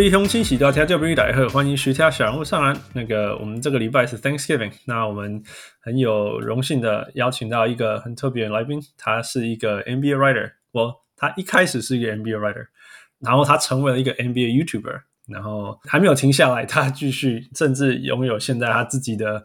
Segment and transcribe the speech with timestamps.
[0.00, 2.74] 位乡亲喜多听众朋友大家好，欢迎徐家小人物上篮。
[2.94, 5.42] 那个，我们这个礼拜是 Thanksgiving，那我们
[5.78, 10.52] 很有荣幸的邀请到一个很特别的来宾，他是一个 NBA writer。
[10.72, 12.64] 我他一开始是一个 NBA writer，
[13.18, 19.44] 然后他成为了一个 NBA YouTuber，然后还没有停下来，他继续甚至拥有现在他自己的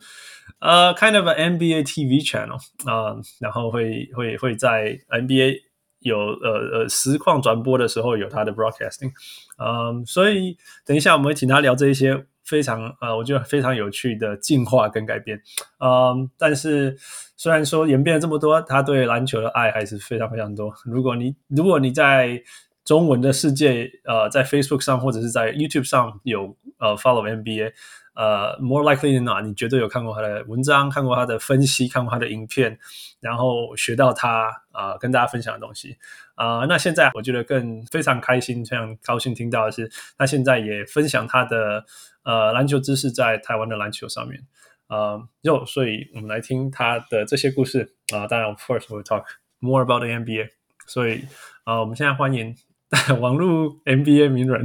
[0.60, 2.56] 呃、kind of an NBA TV channel
[2.90, 5.58] 啊、然后会会会在 NBA
[6.06, 9.12] 有呃呃实况转播的时候有他的 broadcasting，
[9.58, 15.42] 嗯、所以等一下我们会请他聊这一些非常呃我觉得非常有趣的进化跟改变，
[15.80, 16.98] 嗯、但是。
[17.38, 20.74] 虽然说演变了这么多，他对篮球的爱还是非常非常多。
[20.86, 22.42] 如果你如果你在
[22.86, 27.74] 中文的世界，呃，在 Facebook 上或者是在 YouTube 上有呃 follow NBA，
[28.16, 32.80] 呃，more likely than not，你绝对有看过他的文章，看过他的分析，看过他的影片，
[33.20, 35.98] 然后学到他啊、呃、跟大家分享的东西
[36.36, 36.66] 啊、呃。
[36.68, 41.86] 那现在我觉得更非常开心，非常高兴听到的是，他现在也分享他的
[42.24, 44.42] 呃篮球知识在台湾的篮球上面。
[44.88, 48.28] 呃，就所以我们来听他的这些故事啊、呃。
[48.28, 49.26] 当然，of course we talk
[49.60, 50.52] more about the NBA。
[50.88, 51.26] 所以
[51.66, 52.56] 啊、呃，我们现在欢迎
[53.20, 54.64] 网络 NBA 名人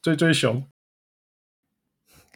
[0.00, 0.64] 追追熊。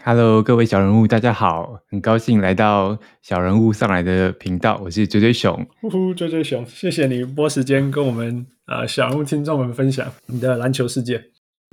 [0.08, 5.66] Hello，各位小人物，大家好，很高兴来到小人物上来的频道，我是追追熊。
[5.80, 11.20] 呼呼，追追熊，谢谢你拨时间跟我们呃小人物听众们分享你的篮球世界。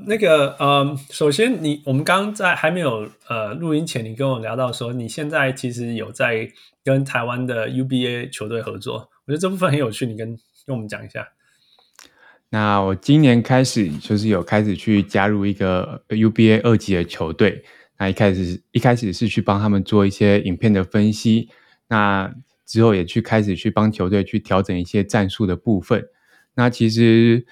[0.07, 6.49] 那个，呃，首先你，我们刚刚在还没有呃录音前，你跟我聊到说，你现在其实有在
[6.83, 10.29] 跟台湾的 UBA 球队合作，我觉得这部分很有趣，你跟
[10.65, 11.27] 跟我们讲一下。
[12.49, 17.63] 那我今年开始就是有开始去加入一个 UBA 二级的球队，
[18.03, 21.47] 那一开始一开始是去帮他们做一些影片的分析，
[21.87, 22.33] 那
[22.65, 26.05] 之后也去开始去帮球队去调整一些战术的部分，
[26.55, 27.45] 那其实。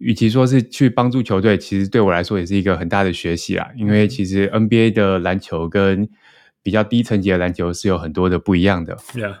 [0.00, 3.68] 与其说是去帮助球队，其实对我来说也是一个很大的学习啦。
[3.76, 6.08] 因为其实 NBA 的篮球跟
[6.62, 8.94] 比较低层级的篮球是有很多的不一样的。
[9.14, 9.38] Yeah，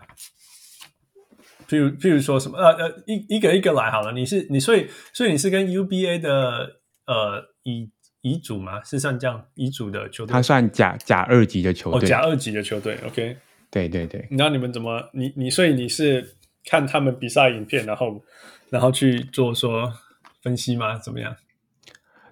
[1.68, 4.10] 譬如譬如说什么呃呃一一个一个来好了。
[4.10, 7.92] 你是你所以所以你是跟 UBA 的呃乙
[8.28, 8.82] 乙组吗？
[8.84, 10.32] 是像这样乙组的球队？
[10.32, 12.00] 他算甲甲二级的球队。
[12.00, 12.98] 哦，甲二级的球队。
[13.06, 13.36] OK，
[13.70, 14.26] 对对对。
[14.30, 18.22] 那你们怎么你你所以你是看他们比赛影片，然后
[18.70, 19.92] 然后去做说。
[20.40, 20.96] 分析吗？
[20.96, 21.34] 怎么样？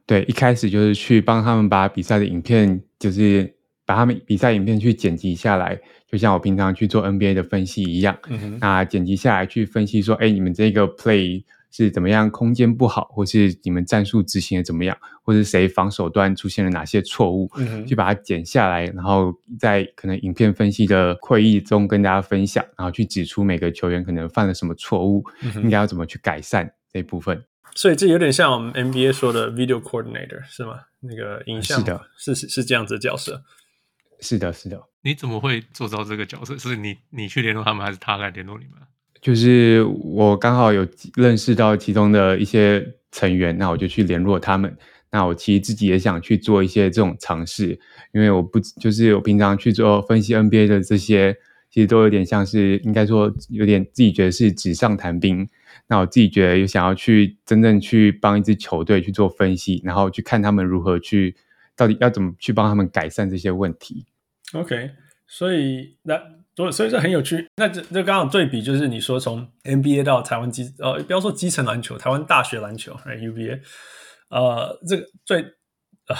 [0.07, 3.53] 对，一开始就是去帮他们把比赛的影片，就是
[3.85, 8.17] 把他们比赛影片去剪辑下来，就像我平常去做 NBA 的分析一样。
[8.29, 8.59] 嗯哼。
[8.61, 11.43] 那剪辑下来去分析说，哎，你们这个 play
[11.77, 12.31] 是怎么样？
[12.31, 14.97] 空间不好，或是你们战术执行的怎么样？
[15.23, 17.51] 或是谁防守端出现了哪些错误？
[17.57, 17.87] 嗯。
[17.87, 25.53] 去把它剪下来，然后在可能影片分析的会议中跟大家分享，然后去指出每个球员可能犯了什么错误，嗯。
[25.65, 27.45] 应该要怎么去改善这一部分。
[27.75, 30.81] 所以这有点像我们 NBA 说的 video coordinator 是吗？
[31.01, 33.43] 那个影像是的，是是是这样子的角色。
[34.21, 34.83] 是的，是的。
[35.03, 36.57] 你怎么会做到这个角色？
[36.57, 38.81] 是你你去联络他们，还是他来联络你们？
[39.21, 44.77] 就是我刚好有认识到其中的一些成员，那我就去联络他们。
[45.11, 47.79] 那我其实自己也想去做一些这种尝试，
[48.13, 51.35] 因为我不就是我平常去做分析 NBA 的这些，
[51.71, 55.49] 其实都有点像是应该说有点自己觉得是纸上谈兵。
[55.89, 61.37] 那我自己觉得，有想要去真正去帮一支球队去做分析，然后去看他们如何去，
[61.77, 64.05] 到底要怎么去帮他们改善这些问题。
[64.53, 64.91] OK，
[65.29, 66.21] 所以那
[66.57, 67.47] 所以所以这很有趣。
[67.57, 73.61] 那这这刚好对比，就是你说从 NBA 到台湾基呃，不要说基层篮球，台湾大学篮球，right, UBA，
[74.31, 75.43] 呃，这个最
[76.07, 76.17] 啊。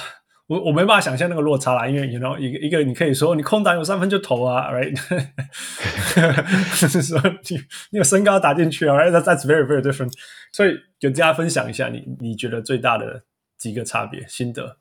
[0.49, 4.95] 我我没办法想象那个落差啦，因为 you know 一个一个你可以说你空档有三分就投啊，right？
[6.81, 7.57] 就 是说你
[7.91, 10.13] 你有身高打进去啊，Right？That's very very different。
[10.53, 13.25] 所以给大家分享一下你你觉得最大的
[13.59, 14.77] 几个差别心得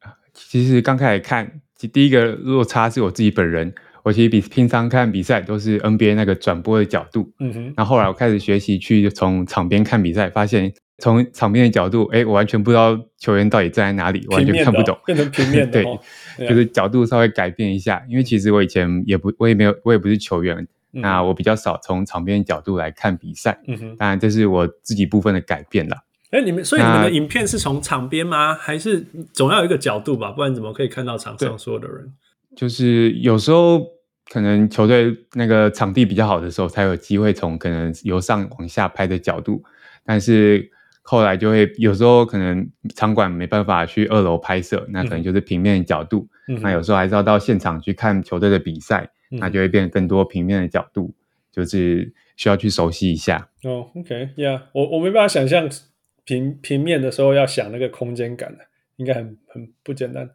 [0.00, 0.12] 啊。
[0.34, 7.74] 其实刚开始看，第一个落差是我自己本人，我其实比平常看比赛都是 NBA 那个转播的角度，嗯哼。
[7.76, 10.72] 那后后来我开始学习去从场边看比赛，发现。
[10.98, 15.82] 从场边的角度，哎，我完全不知道球员到底站在哪里，完全看不懂，变成平面的，
[16.38, 18.00] 对，就是角度稍微改变一下。
[18.08, 20.56] 因为其实我以前也不，我也没有，我也不是球员，
[20.92, 23.58] 嗯、那我比较少从场边角度来看比赛。
[23.66, 25.96] 嗯哼，当然这是我自己部分的改变了。
[26.30, 28.54] 哎，你们所以你们的影片是从场边吗？
[28.54, 30.30] 还是总要有一个角度吧？
[30.30, 32.12] 不然怎么可以看到场上所有的人？
[32.56, 33.84] 就是有时候
[34.30, 39.62] 可能球队那个场地比较好的时候，才有机会从可能由上往下拍的角度，
[40.04, 40.70] 但是。
[41.04, 46.28] 后来就会有时候可能场馆没办法去二楼拍摄，那可能就是平面的角度。
[46.46, 51.12] 嗯、那有时候还是要到现场去看球队的比赛，嗯、那就会变更多平面的角度，
[51.50, 53.50] 就是需要去熟悉一下。
[53.64, 55.68] 哦，OK，Yeah，我我没办法想象
[56.24, 58.56] 平平面的时候要想那个空间感，
[58.94, 60.30] 应该很很不简单。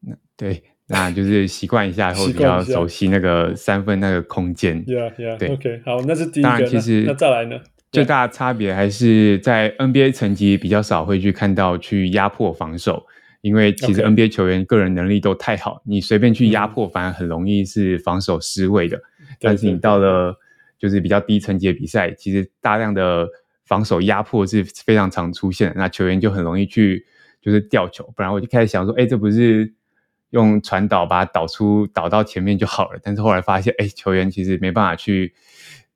[0.00, 4.82] 那对，那就是习惯一下 后比较熟悉那个三分那个空间。
[4.84, 6.48] 对，OK，好，那是第一个。
[6.48, 7.58] 当然，其实那，再来呢？
[7.92, 13.06] 最大的差别还是在 NBA 层级比较少会去看到去压迫防守，
[13.40, 19.00] 因为其实 NBA 球员个人能力都太好，你随便去压迫反而很容易是防守失位的。
[19.40, 20.36] 但是你到了
[20.78, 23.26] 就是比较低层级的比赛，其实大量的
[23.64, 27.06] 防守压迫是非常常出现的，那球员就很容易去
[27.40, 28.12] 就是掉球。
[28.14, 29.72] 不然我就开始想说，哎，这不是
[30.30, 33.00] 用传导把它导出导到前面就好了？
[33.02, 35.34] 但是后来发现，哎，球员其实没办法去。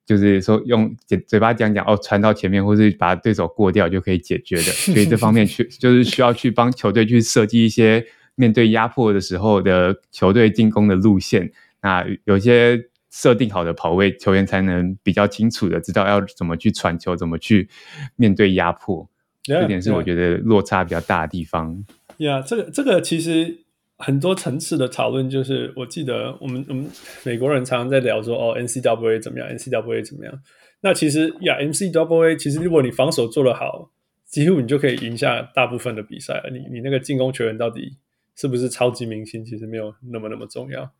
[0.06, 4.62] 就是说用嘴嘴巴讲讲哦，传到前面，或是把对手过掉就可以解决的。
[4.92, 8.04] 所以这方面去就是需要去帮球队去设计一些
[8.34, 11.52] 面对压迫的时候的球队进攻的路线。
[11.82, 17.68] 那有些设定好的跑位，球员才能比较清楚的知道要怎么去传球，怎么去
[18.16, 19.08] 面对压迫。
[19.44, 21.84] Yeah, 这点是我觉得落差比较大的地方。
[22.16, 23.58] 呀，yeah, 这个这个其实。
[24.00, 26.90] 很多层次的讨论，就是我记得我们我们
[27.22, 30.42] 美国人常常在聊说哦，NCAA 怎么样，NCAA 怎么样？
[30.80, 33.90] 那其实呀，NCAA 其实如果你防守做得好，
[34.24, 36.50] 几乎你就可以赢下大部分的比赛了。
[36.50, 37.98] 你你那个进攻球员到底
[38.34, 40.90] 是不是超级明星，其实没有那么那么重要。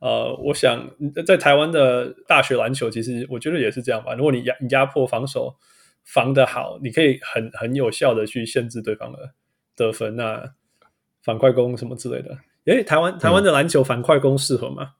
[0.00, 0.90] 呃，我想
[1.24, 4.14] 在台湾的大学篮球，其实我觉得也是这样吧。
[4.14, 5.54] 如果你压压迫防守
[6.04, 9.32] 防得好，你可以很很有效的去限制对方的
[9.74, 10.16] 得分。
[10.16, 10.52] 那
[11.22, 14.90] 反快攻什么之类的，诶，台湾台湾的篮球反快攻适合吗？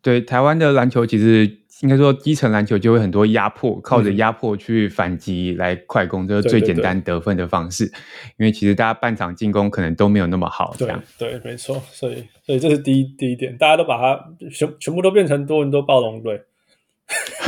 [0.00, 7.86] 对，台湾的篮球其实应该说基层篮球就会很多压迫，靠着压迫去反击来快攻，这是最简单得分的方式。
[7.86, 11.00] 对对对，因为其实大家半场进攻可能都没有那么好，这样。
[11.18, 11.80] 对，对，没错。
[11.92, 16.42] 所以，所以这是第一第一点，大家都把它全全部都变成多伦多暴龙队，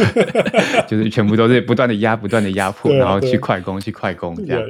[0.88, 4.62] 就是全部都是不断的压，不断的压迫，然后去快攻，去快攻，这样。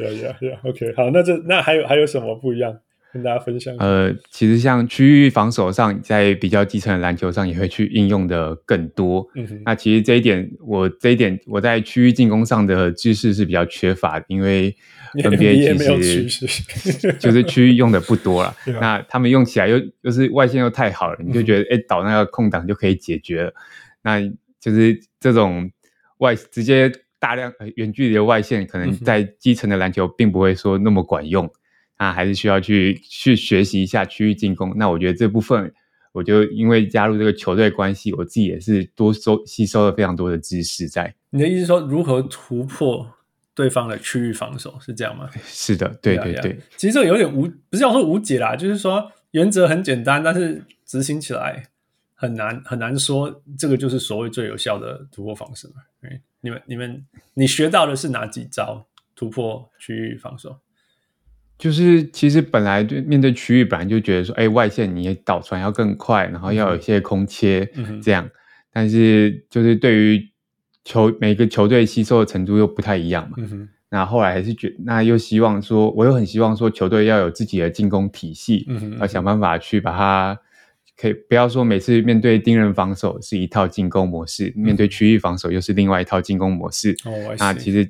[0.62, 2.76] ，OK，好，那这那还有还有什么不一样？
[3.12, 3.72] 跟大家分享。
[3.78, 9.24] 呃，其实像区域防守上，在比较基层的篮球上也会去应用的更多。
[9.64, 14.74] 那其实这一点，我这一点我在区域进攻上的知识是比较缺乏的，因为
[15.14, 18.52] NBA 其实就是区域用的不多了。
[18.80, 23.54] 那他们用起来又又是外线又太好了，你就觉得哎、嗯哼，导那个空档就可以解决了。
[24.02, 24.20] 那
[24.64, 25.70] 就是这种
[26.18, 31.52] 外直接大量远距离的外线，可能在基层的篮球并不会说那么管用。
[31.98, 34.72] 那还是需要去去学习一下区域进攻。
[34.76, 35.70] 那我觉得这部分，
[36.12, 41.14] 我就因为加入这个球队关系，我自己也是多收吸收了非常多的知识在。
[41.28, 43.06] 你的意思说，如何突破
[43.54, 45.28] 对方的区域防守是这样吗？
[45.44, 46.58] 是的，对对对。
[46.76, 51.68] 其实这个有点无，不是要说无解啦，就是说原则很简单，但是执行起来
[52.14, 53.42] 很难很难说。
[53.58, 55.74] 这个就是所谓最有效的突破方式嘛？
[56.40, 60.60] 你们你们你学到的是哪几招突破区域防守？
[61.56, 67.64] 就是其实本来对面对区域，本来就觉得说，哎，外线你导传要更快，然后要有一些空切，
[68.02, 68.28] 这样。
[68.72, 70.30] 但是就是对于
[70.84, 73.36] 球每个球队吸收的程度又不太一样嘛。
[73.38, 78.66] 嗯、那后来还是觉，那又希望说，我又很希望说，球队要有自己的进攻体系，
[78.98, 80.40] 要想办法去把它，
[80.96, 86.96] 可以不要说每次面对盯人防守是一套进攻模式，嗯、面对区域防守又是另外一套进攻模式。
[87.04, 87.88] 哦，那其实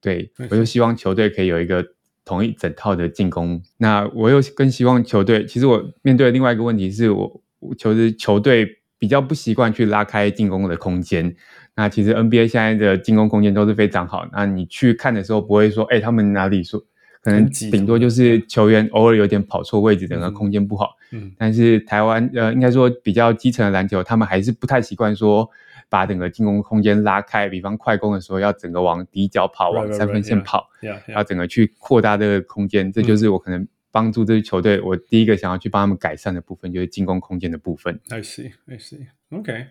[0.00, 1.84] 对，我就希望球队可以有一个。
[2.26, 5.44] 同一整套的进攻，那我又更希望球队。
[5.44, 8.66] 其实我面对的另外一个问题是我，我球队球队
[8.98, 11.36] 比较不习惯去拉开进攻的空间。
[11.76, 14.26] 那其实 NBA 现在的进攻空间都是非常好。
[14.32, 16.82] 那你去看的时候，不会说，哎、欸，他们哪里说，
[17.24, 20.96] 可能顶多就是球员偶尔有点跑错位置，整个空间不好。
[21.10, 25.50] 嗯，但是台湾呃，应该说比较基层的篮球，他们还是不太习惯说。
[25.90, 30.68] 把整个进攻空间拉开，比方快攻的时候要整个往底角跑，往三分线跑，
[31.08, 38.00] 要整个去扩大这个空间，这就是我可能帮助这支球队，我第一个想要去帮他们改善的部分，就是进攻空间的部分。
[38.08, 39.06] I see, I see.
[39.30, 39.66] OK，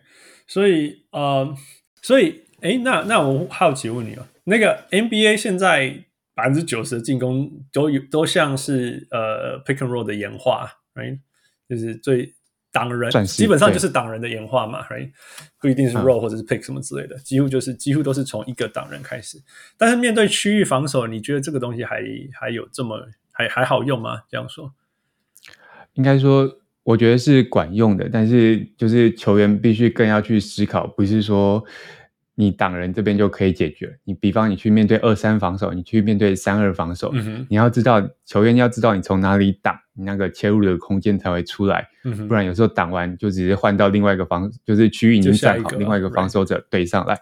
[0.48, 1.54] 所以呃，
[2.02, 11.20] 所以哎，那那我好奇问你哦，那个 NBA 现在百分之九十的进攻都有都像是呃 pick and roll 的演化，right？
[11.70, 12.34] 就是最
[12.72, 15.12] 挡人，基本上就是挡人的演化嘛，right？
[15.60, 19.38] 不一定是 roll 或者是 pick 什么之类的，嗯、几乎就是几乎都是从一个挡人开始。
[19.78, 24.24] 但是面对区域防守，你觉得这个东西还还有这么还还好用吗？
[24.28, 24.74] 这样说，
[25.94, 26.50] 应该说，
[26.82, 31.64] 我觉得是管用的，但是就是球员必须更要去思考，不是说。
[32.36, 33.98] 你挡人这边就可以解决。
[34.04, 41.88] 你比方你去面对二三防守，你去面对三二防守，嗯、你要知道球员要知道你从哪里挡，你那个切入的空间才会出来。
[42.04, 47.20] 嗯、不然有时候挡完就直接换到另外一个防，就是区域已经站好，另外一个防守者对上来。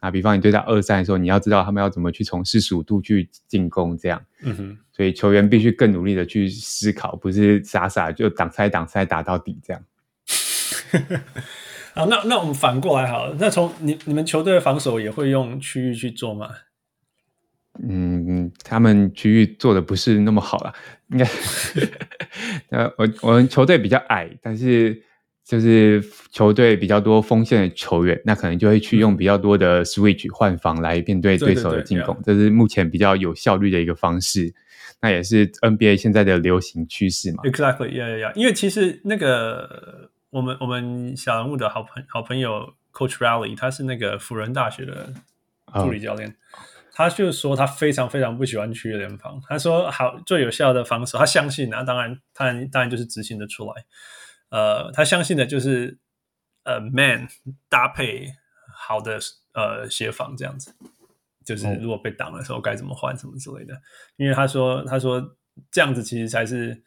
[0.00, 4.22] 啊，比方你对到二三的时候，你要知道他们要怎么去从四十五度去进攻，这样。
[4.42, 4.78] 嗯哼。
[4.94, 9.82] 所以球员必须更努力的去思考，不是傻傻就挡拆挡拆打到底这样。
[11.94, 13.36] 好，那那我们反过来好了。
[13.38, 16.48] 那从你你们球队的防守也会用区域去做吗？
[17.82, 20.72] 嗯，他们区域做的不是那么好了，
[21.10, 21.26] 应该。
[22.70, 25.02] 呃，我我们球队比较矮，但是
[25.44, 34.54] 就是球队比较多锋线的球员，那可能就会去用比较多的 switch 换防来面对对手的进攻，对对对，这是目前比较有效率的一个方式。
[35.00, 38.32] 那也是 NBA 现在的流行趋势嘛？Exactly, yeah, yeah, yeah.
[38.34, 40.10] 因为其实那个。
[40.32, 45.12] 我们我们小人物的好朋好朋友 Coach Riley，他是那个辅仁大学的
[45.74, 46.62] 助理教练，oh.
[46.94, 49.38] 他就说他非常非常不喜欢区域联防。
[49.46, 53.84] 他说好最有效的防守，他相信啊，当然他当然就是执行的出来。
[54.48, 55.98] 呃，他相信的就是
[56.64, 57.28] 呃 man
[57.68, 58.26] 搭配
[58.74, 59.18] 好的
[59.52, 60.74] 呃协防这样子，
[61.44, 63.78] 就是如果被挡的时候该怎么换什么之类的。
[64.16, 65.36] 因为他说他说
[65.70, 66.82] 这样子其实才是。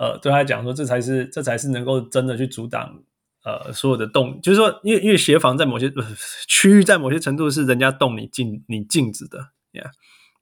[0.00, 3.02] 呃，对他讲说，这才是这才是能够真的去阻挡
[3.44, 6.02] 呃所有的动，就是说，因为因为协防在某些、呃、
[6.48, 9.38] 区域，在某些程度是人家动你禁你禁止的
[9.74, 9.90] ，yeah。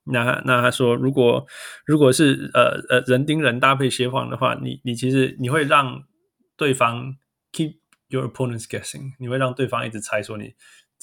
[0.05, 1.45] 那那他说，如果
[1.85, 6.05] 如果是呃呃人盯人搭配协防的话，你你其实你会让
[6.57, 7.17] 对方
[7.53, 10.55] keep your opponents guessing，你会让对方一直猜说你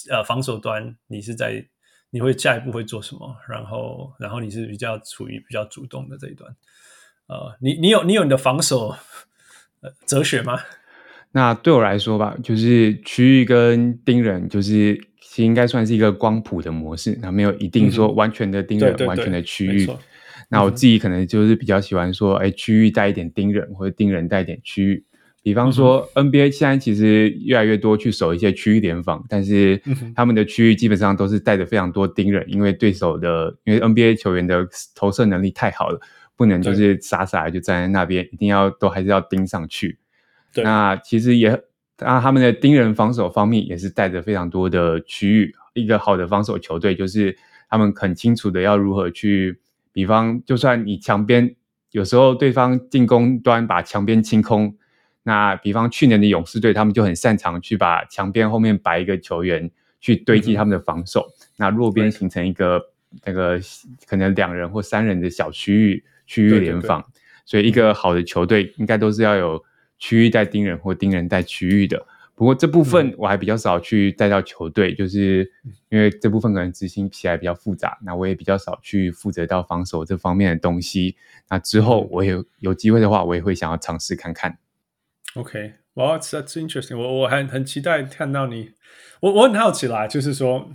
[0.09, 1.67] 呃防守端你是在
[2.09, 6.55] 你会下一步会做什么，然后然后你是比较处于比较主动的这一端。
[7.27, 8.95] 呃，你你有你有你的防守
[10.05, 10.59] 哲学吗？
[11.31, 19.89] 那对我来说吧，就是区域跟盯人，就是其实应该算是一个光谱的模式，那没有一定说完全的盯人，嗯、完全的区域。
[20.47, 25.03] 那我自己可能就是比较喜欢说，哎、嗯，区域带一点盯人，或者盯人带一点区域。
[25.41, 29.81] 比方说 NBA 现在其实越来越多去守一些区域联防，但是
[30.15, 34.65] 他们的区域基本上都是带着非常多盯人，因为对手的因为 NBA 球员的
[34.95, 35.99] 投射能力太好了。
[36.37, 39.97] 不能就是傻傻的就站在那边，一定要都还是要盯上去。
[40.55, 41.49] 那其实也，
[41.99, 45.53] 啊，他们的盯人防守方面也是带着非常多的区域。
[45.73, 47.37] 一个好的防守球队就是
[47.69, 49.59] 他们很清楚的要如何去，
[49.91, 51.55] 比方就算你墙边
[51.91, 54.75] 有时候对方进攻端把墙边清空，
[55.23, 62.81] 那比方去年的勇士队他们就很擅长去把墙边后面摆一个球员去堆积他们的防守，嗯、那弱边形成一个
[63.25, 63.59] 那个
[64.07, 66.03] 可能两人或三人的小区域。
[66.25, 69.63] 区域联防，对对对，所以一个好的球队应该都是要有
[69.97, 72.05] 区域带盯人或盯人带区域的。
[72.37, 75.49] 不过这部分我还比较少去带到球队，嗯、就是
[75.87, 81.15] 因为这部分可能执行起来比较复杂，那我也比较少去负责到防守这方面的东西。
[81.49, 84.57] 那之后我有有机会的话，我也会想要尝试看看。
[85.35, 87.03] OK，Well, that's interesting 我。
[87.03, 88.71] 我我还很期待看到你。
[89.21, 90.69] 我我很好奇啦，就是说，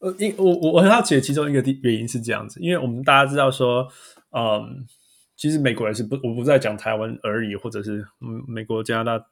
[0.00, 3.88] 呃，因我我我很好奇的其中一个原因是这样子，因为我们大家知道说。
[4.32, 4.86] 嗯，
[5.36, 8.06] 其实美国人是不，我不在讲台湾而已，或者是，
[8.46, 9.26] 美国、加拿大，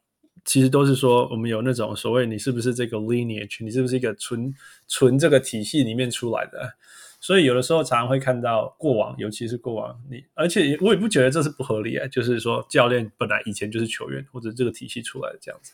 [0.45, 4.55] 其实都是说我们有那种所谓你是不是这个 lineage，你是不是一个纯
[4.89, 6.75] 纯这个体系里面出来的，
[7.21, 15.73] 所以有的时候常常会看到过往，尤其是过往你，而且我也不觉得这是不合理啊，就是说教练本来以前就是球员或者这个体系出来的这样子。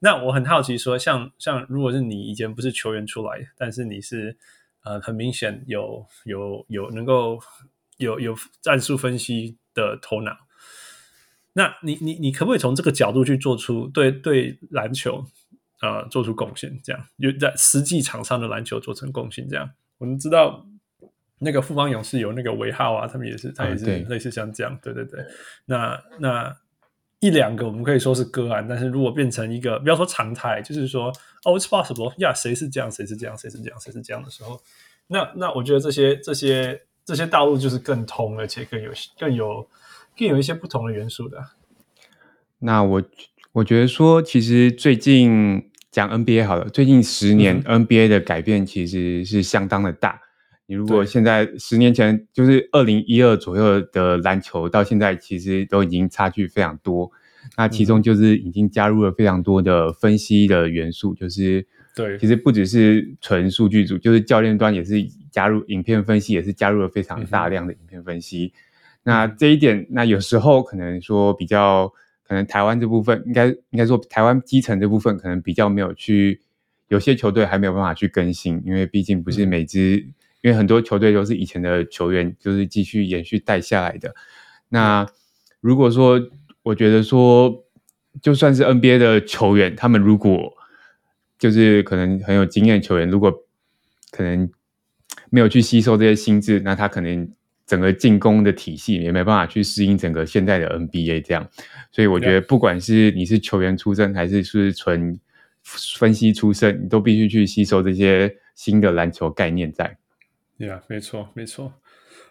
[0.00, 4.36] 那我很好奇说，像像如果是你以前不是球员出来，但是你是
[4.84, 7.38] 呃很明显有有有能够。
[7.98, 10.36] 有有战术分析的头脑，
[11.52, 15.24] 那你你你可不可以从这个角度去做出对对篮球
[15.80, 16.80] 啊、呃、做出贡献？
[16.82, 19.48] 这样有在实际场上的篮球做成贡献？
[19.48, 20.64] 这样我们知道
[21.40, 25.24] 那个富邦勇士有那个尾号啊，他们也是他也是类似像这样，对对对。
[25.66, 26.56] 那那
[27.18, 31.08] 一两个我们可以说是个案，但是如果变成一个不要说常态，就是说
[31.44, 34.60] 哦，it's possible 呀，谁是这样，谁是这样，谁是这样，谁是这样的时候，
[35.08, 36.80] 那那我觉得这些这些。
[37.08, 39.66] 这些道路就是更通，而且更有、更有、
[40.14, 41.42] 更有一些不同的元素的。
[42.58, 43.02] 那我
[43.52, 50.20] 我觉得说，其实最近讲 NBA 好了，最近十年 NBA 的改变其实是相当的大。
[50.66, 57.10] 你如果现在十年前就是二零一二左右的篮球，到现在其实都已经差距非常多。
[57.56, 61.66] 那其中就是已经加入了非常多的分析的元素，就是
[61.98, 68.52] 对，其实不只是纯数据组，就是教练端也是加入影片分析，也是加入了非常大量的影片分析。
[68.54, 68.60] 嗯、
[69.02, 76.40] 那这一点，那有时候可能说比较，可能台湾这部分应该应该说台湾基层这部分可能比较没有去，
[76.86, 84.14] 有些球队还没有办法去更新，因为毕竟不是每支，嗯、因为很多球队都是以前的球员，就是继续延续带下来的。
[84.68, 85.04] 那
[85.60, 86.20] 如果说，
[86.62, 87.64] 我觉得说，
[88.22, 90.54] 就算是 NBA 的球员，他们如果
[91.38, 93.32] 就是可能很有经验的球员，如果
[94.10, 94.50] 可能
[95.30, 97.30] 没有去吸收这些心智，那他可能
[97.66, 101.48] 整个进攻的体系也没办法去适应整个现在的 NBA 这样。
[101.90, 105.18] 所以我觉得，不管是你是球员出身，还是是纯
[105.62, 109.96] 分析出身，你都必须去吸收这些新的篮球概念在。
[110.58, 111.72] 对啊，没错，没错。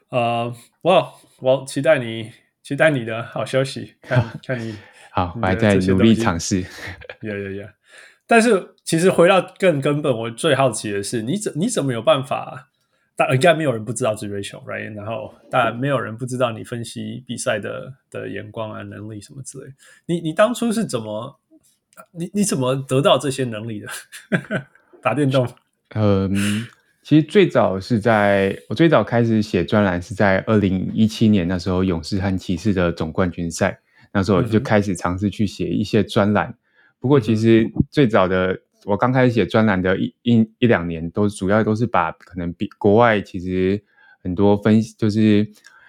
[0.10, 2.32] 啊，哇，我期待你。
[2.64, 4.76] 期待你的好消息，看 看你
[5.12, 6.60] 好，我还在努力尝试。
[6.60, 6.68] 呀
[7.22, 7.74] 呀呀！
[8.28, 12.70] 但是其实回到更根本，我最好奇的是，你怎你怎么有办法？
[13.16, 14.94] 但应该没有人不知道 Rachel，right？
[14.94, 19.74] 然后当然没有人不知道你分析比赛的的眼光啊、能力什么之类。
[20.06, 21.40] 你你当初是怎么？
[22.12, 23.88] 你你怎么得到这些能力的？
[25.02, 25.48] 打电动？
[25.96, 26.68] 嗯。
[27.02, 33.80] 其实最早是在我最早开始写专栏是在二零一七年，那时候勇士和骑士的总冠军赛，
[34.12, 36.54] 那时候就开始尝试去写一些专栏。
[37.00, 43.82] 不过其实最早的我刚开始写专栏的一一一两年，都主要都是把可能比国外其实
[44.22, 45.40] 很多分析，就是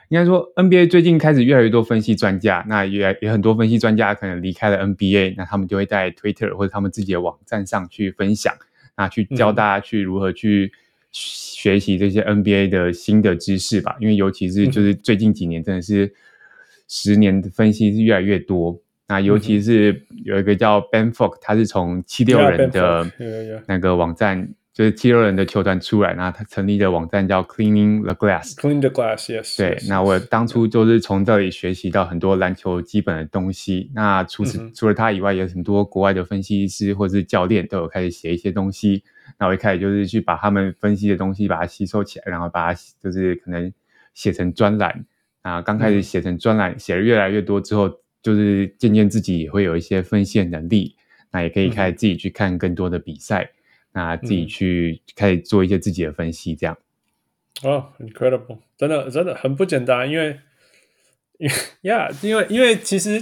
[0.09, 8.55] 应该说 NBA 最近开始越来越多分析专家，那也也很多分析专家可能离开了 NBA，那他们就会在 Twitter 或者他们自己的网站上去分享，
[8.97, 10.73] 那去教大家去如何去。
[11.11, 16.13] 学习这些 NBA 的新的知识吧，因为尤其是就是最近几年，真的是
[16.87, 18.79] 十年的分析是越来越多。
[19.09, 23.11] 嗯、那尤其是有一个叫 Ben Falk，他是从七六人的
[23.67, 24.55] 那个网站。
[24.75, 29.59] 就是七六人的球团出来，然后他成立的网站叫 Cleaning the Glass，Clean the Glass，Yes。
[29.59, 33.91] 对，那我当初就是从这里学习到很多篮球基本的东西。
[33.93, 39.03] 那除此、嗯、除了他以外，有很多国外的分析师或者是教练都有开始写一些东西。
[39.37, 43.73] 那我一开始就是去把他们分析的东西把它吸收起来，然后把它就是可能
[44.15, 45.05] 写成专栏。
[45.43, 47.91] 啊，刚开始写成专栏，写的越来越多之后，
[48.23, 50.97] 就是渐渐自己也会有一些分析的能力。
[51.31, 53.45] 那也可以开始自己去看更多的比赛。
[53.45, 53.55] 嗯
[53.91, 56.77] 那自己去开始做一些自己的分析，这样。
[57.63, 60.39] 哦、oh，incredible，真的真的很不简单，因为，
[61.41, 63.21] 因为呀，因为因为其实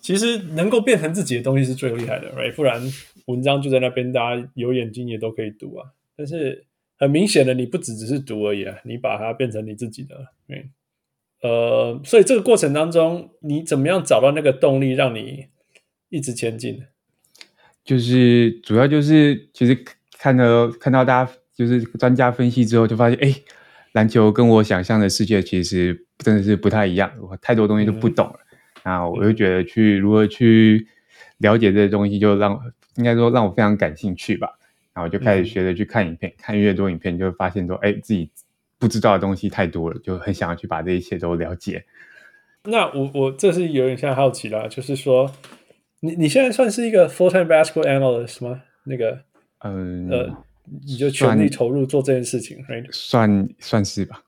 [0.00, 2.54] 其实能够变成自己的东西是最厉害的，right？
[2.54, 2.80] 不然
[3.26, 5.90] 文章就在那边，大家有眼睛也都可以读啊。
[6.16, 6.64] 但是
[6.96, 10.70] 很明显的，你不只只是读而已啊，你把它变成你自己的，对。
[11.42, 15.46] 呃，所以这个过程当中，你怎么样找到那个动力，让你
[16.08, 16.82] 一直前进？
[17.84, 19.76] 就是主要就是，其实
[20.18, 23.34] 看到看到大家就是专家分析之后，就发现，哎，
[23.90, 28.36] 篮球跟我想象的世界其实真的是不太一样，我太多东西都不懂了。
[28.84, 30.86] 然后我就觉得去如何去
[31.38, 32.56] 了解这些东西，就让
[32.94, 34.58] 应该说让我非常感兴趣吧。
[34.94, 38.30] 然后就开始学着去看影片，看越多影片，就会发现说，哎，自己
[38.82, 41.84] 不知道的东西太多了，就很想要去把这一切都了解。
[42.64, 45.32] 那我我这是有点像好奇啦，就是说。
[46.04, 48.60] 你你现在算是一个 full time basketball analyst 吗？
[48.82, 49.20] 那个，
[49.60, 50.36] 嗯，呃，
[50.84, 52.84] 你就全力投入做这件事情，right？
[52.90, 54.24] 算算是吧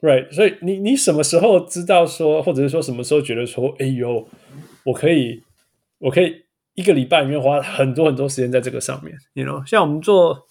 [0.00, 0.28] ，right？
[0.32, 4.26] 所以你你什么时候知道说，或者是说什么时候觉得说，哎呦，
[4.82, 5.40] 我可以，
[6.00, 9.64] 我可以一个礼拜里面花很多很多时间在这个上面，you know？
[9.64, 10.48] 像我们做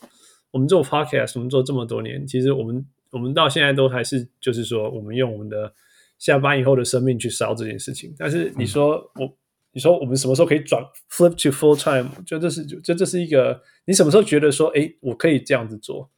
[0.52, 5.74] 我们做 podcast，我们做这么多年，其实我们我们到现在都还是就是说，我们用我们的
[6.18, 8.14] 下班以后的生命去烧这件事情。
[8.18, 9.26] 但是你说我。
[9.26, 9.34] 嗯
[9.74, 12.10] 你说我们什么时候可以转 flip to full time？
[12.26, 16.12] 就这是就这是一个你什么时候觉得说，哎，我可以这样子做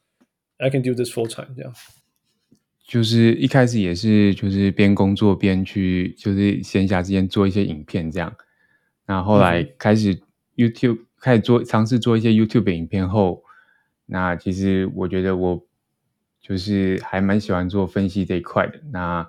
[0.56, 1.72] ？I can do this full time 这样。
[2.84, 8.34] 就是一开始也是就是边工作边去就是闲暇之间做一些影片这样，
[9.06, 10.20] 那后后来开始
[10.56, 13.44] YouTube、嗯、开始做尝试做一些 YouTube 影片后，
[14.06, 15.64] 那其实我觉得我
[16.46, 19.26] 就是还蛮喜欢做分析这一块的那。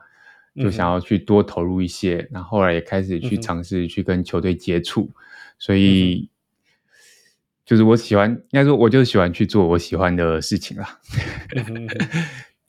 [0.58, 5.15] 就想要去多投入一些，嗯、然后后来也开始去尝试去跟球队接触，嗯、
[5.60, 6.30] 所以
[7.65, 10.97] 就是我喜欢，应该说我就喜欢去做我喜欢的事情啦。
[11.67, 11.86] 嗯、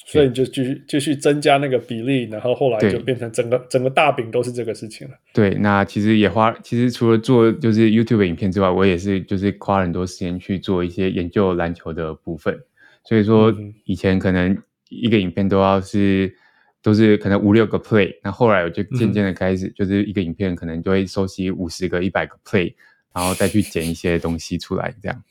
[0.04, 5.14] 所以你就继续继续增加那个比例，然后后来就变成整个整个大饼都是这个事情了。
[5.32, 12.60] 对，那其实也花，其实除了做就是 YouTube 影片之外，我也是就是花很多时间去做一些研究篮球的部分。
[13.08, 14.56] 所以说以前可能
[14.88, 16.36] 一个影片都要是。
[16.82, 22.72] 都是可能五六个 play，那后来我就渐渐的开始，就是一个影片可能就会收集五十个、一百个 play，
[23.12, 25.24] 然后再去剪一些东西出来，这样。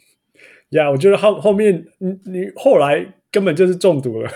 [0.71, 4.29] 呀，yeah, 我觉得后后面你你后来根本就是中毒了，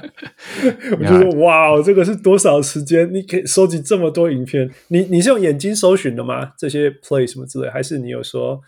[1.00, 3.08] 我就说哇，这个是多少时间？
[3.14, 4.70] 你可以收集这么多影片？
[4.88, 6.52] 你你是用眼睛搜寻的吗？
[6.58, 8.60] 这些 play 什么之类，还是你有说，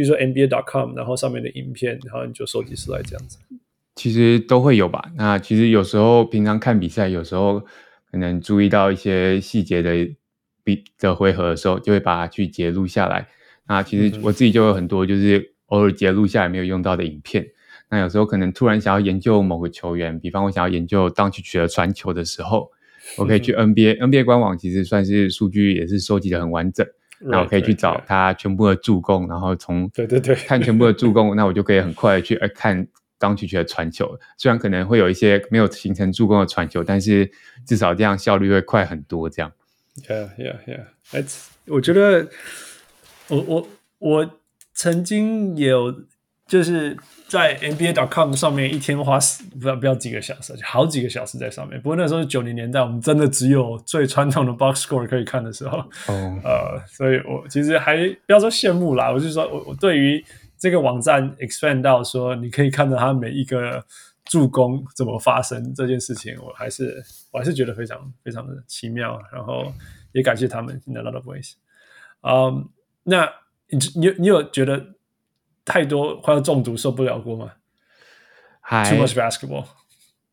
[0.00, 3.36] 比如说 NBA.com，然后上面的影片，然后你就收集出来这样子？
[3.94, 5.12] 其实都会有吧。
[5.14, 7.60] 那其实有时候平常看比赛，有时候
[8.10, 10.08] 可能注意到一些细节的
[10.64, 13.28] 比的回合的时候，就会把它去截录下来。
[13.68, 17.46] 那其实我自己就有很多就是偶尔截录下来没有用到的影片。
[17.90, 22.70] 那有时候可能突然想要研究某个球员，比方我想要研究 Doncic 的传球的时候，
[23.18, 26.86] 我可以去 NBA NBA 官网，其实算是数据也是收集的很完整。
[27.20, 32.86] 那我可以去找他全部的助攻，然后从对对对看全部的助攻，那我就可以很快的去看。
[33.20, 37.30] 当曲曲的传球，虽然可能会有一些没有形成助攻的传球，但是
[37.66, 39.28] 至少这样效率会快很多。
[39.28, 39.52] 这样
[40.08, 40.86] ，Yeah, yeah, yeah.
[41.12, 42.30] It's, 我觉得
[43.28, 44.30] 我我我
[44.72, 46.04] 曾经有
[46.46, 46.96] 就是
[47.30, 49.18] 在 NBA.com 上面一天花
[49.58, 51.80] 不要不要几个小时，就好几个小时在上面。
[51.80, 55.78] 不过那时候是九零年代，我们真的只有最传统的 box score 可以看的时候。
[56.08, 60.22] 哦，呃，所以我其实还不要说羡慕啦，我就说我我对于。
[60.62, 63.82] 这个网站 expand 到说，你可以看到它每一个
[64.26, 69.72] 助攻怎么发生这件事情，我还是我还是觉得非常非常的奇妙，然后
[70.12, 71.54] 也感谢他们 in a lot of ways。
[72.20, 72.68] 嗯，
[73.04, 73.26] 那
[73.70, 74.84] 你你你有觉得
[75.64, 77.52] 太多快要中毒受不了过吗
[78.60, 79.64] 还？Too much basketball？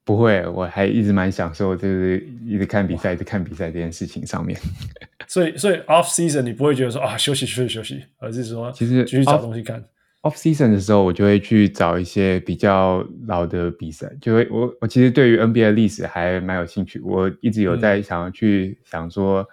[0.04, 4.58] 不会，我还一直蛮享受，就是一直看比赛，一直看比赛这件事情上面。
[5.28, 9.84] 所以所以 off season 你不会觉得说啊休息休息休息，而是说其实继续找东西看。
[10.22, 19.46] Off season 的时候，我就会去找一些比较老的比赛，就会我我其实对于 NBA 的历史还蛮有兴趣，我一直有在想要去、嗯、想说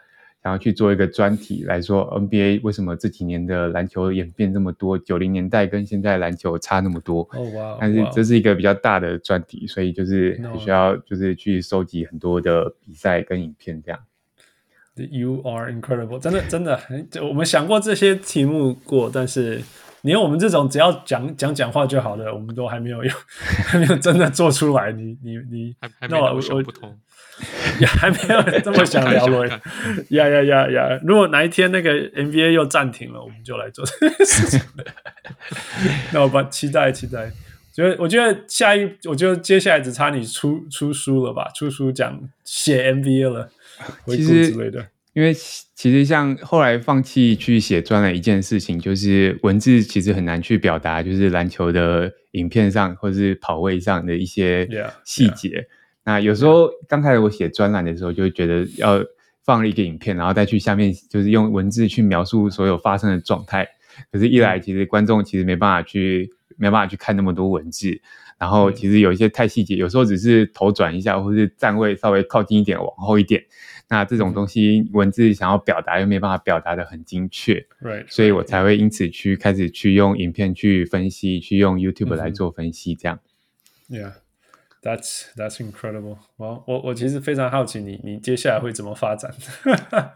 [0.44, 7.26] 想要去做一个专题来说 NBA 为什么这几年的篮球演变这么多，九零年代跟现在篮球差那么多。
[7.32, 7.78] 哦哇！
[7.80, 13.98] 但是这是一个比较大的专题，所以就是需要就是去收集很多的比赛跟影片这样。
[14.96, 16.78] You are incredible，真的真的，
[17.26, 19.62] 我们想过这些题目过，但是。
[20.06, 23.14] 你看我们这种只要讲讲讲话就好的，我们都还没有用，
[23.64, 24.92] 还没有真的做出来。
[24.92, 25.74] 你你你，
[26.10, 26.94] 那我我不通，
[27.80, 29.48] 也还没有这么想聊了。
[30.10, 31.00] 呀呀呀呀！
[31.02, 34.60] 如果哪一天那个 NBA 又暂停了，我们就来做这件事情。
[36.12, 37.32] 那我把期待期待，
[37.72, 41.48] 觉得我觉得下一，我觉得接下来只差你出出书了吧？
[41.54, 43.48] 出书讲写 NBA 了，
[44.04, 44.86] 回顾之类的。
[45.14, 54.68] 因为其实像后来放弃去写专栏一件事情，就是文字其实很难去表达，就是篮球的影片上或者是跑位上的一些
[55.04, 55.48] 细节。
[55.48, 55.66] Yeah, yeah.
[56.04, 59.02] 那有时候刚开始我写专栏的时候，就会觉得要
[59.44, 63.66] 放了一个影片，然后再去下面就是用文字去描述所有发生的状态。
[64.10, 68.00] 可是，一来其实观众其实没办法去没办法去看那么多文字，
[68.36, 73.40] 然后其实有一些太细节，有时候只是头转一下，或是站位稍微靠近一点，往后一点。
[73.94, 83.20] 那这种东西文字想要表达又没办法表达的很精确，Right, 所以我才会因此去开始去用影片去分析，去用 YouTube 来做分析，这样。
[83.88, 84.14] Yeah,
[84.82, 86.18] that's that's incredible.
[86.36, 89.32] Well, 我我其实非常好奇你你接下来会怎么发展。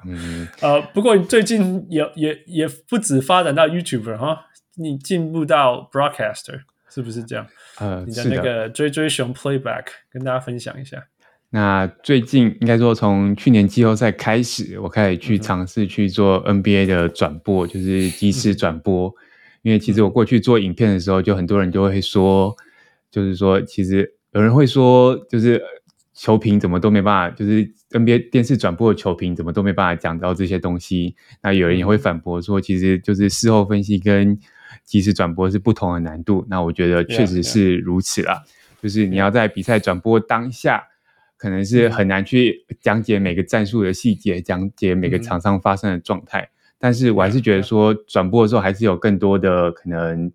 [0.04, 7.46] 嗯， 呃，不过你最近也也也不止发展到 YouTuber 哈，你进步到 Broadcaster 是不是这样？
[7.78, 11.06] 呃，你的那个追追熊 Playback 跟大家分享一下。
[11.50, 19.10] 那最近应该说，从去年季后赛开始，我开始去尝试去做 NBA 的转播，就是即时转播。
[19.62, 22.54] 因为其实我过去做影片的时候，就很多人就会说，
[23.10, 25.62] 就是说，其实有人会说，就是
[26.12, 31.16] 球评怎么都没办法，就是 NBA 电视转播的球评怎么都没办法讲到这些东西。
[31.42, 34.38] 那有人也会反驳说，其实就是事后分析跟
[34.84, 36.46] 即时转播是不同的难度。
[36.50, 38.42] 那我觉得确实是如此啦，
[38.82, 40.84] 就是你要在比赛转播当下。
[41.38, 46.50] 可能是很难去讲解每个战术的细节，讲解每个场上发生的状态。
[46.78, 50.30] 但是我还是觉得说，转播的时候还是有更多的可能，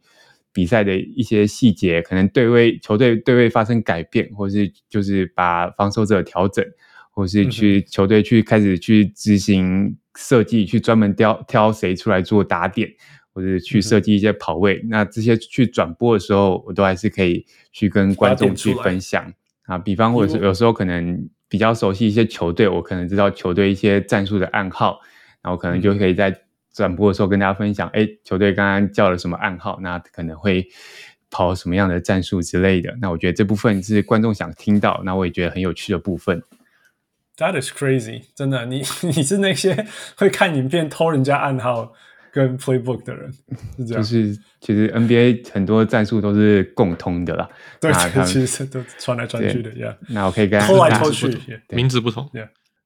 [0.51, 6.65] 比赛的一些细节，可能对位球队对位发生改变，或是就是把防守者调整，
[7.11, 12.89] 或是去球队去开始去执行设计，去专门挑挑谁出来做打点，
[13.33, 14.81] 或者去设计一些跑位。
[14.89, 19.33] 那这些去转播的时候，我都还是可以去跟观众去分享。
[19.65, 24.99] 啊，比方或者是有时候可能比较熟悉一些球队，我可能知道球队一些战术的暗号，
[25.41, 26.35] 然后可能就可以在
[26.73, 30.67] 转播的时候跟大家分享，哎，球队刚刚叫了什么暗号，那可能会
[31.29, 32.95] 跑什么样的战术之类的。
[32.99, 36.41] 那我觉得这部分是观众想听到，那我也觉得很有趣的部分。
[37.37, 38.25] That is crazy！
[38.35, 41.93] 真的，你 你是那些会看影片偷人家暗号
[42.33, 43.31] 跟 playbook 的人，
[43.77, 44.01] 是这样。
[44.01, 47.47] 就是其实 NBA 很多战术都是共通的啦。
[47.79, 47.93] 对，
[48.25, 49.95] 其实都传来传去的，Yeah。
[50.09, 51.37] 那我可以跟偷来偷去，
[51.69, 52.29] 名字不同。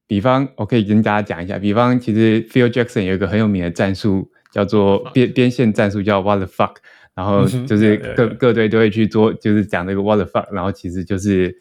[0.06, 6.76] 比方，我可以跟大家讲一下，比方其实 Phil Jackson 有一个很有名的战术，叫做边边线战术，叫 What the fuck。
[7.16, 10.54] 然后就是各各队都会去做，就是讲这个 What the fuck。
[10.54, 11.58] 然后其实就是。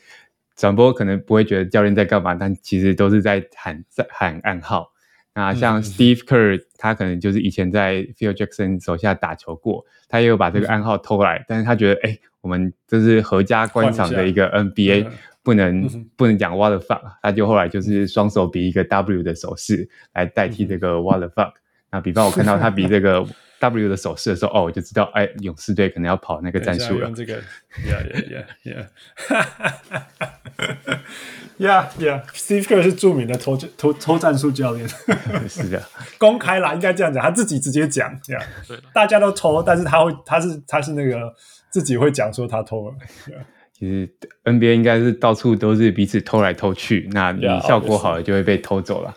[0.58, 4.90] 转播可能不会觉得教练在干嘛，但其实都是在喊在喊暗号。
[5.36, 15.06] 那像 Steve Kerr，他可能就是以前在 Phil Jackson 手下打球过，他也有把这个暗号偷来，但是他觉得，哎，我们这是合家观赏的一个 NBA，
[15.42, 21.52] 不能不能讲 What the fuck，他就后来就是双手比一个 W 的手势来代替这个 What the fuck。
[21.90, 23.26] 那比方我看到他比这个。
[23.58, 27.06] W 的手势的时候，哦，我就知道，哎，勇士队可能要跑那个战术了。
[27.06, 27.40] 用这个
[27.84, 28.86] ，Yeah Yeah Yeah
[29.18, 30.06] Yeah
[31.58, 34.86] Yeah Yeah，Steve Kerr 是著名的偷偷偷战术教练。
[35.48, 35.82] 是的，
[36.18, 38.42] 公开啦，应该这样讲，他自己直接讲，Yeah，
[38.92, 41.34] 大家都偷，但是他会，他是他是那个
[41.70, 42.94] 自己会讲说他偷了。
[43.26, 43.44] Yeah.
[43.72, 44.08] 其实
[44.44, 49.14] NBA 应该是到处都是彼此偷来偷去，那你效果好了就会被偷走了。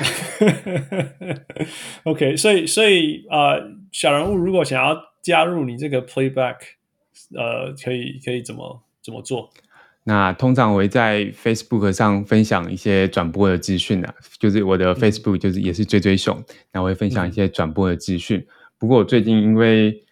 [2.04, 6.56] OK，所以所以呃，小人物如果想要加入你这个 Playback，
[7.34, 9.50] 呃，可以可以怎么怎么做？
[10.04, 18.38] 那通常我会在 Facebook 上分享一些转播的资讯啊，就是我的 Facebook 就是也是追追熊，那、嗯、我会分享一些转播的资讯。
[18.38, 18.46] 嗯、
[18.78, 20.02] 不过我最近因为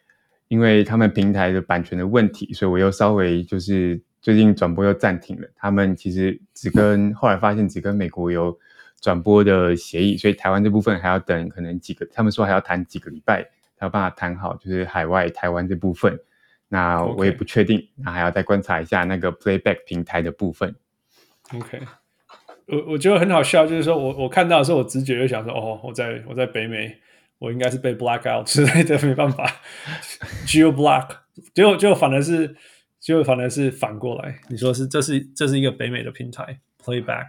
[0.48, 5.48] 因为他们平台的版权的问题，所以我又稍微就是最近转播又暂停了。
[5.56, 8.56] 他们其实只跟后来发现只跟美国有。
[9.00, 13.42] 转播的协议，所以台湾这部分还要等，可能几个，他们说还要谈几个礼拜
[13.76, 16.18] 才有办法谈好，就是海外台湾这部分，
[16.68, 20.74] 那我也不确定.那还要再观察一下那个 Playback 平台的部分。
[21.54, 21.80] OK，
[22.66, 26.98] 我我觉得很好笑，就是说我我看到的时候，我直觉就想说，哦，我在我在北美，
[27.38, 29.48] 我应该是被 Black out 之类的， 没办法
[30.44, 31.08] ，Geo Black，
[31.54, 32.56] 结果结果反而是
[32.98, 37.28] 结果反而是反过来，你说是这是这是一个北美的平台 Playback。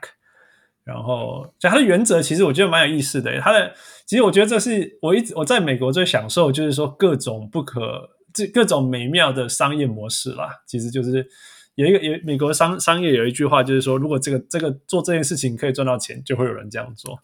[0.89, 3.39] 然后，就它的原则，其实我觉得蛮有意思的。
[3.39, 3.71] 它的
[4.07, 10.49] 其实我觉得这是我一直我在美国最享受，就是说各种不可这各种美妙的商业模式啦。
[10.65, 11.29] 其实就是
[11.75, 17.19] 有一个有美国商商业有一句话，就是说，如果这个这个做这件事情可以赚到钱，就会有人这样做。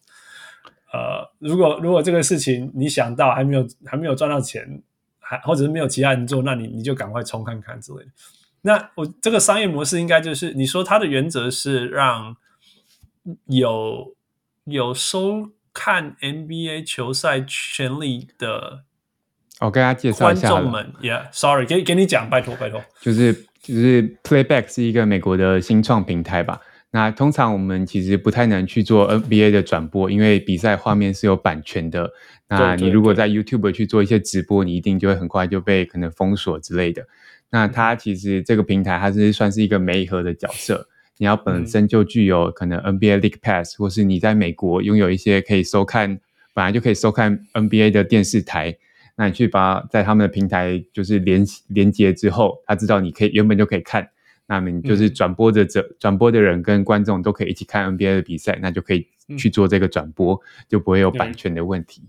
[0.94, 4.84] 呃，如果如果这个事情你想到还没有还没有赚到钱，
[5.20, 8.12] 还或者是没有其他人做，那你你就赶快冲看看之类的。
[8.62, 12.38] 那我这个商业模式应该就是你说它的原则是让。
[13.46, 14.16] 有
[14.66, 18.84] 有收看 NBA 球赛权利的，
[19.60, 26.62] 我跟大家介绍一下观众们，Yeah，Sorry，给给你讲，拜托拜托，就是就是 Playback 是一个美国的新创平台吧。
[26.92, 32.10] 那通常我们其实不太能去做 NBA 的转播，因为比赛画面是有版权的。
[32.48, 37.06] 那你如果在 YouTube 去做一些直播，你一定就会很快就被可能封锁之类的。
[37.50, 40.88] 那它其实这个平台它是算是一个媒合的角色。
[41.18, 46.20] 你要本身就具有可能 NBA League Pass，或是你在美国拥有一些可以收看，
[46.54, 48.78] 本来就可以收看 NBA 的电视台，
[49.16, 54.10] 那你去把在他们的平台就是连连接之后，他知道你可以原本就可以看，
[54.48, 62.04] 那么你就是转播的者转播的人跟观众都可以一起看 NBA 的比赛，那就可以去做这个转播，就不会有版权的问题。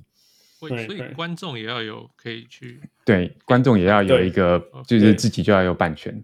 [0.58, 6.20] 所以观众也要有可以去，对，观众也要有一个，就是自己就要有版权。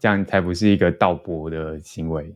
[0.00, 2.34] 这样才不是一个盗播的行为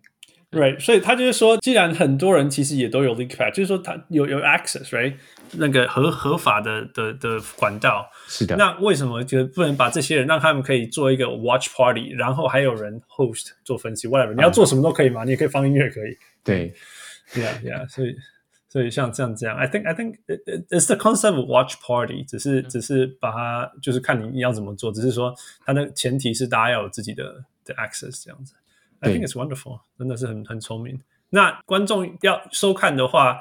[0.53, 0.79] ，right？
[0.79, 5.15] 所以他就是说，既然很多人其实也都有 league pass，就是说他有有 access，right？
[5.57, 8.57] 那个合合法的的的管道，是的。
[8.57, 14.35] 那为什么就不能把这些人让他们可以做一个 watch party，然后还有人 host 做分析，whatever？
[14.35, 16.17] 你要做什么都可以嘛，嗯、你也可以放音乐，可以。
[16.43, 16.75] 对
[17.35, 17.89] ，yeah yeah。
[17.89, 18.17] 所以
[18.69, 25.33] 所以像这样这样，I think I think it, it's the concept of watch party，只是只是把它就是看你你要怎么做，只是说
[25.65, 27.45] 它的前提是大家要有自己的。
[27.65, 28.55] 的 access 这样子
[29.01, 31.01] ，I think it's wonderful，真的是很很聪明。
[31.31, 33.41] 那观众要收看的话，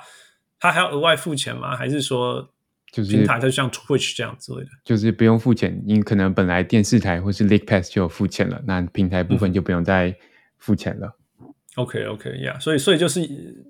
[0.59, 1.75] 他还要额外付钱吗？
[1.75, 2.49] 还是说，
[2.91, 4.69] 就是平台就像 Twitch 这样之类的？
[4.83, 10.15] 就是不用付钱，你可能本来电视台或是 League Pass 就有付钱了，那平台部分就不用再
[10.57, 11.17] 付钱了。
[11.39, 13.21] 嗯、OK OK，Yeah，、okay, 所以所以就是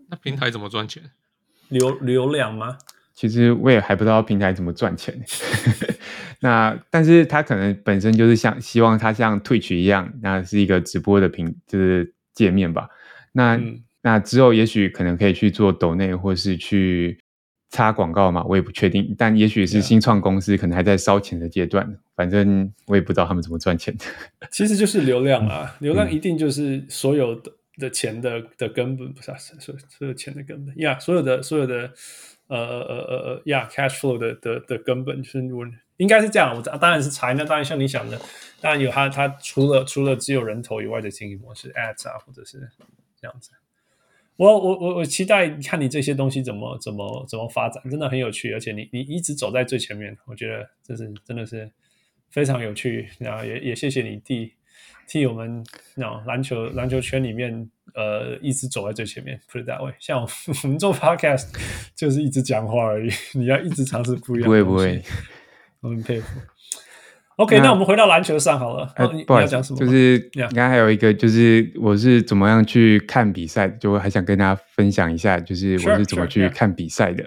[0.09, 1.11] 那平台怎么赚钱？
[1.69, 2.77] 流流量吗？
[3.13, 5.19] 其实我也还不知道平台怎么赚钱。
[6.41, 12.89] 那但是他可能本身就是像希望他像 Twitch 一样，那是一个直播的平就是界面吧。
[13.31, 17.17] 那、嗯、那之后也许可能可以去做抖内或是去
[17.69, 19.15] 插广告嘛，我也不确定。
[19.17, 24.05] 但也许是新创公司可能还在烧钱的阶段，反正我也不知道他们怎么赚钱的。
[24.51, 31.91] 其实就是流量啊， 流量一定就是所有的的钱的的根本不是所所有钱的根本呀，yeah, 所有的所有的
[32.57, 35.65] 呃呃呃呃呃，呀，cash flow 的的的根本是我
[35.97, 38.19] 应该是这样，我当然是财，那当然像你想的，
[38.61, 42.69] 当然有它它除了除了只有人头以外的经营模式，ads 啊，或者是
[43.19, 43.51] 这样子。
[44.35, 51.71] 我我我我期待看你这些东西怎么怎么怎么发展，真的很有趣，而且你你一直走在最前面，我觉得这是真的是
[52.31, 53.09] 非常有趣。
[53.19, 54.53] 然后也也谢谢你替
[55.07, 55.63] 替我们
[55.95, 59.93] 那篮球篮球圈里面呃一直走在最前面，put it that way。
[59.99, 61.47] 像我们做 podcast
[61.95, 64.45] 就是一直讲话而已，你要一直尝试不一样。
[64.45, 65.01] 不会不会，
[65.81, 66.39] 我很佩服。
[67.37, 68.93] OK，那，那我们回到篮球上好了。
[68.95, 77.25] 呃、不好意思，就是刚刚还有一个，就是我是怎么样去看比赛，就还想跟大家分享一下，就是我是怎么去看比赛的。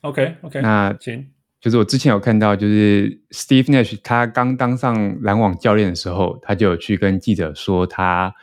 [0.00, 1.26] OK OK，那行，
[1.60, 8.36] 就是我之前有看到，就是 Steve Nash 他刚当上篮网教练的时候，他就有去跟记者说他，他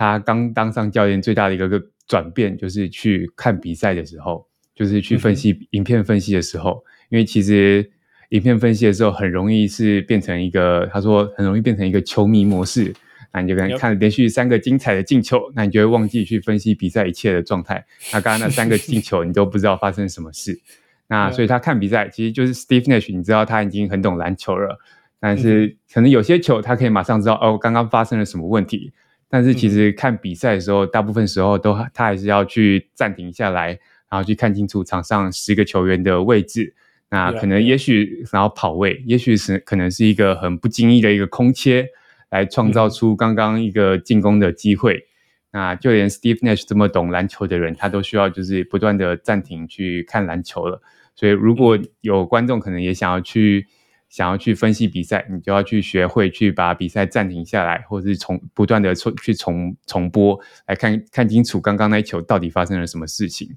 [0.00, 7.90] 他刚当上教练最大的一个个转变，就是去看比赛的时候，就是去分析影片分析的时候，嗯、因为其实。
[8.30, 12.94] 影片分析的时候，很容易是变成一个，他说很容易变成一个球迷模式，
[13.32, 17.84] 那你就可能看连续三个精彩的进球，那你就会忘记去分析比赛一切的状态。
[18.12, 20.60] 那刚刚那三个进球，你都不知道发生什么事。
[21.08, 24.78] 那所以他看比赛，其实就是 Steve Nash，你知道他已经很懂篮球了，
[25.18, 28.92] 但是可能有些球他可以马上知道哦，刚刚发生了什么问题。
[29.32, 33.68] 但是其实看比赛的时候，大部分时候都他还是要去暂停下来，
[34.10, 36.74] 然后去看清楚场上十个球员的位置。
[37.10, 41.86] 那可能也许然后跑位.也许是可能是一个很不经意的一个空切，
[42.30, 44.92] 来创造出刚刚一个进攻的机会。
[44.92, 45.04] Mm.
[45.52, 50.80] 那就连 Steve Nash 这么懂篮球的人，他都需要就是不断的暂停去看篮球了。
[51.16, 53.66] 所以如果有观众可能也想要去
[54.10, 63.48] 想要去分析比赛，你就要去学会去把比赛暂停下来，或者是重不断的重去重重播来看看清楚刚刚那一球到底发生了什么事情。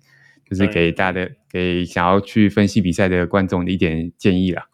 [0.46, 4.68] 就是给大家的，给想要去分析比赛的观众的一点建议啦。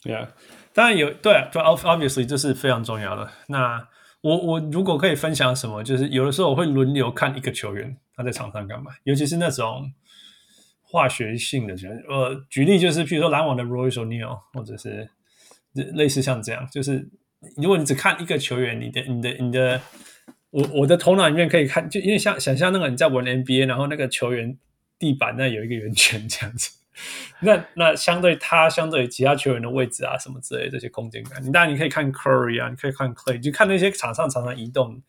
[0.00, 0.28] 对啊，
[0.72, 3.28] 当然有，对啊，就 obviously 这是非常重要的。
[3.48, 3.86] 那
[4.22, 9.92] 我我如果可以分享什么，就是有的时候我会轮流看一个球员他在场上干嘛，尤其是那种
[10.92, 11.96] 化学性的球员。
[12.08, 15.08] 呃，举例就是，譬如说篮网的 Royce O'Neal，或者是
[15.72, 17.08] 类似像这样，就是
[17.56, 19.80] 如果你只看一个球员，你的你的你的，
[20.50, 24.56] 我我的头脑里面可以看，就因为像想象那个你在玩 NBA，然后那个球员。
[24.98, 26.70] 地板那有一个圆圈这样子，
[27.42, 35.02] 那那相对他相对其他球员的位置啊什么之类的这些空间感，你当然你可以看 Curry 啊，你可以看 Clay，就看那些场上常常移动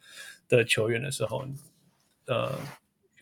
[0.50, 1.46] 的球员的时候，
[2.26, 2.54] 呃，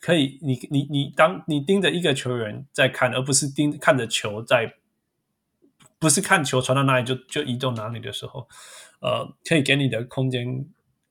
[0.02, 4.74] 可以你你你当你盯着一个球员在看，而不是盯看着球在，
[5.98, 8.50] 不是看球传到哪里就就移动哪里的时候，
[9.00, 10.66] 呃，可以给你的空间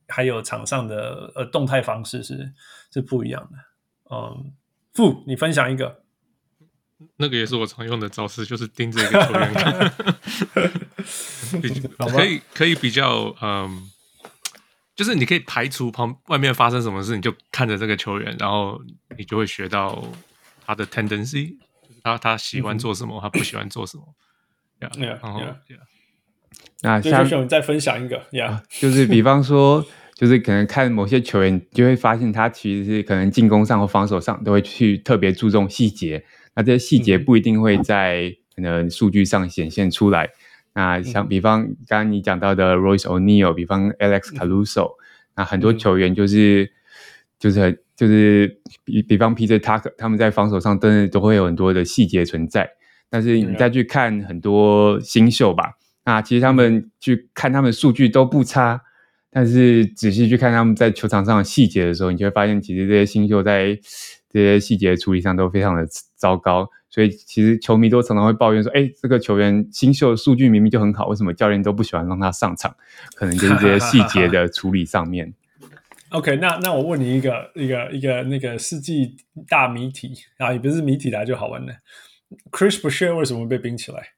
[0.09, 2.53] 还有场上的呃动态方式是
[2.92, 3.57] 是不一样的，
[4.14, 4.53] 嗯。
[4.92, 6.03] 傅，你分享一个，
[7.16, 9.92] 那个也是我常用的招式，就是盯着一个球员看，
[12.11, 13.88] 可以可以比较，嗯，
[15.01, 18.79] 就是你可以排除旁外面发生什么事，你就看着这个球员，然后
[19.17, 20.05] 你就会学到
[20.67, 21.57] 他的 tendency，
[22.05, 24.05] 他他喜欢做什么，嗯、他不喜欢做什么
[24.79, 25.55] ，yeah, yeah, 然后 yeah.
[25.69, 25.79] yeah.
[26.83, 28.61] 那下面你再分享一个，yeah.
[28.69, 29.83] 就是比方说。
[30.21, 36.23] 就是可能看某些球员，就会发现他其实是可能进攻上或防守上都会去特别注重细节。
[36.55, 40.29] 那这些细节不一定会在可能数据上显现出来。
[40.73, 44.93] 那像比方刚刚你讲到的 Royce O'Neal，比方 Alex Caruso，
[45.37, 46.71] 那很多球员就是
[47.39, 52.71] 就是很就是比比方 PJ Tucker，他们在防守上真的都会有很多的细节存在。
[53.09, 55.73] 但是你再去看很多新秀吧，
[56.05, 58.83] 那其实他们去看他们数据都不差。
[59.33, 63.79] 但是仔细去看他们在球场上的细节的时候，你就会发现，其实这些新秀在
[64.29, 66.69] 这些细节处理上都非常的糟糕。
[66.90, 72.76] 所以其实球迷都常常会抱怨说：“哎，这个球员新秀数据明明就很好，为什么教练都不喜欢让他上场？”
[73.14, 75.33] 可能就是这些细节的 处理上面。
[76.11, 79.16] OK，那那我问你一个一个一个那个世纪
[79.48, 81.76] 大谜题啊，也不是谜题来就好玩的。
[82.50, 84.09] Chris Boucher 为什么被冰起来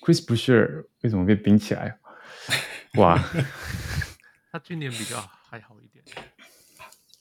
[0.00, 1.98] ？Chris Boucher 为什么被冰起来？
[2.96, 3.22] 哇！
[4.50, 5.20] 他今年比较
[5.50, 6.04] 还好一点，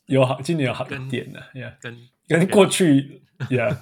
[0.05, 1.97] 有好，今年有好一点的，yeah, 跟
[2.27, 3.75] 跟过去，yeah，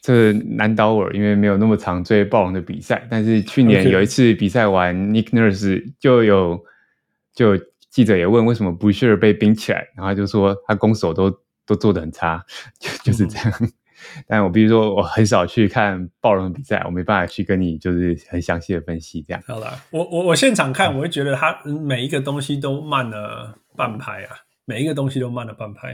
[0.00, 3.06] 这难倒我，因为没有那么常追暴龙的比赛。
[3.10, 6.64] 但是去年有一次比赛完，Nick Nurse 就有
[7.34, 7.56] 就
[7.90, 11.30] 记者也问为什么 Boucher 被冰起来，然后他就说他攻守都
[11.66, 12.44] 都做得很差，
[12.78, 13.52] 就就是这样。
[13.60, 13.70] 嗯
[14.26, 19.42] 但我比如说，我很少去看暴龙比赛，我没办法去跟你就是很详细的分析这样。
[19.46, 25.92] 好了，我我我现场看，我会觉得他每一个东西都慢了半拍啊，每一个东西都慢了半拍。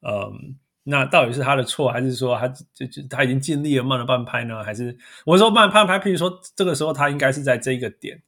[0.00, 4.64] 嗯，那到底是他的错，还是说他就就他已经尽力了慢了半拍呢？
[4.64, 5.98] 还是我说慢半拍？
[5.98, 8.20] 譬如说这个时候他应该是在这个点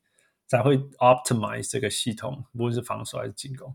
[0.46, 3.74] 才会 optimize 这个系统，不论是防守还是进攻。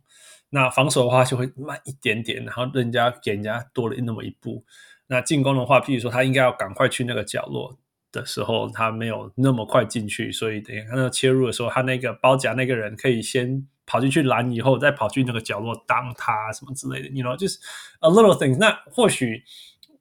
[0.50, 4.64] 那防守的话就会慢一点点，然后人家给人家多了那么一步。
[5.08, 7.78] 那进攻的话，譬如说他应该要赶快去那个角落
[8.12, 17.58] 的时候，他没有那么快进去，所以等于他那个切入的时候，他那个包夹那个人可以先跑进去拦，以后再跑去那个角落当他什么之类的，you know，就是
[18.02, 18.56] a little things。
[18.60, 19.42] 那或许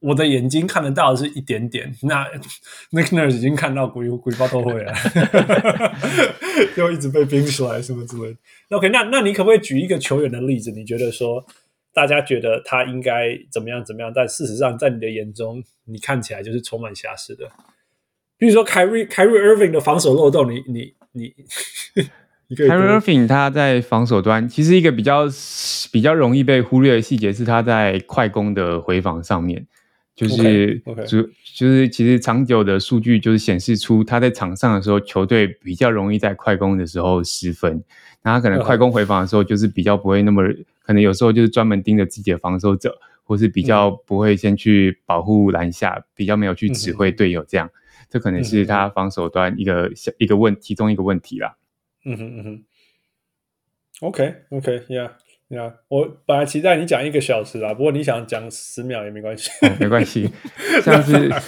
[0.01, 2.27] 我的眼睛看得到的是一点点，那
[2.93, 4.93] Nick Nurse 已经看到鬼鬼包都会了，
[6.77, 8.77] 又一直被冰出来什么之类的。
[8.77, 10.71] OK，那那你可不可以举一个球员的例子？
[10.71, 11.43] 你觉得说
[11.95, 17.51] 大家觉得他应该怎么样怎么样，但事实上在你的眼中，你看起来就是充满瑕疵的。
[18.37, 21.35] 比如说，Kyrie Kyrie Irving 的防守漏洞，你你你，
[22.49, 25.25] 你 Kyrie Irving 他在防守端其实一个比较
[25.93, 29.67] 比较容易被忽略的细节是他在快攻的回防上面，
[30.17, 31.29] 就是主 okay, okay.
[31.55, 37.83] 就是其实长久的数据就是显示出他在场上的时候，球队比较容易在快攻的时候失分，
[38.23, 40.43] 那他可能快攻回防的时候就是比较不会那么
[40.83, 47.69] 可能有时候就是专门盯着自己的防守者，或是比较不会先去保护篮下，比较没有去指挥队友这样。
[48.09, 51.57] 这可能是他防守端一个小、嗯、一个问其中一个问题啦。
[52.09, 52.65] 嗯哼嗯哼。
[54.01, 55.11] OK OK，Yeah
[55.49, 60.31] Yeah，我本来期待你讲一个小时啦，不过你想讲十秒也没关系，哦、没关系。
[60.85, 61.31] 像是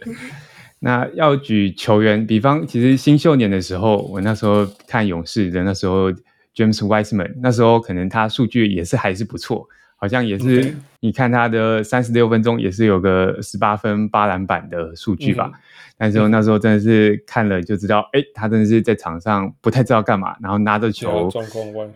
[0.80, 6.10] 那要举球员，比方其实新秀年的时候，我那时候看勇士的那时候
[6.54, 9.68] ，James Wiseman，那时候可能他数据也是还是不错。
[10.00, 15.50] 好像也是，你看他的三十六分钟也是有个十八分八篮板的数据吧。
[15.52, 15.60] 嗯、
[15.98, 21.30] 但是那时候真的是看了就知道，哎、嗯，他真的是在场上不太知道干嘛，然后拿着球，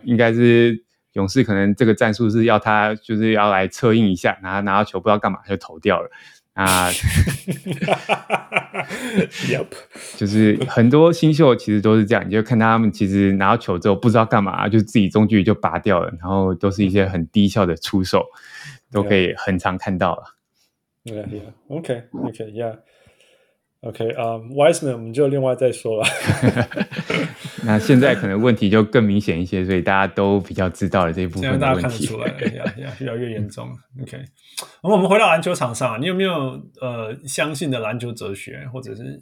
[0.03, 0.79] 应该是
[1.13, 6.07] 勇士可能这个战术是要他就是要来策应一下，然后拿到球不知道干嘛就投掉了。
[6.55, 6.89] 啊，
[9.47, 9.67] Yep，
[10.15, 18.25] 就是很多新秀其实都是这样，你就看他们其实拿到球之后不知道干嘛，就自己中距离就拔掉了，然后都是一些很低效的出手，
[18.91, 20.23] 都可以很常看到了。
[21.03, 22.77] Yeah, yeah, OK, OK, yeah.
[23.81, 26.07] OK，啊、um,，Wiseman 我们就另外再说了。
[27.65, 31.61] 那现在可能问题就更明显一些，所以大家都比较知道了这一部分的问题。
[31.61, 32.27] 大家看得出来
[32.99, 33.69] 越来越严重。
[34.01, 34.23] OK，
[34.83, 36.31] 那我们回到篮球场上啊，你有没有
[36.81, 39.19] 呃相信的篮球哲学，或者是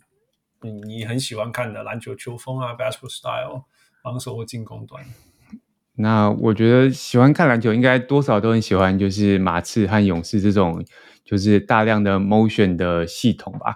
[0.61, 3.63] 你你很喜欢看的篮球球风啊，basketball style，
[4.03, 5.03] 防守或进攻端？
[5.95, 10.83] 那我觉得喜欢看篮球，应该多少都很喜欢，就是马刺和勇士这种，
[11.23, 13.75] 就是大量的 motion 的系统吧。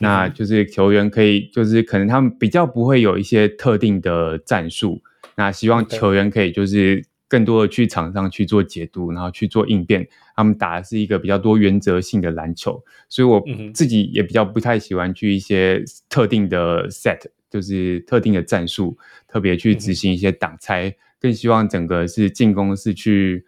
[0.00, 5.00] 那就是球员可以，就是可能他们比较不会有一些特定的战术，
[5.36, 10.08] 那希望球员可以就是更多的去场上去做解读，然后去做应变。
[10.34, 13.44] 他们打的是一个比较多原则性的篮球，所以我
[13.74, 17.18] 自己也比较不太喜欢去一些特定的 set，
[17.50, 18.96] 就是特定的战术，
[19.28, 23.44] 特别去执行一些挡拆，更希望整个是进攻是去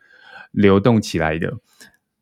[0.50, 1.50] 流动起来的。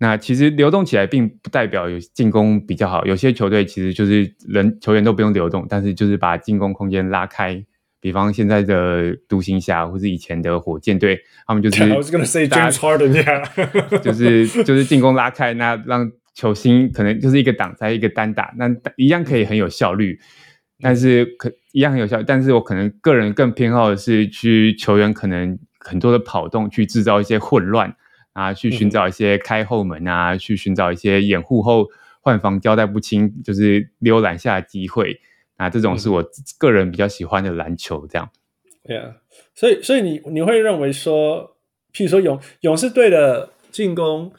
[0.02, 7.62] 那其实流动起来并不代表有进攻比较好，有些球队其实就是人球员都不用流动，但是就是把进攻空间拉开。
[8.00, 13.98] 比方现在的独行侠或是以前的火箭队，他们就是 I was gonna say James Harden, yeah.
[14.00, 20.18] 就是就是进攻拉开，那让球星可能就是一个挡拆一个单打，那一样可以很有效率，
[20.80, 27.94] 但是可一样很有效率，但是我可能个人更偏好的是去球员可能很多的跑动去制造一些混乱。
[28.40, 31.88] 啊，去寻找一些开后门啊，嗯、去寻找一些掩护后
[32.20, 35.20] 换防交代不清，就是溜篮下的机会。
[35.56, 36.24] 啊，这种是我
[36.58, 38.30] 个人比较喜欢的篮球，这样。
[38.84, 39.16] 对啊，
[39.54, 41.56] 所以所以你你会认为说，
[41.92, 44.32] 譬如说勇勇士队的进攻。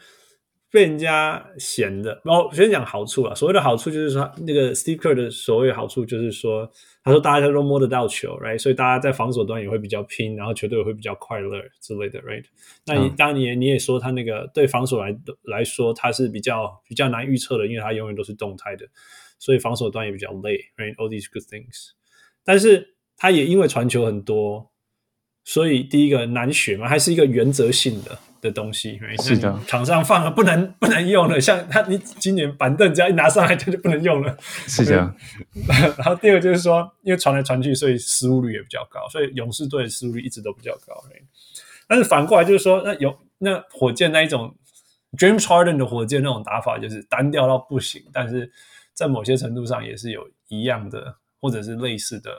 [0.73, 3.35] 被人家闲的，然后先讲好处啊。
[3.35, 6.71] 所谓的好处就是说，那个 Steve Kerr 的所谓好处就是说，
[7.03, 8.59] 他说大家都摸得到球，right？
[8.59, 12.45] 所以大家在防守端也会比较拼，然后球队也会比较快乐之类的，right？
[12.85, 18.85] 那你、嗯、当然你也你也说他那个对防守来来说，他是比较比较难预测的，因为他永远都是动态的，
[19.39, 21.91] 所以防守端也比较累，right？All these good things，
[22.43, 24.71] 但是他也因为传球很多，
[25.43, 28.19] 所以第一个难学嘛，还是一个原则性的。
[28.41, 35.15] 的东西，是的，场上放了不能不能用了，像他，你今年板凳只要一拿上来，他就不能用了，是这样。
[35.97, 41.03] 然后第二个就是说，因为传来传去，所以失误率也比较高，所以勇士队的失误率一直都比较高。
[41.87, 44.55] 但是反过来就是说，那有那火箭那一种
[45.17, 48.51] James Harden 的火箭那种打法，就是单调到不行，但是
[48.93, 52.31] 在某些程度上也是有一样的或者是类似的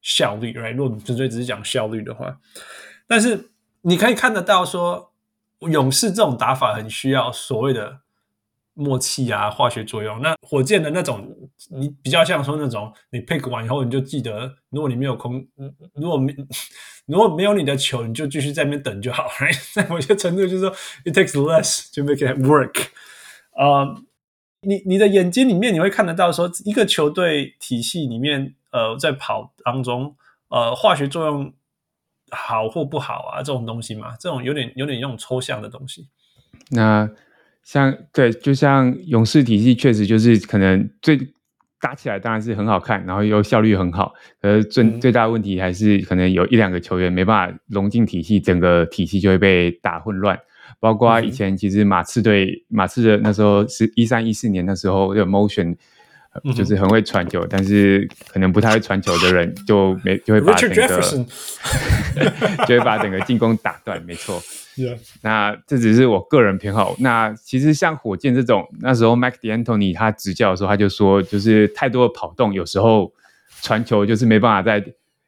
[0.00, 0.74] 效率，right？
[0.74, 2.38] 如果你纯粹只是讲效率的话，
[3.06, 3.50] 但是
[3.82, 5.09] 你可以看得到说，
[5.68, 8.00] 勇士这种打法很需要所谓的。
[8.72, 10.22] 默契啊，化学作用。
[10.22, 11.28] 那火箭的那种，
[11.70, 15.44] 你比较像说那种，你 pick 完以后，你就记得，如果你没有空，
[15.94, 16.34] 如果没
[17.04, 19.28] 如果没有你的球，你就继续在那边等就好。
[19.74, 20.70] 在某些程度，就是说
[21.04, 22.86] ，it takes less to make it work。
[23.52, 23.84] 啊、
[24.62, 30.16] 你你的眼睛里面，你会看得到说，一个球队体系里面，呃，在跑当中，
[30.48, 31.52] 呃，化学作用
[32.30, 36.08] 好或不好啊，这种东西嘛，这种有点有点那种抽象的东西。
[36.70, 37.08] 那。
[37.62, 41.16] 像对，就像勇士体系确实就是可能最
[41.78, 50.40] 搭起来当然是很好看，然后又效率很好，可是最、嗯、最大的问题还是可能有一两个球员没办法融进体系，整个体系就会被打混乱。
[50.80, 55.76] 包括以前其实马刺队、嗯、马刺的那时候是一三一四年那时候有 motion，
[56.54, 60.76] 就是很会传球、嗯，但是可能不太会传球的人就没就会把整个
[62.66, 64.40] 就会把整个进攻打断，没错。
[65.22, 66.96] 那这只是我个人偏好。
[67.00, 73.12] 那其实像火箭这种，那时候 Mike D'Antoni 他执教的时候，他就说，就是太多的跑动，有时候
[73.60, 74.82] 传球就是没办法在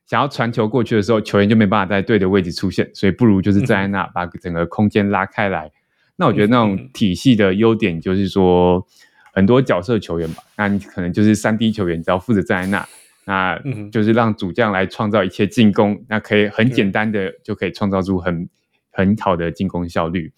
[0.07, 5.71] 想要传球过去的时候，球员就没办法在对的位置出现，所以不如就是站在那把整个空间拉开来。
[6.17, 8.87] 那我觉得那种体系的优点就是说，
[9.33, 12.89] 很多角色球员吧，那你可能就是三 D 球员，只要负责站在那，
[13.25, 18.49] 那就是让主将来创造一切进攻，那可以很简单的就可以创造出很。
[18.95, 20.31] 很好的进攻效率，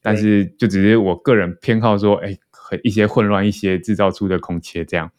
[0.00, 5.10] 但是就只是我个人偏好说，哎、欸，一些混乱，一些制造出的空切这样。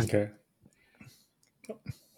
[0.00, 0.28] OK，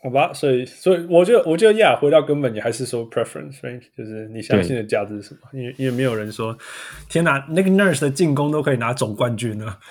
[0.07, 3.81] 好吧，所以所以我觉得我觉得呀，回到根本，你还是说 preference，right?
[3.99, 5.41] 就是你相信的价值是什么？
[5.53, 6.57] 因为因为没有人说，
[7.09, 9.77] 天哪，Nick Nurse 的进攻都可以拿总冠军呢。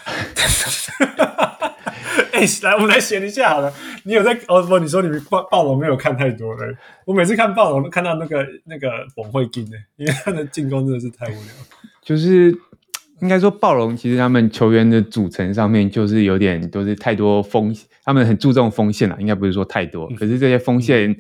[2.32, 3.74] 哎、欸，来，我们来闲一下好了。
[4.04, 4.80] 你有在哦不？
[4.80, 6.74] 你说你们暴暴龙没有看太多嘞。
[7.04, 11.42] 我每次看暴龙都看到那个那个崩会进呢，因为他的进攻真的是太无聊。
[12.02, 12.58] 就是
[13.22, 19.16] 应该说暴龙其实他们球员的组成上面就是有点都是太多锋线，他们很注重锋线了。
[19.20, 21.18] 应该不是说太多，可是这些锋线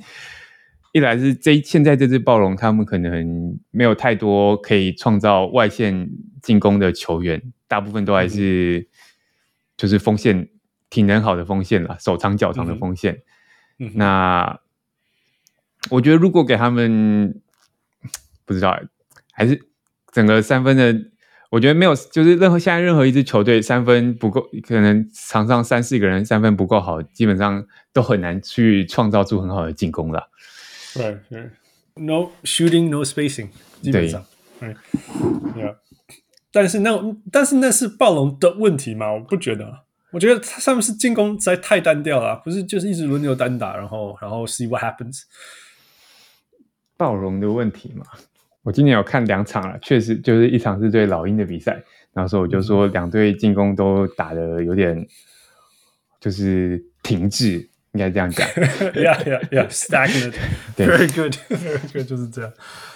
[0.91, 6.09] 一来是这现在这支暴龙他们可能没有太多可以创造外线
[6.41, 8.87] 进攻的球员，大部分都还是
[9.77, 10.49] 就是锋线。
[10.87, 13.23] 挺能好的锋线了，手长脚长的锋线。
[13.79, 14.59] 嗯，那
[15.89, 17.41] 我觉得如果给他们，
[18.45, 18.79] 不知道，
[19.33, 19.59] 还是
[20.13, 20.93] 整个三分的，
[21.55, 30.29] 我觉得没有，就是任何现在任何一支球队三分不够，可能场上三四个人三分不够好，基本上都很难去创造出很好的进攻了。
[30.93, 31.49] 对对
[31.95, 33.47] ，no shooting, no spacing，
[33.81, 34.25] 基本上，
[34.59, 34.75] 对
[35.55, 35.77] ，yeah.
[36.51, 36.91] 但是那
[37.31, 39.13] 但是那是暴龙的问题吗？
[39.13, 39.85] 我不觉得。
[40.11, 45.21] 我觉得他上面是进攻实在太单调了，不是就是一直轮流单打，然后然后 see what happens。
[46.97, 48.05] 暴龙的问题嘛，
[48.65, 51.81] 我今年有看两场了，确实就是一场是对老鹰的比赛，
[52.13, 55.05] 然后说我就说两队进攻都打的有点
[56.19, 57.59] 就是停滞，
[57.91, 58.45] 应该这样讲。
[58.95, 60.33] Yeah, yeah, yeah, stagnant.
[60.75, 62.51] Very good, very good，就是这样。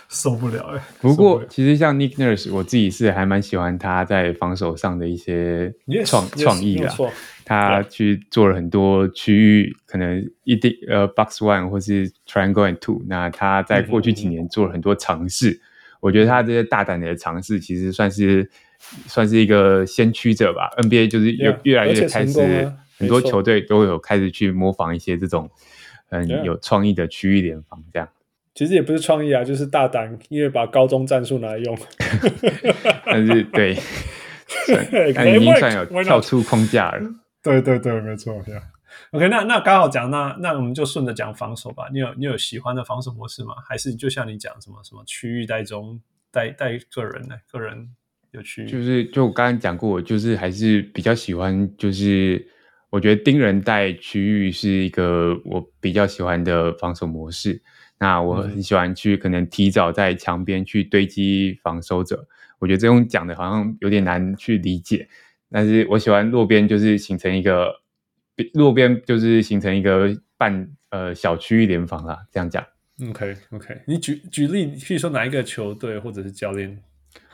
[0.09, 0.82] 受不了哎！
[0.99, 5.72] 不过其实像 Nick Nurse，我自己是还蛮喜欢他在防守上的一些
[6.03, 6.91] 创创、意啦。
[7.50, 13.02] 他去做了很多区域，可能一定呃 box one 或是 triangle and two。
[13.08, 15.60] 那他在过去几年做了很多尝试，
[16.00, 18.47] 我觉得他这些大胆的尝试，其实算是
[19.08, 20.70] 算是一个先驱者吧。
[20.78, 25.50] NBA 就是越越来越开始，很多球队都有开始去模仿一些这种
[26.08, 28.08] 很有创意的区域联防这样。
[28.54, 31.76] 其实也不是创意啊，就是大胆，因为把高中战术拿来用。
[33.08, 33.76] 但是对，
[35.16, 37.10] 但已经算有跳出框架了。
[37.42, 38.34] 对对对，没错。
[38.44, 38.64] Yeah.
[39.12, 41.90] OK，那那刚好讲，那那我们就顺着讲防守吧。
[41.94, 43.54] 你有你有喜欢的防守模式吗？
[43.68, 47.36] 还是就像你讲什么什么区域带中带带个人呢？
[47.52, 47.90] 个人
[48.32, 48.68] 有区域？
[48.68, 52.46] 就是就我刚刚讲过，就是还是比较喜欢，就是
[52.90, 57.62] 我觉得盯人带区域是一个我比较喜欢的防守模式。
[58.00, 62.28] 那我很喜欢去可能提早在墙边去堆积防守者，
[62.58, 65.08] 我觉得这种讲的好像有点难去理解，
[65.52, 67.74] 但是我喜欢路边就是形成一个
[68.54, 72.66] 路边就是形成一个半呃小区域联防啦，这样讲。
[73.10, 76.78] OK OK，你举举例，譬如说哪一个球队或者是教练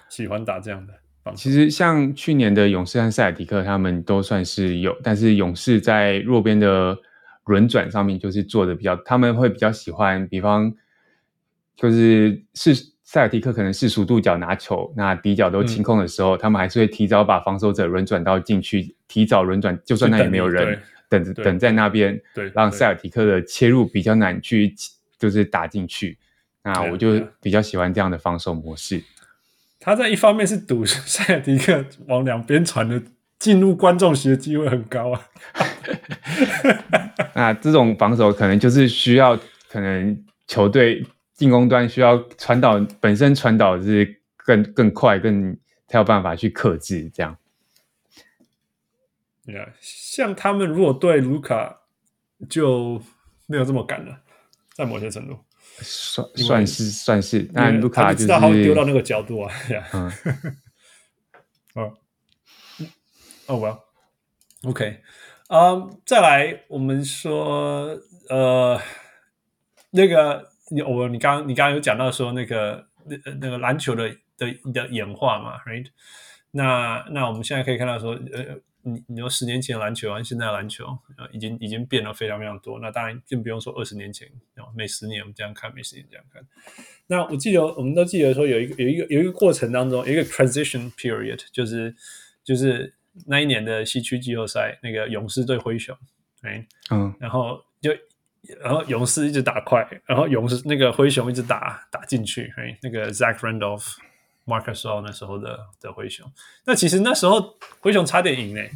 [0.09, 0.93] 喜欢打这样的？
[1.35, 6.97] 其实像去年的勇士和塞尔提克，他们都算是有，但是勇士在弱边的。
[7.47, 10.73] 轮转上面就是做的比较，他们会比较喜欢，比方
[11.75, 12.73] 就是是
[13.05, 24.73] 塞尔提克可能是四十五度角拿球，那底角都清空的时候，嗯，他们还是会提早把防守者轮转到禁区，提早轮转，就算那里没有人，等着等在那边，对，让塞尔提克的切入比较难去，
[25.19, 26.17] 就是打进去。
[26.63, 29.03] 那我就比较喜欢这样的防守模式。
[29.79, 32.99] 他在一方面是赌 塞尔提克往两边传的
[33.37, 35.21] 进入观众席的机会很高啊。
[37.35, 39.39] 那这种防守可能就是需要，
[39.69, 45.55] 可能球队进攻端需要传导本身传导是更更快，更
[45.87, 47.37] 才有办法去克制这样。
[49.45, 51.81] Yeah, 像他们如果对卢卡
[52.49, 52.99] 就
[53.45, 54.21] 没有这么赶了，
[54.73, 55.37] 在某些程度，
[55.81, 59.53] 算算是算是，但卢卡就是知道他会丢到那个角度啊。
[59.93, 60.11] 嗯，
[61.75, 61.93] 哦，
[63.45, 63.79] 哦
[64.63, 65.01] ，Well，OK，
[65.49, 68.81] 嗯，再来我们说，呃，
[69.91, 75.87] 那个你我你刚你刚刚有讲到说那个那那个篮球的的的演化嘛，Right？
[76.51, 78.61] 那那我们现在可以看到说，呃。
[78.87, 80.85] 你你说十年前的篮球，啊现在的篮球，
[81.17, 82.79] 呃，已经已经变得非常非常多。
[82.79, 84.29] 那当然更不用说二十年前，
[84.75, 86.45] 每十年我们这样看，每十年这样看。
[87.07, 91.95] 那我记得，我们都记得说有一个有一个有一个过程当中，有一个 transition period，就是
[92.43, 92.93] 就是
[93.25, 95.97] 那一年的西区季后赛，那个勇士对灰熊
[96.43, 97.89] ，，right？，嗯，然后就
[98.61, 103.95] 然后勇士一直打快，然后勇士那个灰熊一直打打进去，哎，那个 Zach Randolph。
[104.47, 106.23] Marc Gasol 那时候的的灰熊，
[106.67, 108.69] 那其实那时候灰熊差点赢诶，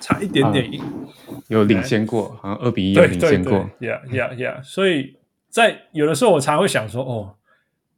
[0.00, 0.82] 差一点点赢，
[1.28, 4.62] 嗯，有领先过，好像二比一有领先过，Yeah Yeah Yeah。
[4.62, 5.18] 所以
[5.50, 7.36] 在有的时候我常会想说，哦，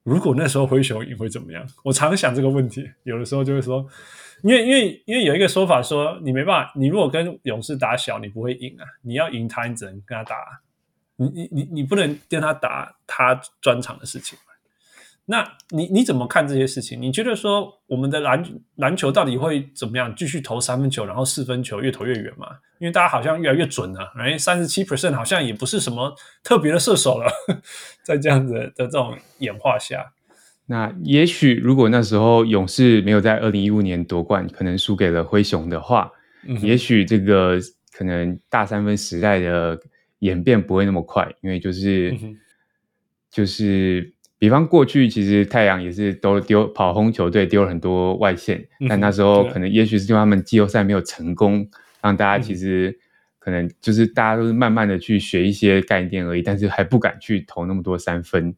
[0.02, 1.64] 如果那时候灰熊赢会怎么样？
[1.84, 3.86] 我常想这个问题，有的时候就会说，
[4.42, 10.36] 因为因为因为有一个说法说，你没办法，你如果跟勇士打小，你不会赢啊，你要赢他，你只能跟他打，
[11.22, 14.38] 你你你你不能跟他打他专场的事情。
[15.24, 17.00] 那你你怎么看这些事情？
[17.00, 18.44] 你觉得说我们的篮
[18.74, 20.12] 篮球到底会怎么样？
[20.16, 22.48] 继续投三分球，然后四分球越投越远嘛？
[22.80, 26.12] 因为大家好像越来越准了，哎，三十七 percent 好像也不是什么
[26.42, 27.32] 特别的射手了。
[28.02, 30.12] 在这样子的这种演化下，
[30.66, 36.10] 那也许如果那时候勇士没有在二零一五年夺冠，可能输给了灰熊的话，
[36.48, 37.60] 嗯、也许这个
[37.92, 39.80] 可能大三分时代的
[40.22, 42.36] 演变不会那么快，因为就是、嗯、
[43.30, 44.12] 就是。
[44.42, 51.68] 比方过去，其实太阳也是都丢跑轰球队，丢了很多外线，嗯、但那时候可能也许是因为他们季后赛没有成功，嗯、
[52.02, 52.98] 让大家其实
[53.38, 58.52] 可能就是大家都是慢慢的去学一些概念而已，但是还不敢去投那么多三分。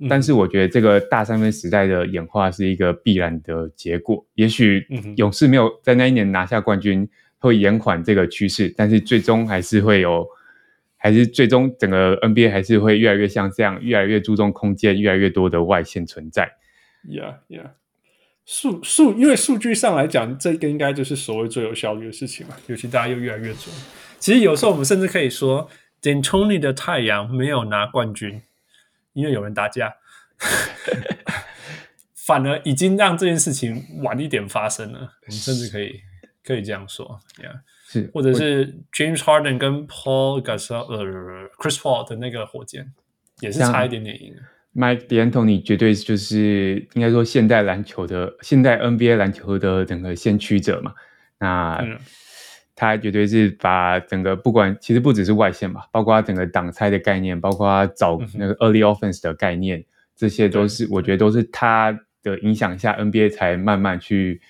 [0.00, 4.26] 嗯、但是我觉得这个大三分时代的演化是一个必然的结果。
[4.34, 4.84] 也许
[5.16, 7.08] 勇士没有在那一年拿下冠军，
[7.38, 10.26] 会延缓这个趋势，但是最终还是会有。
[11.02, 16.58] 还是最终整个 NBA 还是会越来越像这样，越来越注重空间，越来越多的外线存在。
[17.08, 17.70] Yeah, yeah.
[18.44, 22.54] 数数，因为数据上来讲，这个应该就是所谓最有效率的事情嘛。
[22.66, 23.74] 尤其大家又越来越准。
[24.18, 25.70] 其实有时候我们甚至可以说
[26.02, 28.42] ，D'Antoni 的太阳没有拿冠军，
[29.14, 29.94] 因为有人打架，
[32.14, 34.98] 反而已经让这件事情晚一点发生了。
[34.98, 36.00] 我们甚至可以
[36.44, 37.60] 可以这样说，Yeah.
[37.92, 42.92] 是，或者是 James Harden 跟 Paul Gasol 呃 Chris Paul 的那个火箭，
[43.40, 44.32] 也是差一点点赢。
[44.72, 50.94] Mike D'Antoni 绝对就是应该说现代篮球的现代 NBA 篮球的整个先驱者嘛。
[51.40, 51.98] 那、嗯、
[52.76, 59.84] 他绝对是把整个不管其实不只是外线吧，包括整个挡拆的概念，包括找那个 Early Offense 的概念，嗯、
[60.14, 61.90] 这些都是我觉得都是他
[62.22, 64.40] 的影响下 NBA 才慢慢去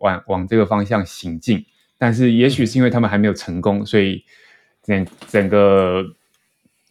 [0.00, 1.64] 往往这个方向行进。
[2.02, 4.24] 但是，也许是因为他们还没有成功，所以
[4.82, 6.02] 整整个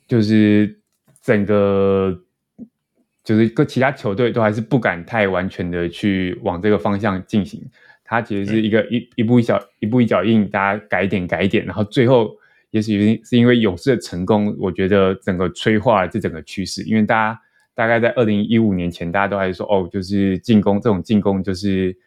[0.08, 0.80] 就是
[1.24, 2.16] 整个
[3.24, 7.60] 就是各其他球队都还是不敢太完全的去往这个方向进行。
[8.04, 12.38] 它其实是一个一一步一脚一步一脚印，大家改一点改一点，然后最后
[12.70, 16.84] 也许是因为勇士的成功，我觉得整个催化了这整个趋势。
[16.84, 17.42] 因为大家
[17.74, 21.98] 大概在二零一五年前，大家都还是说哦，就是进攻这种进攻就是。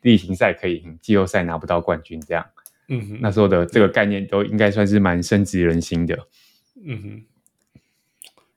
[0.00, 2.46] 例行赛可以赢，季后赛拿不到冠军，这样，
[2.88, 6.26] 嗯哼，那时候的这个概念都应该算是蛮深植人心的，
[6.82, 7.22] 嗯哼。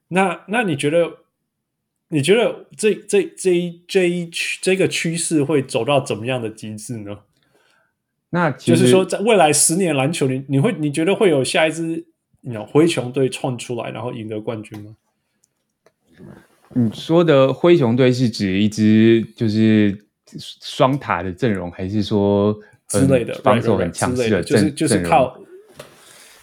[0.08, 1.18] 那那你觉得，
[2.08, 4.30] 你觉得这这这一这一
[4.62, 7.18] 这个趋势会走到怎么样的极致呢？
[8.30, 12.06] 那就是说，在未来十年篮球里，你会你觉得会有下一支
[12.40, 14.96] 你灰熊队创出来，然后赢得冠军吗？
[16.74, 20.07] 你说的灰熊队是指一支就是。
[20.38, 22.58] 双塔的阵容，还是说
[22.88, 24.74] 之类的防守很强势的阵容？
[24.74, 25.38] 就是靠，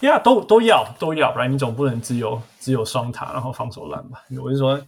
[0.01, 4.23] 呀，都都要都要，不然你总不能只有只有双塔，然后防守烂吧？
[4.43, 4.81] 我是说，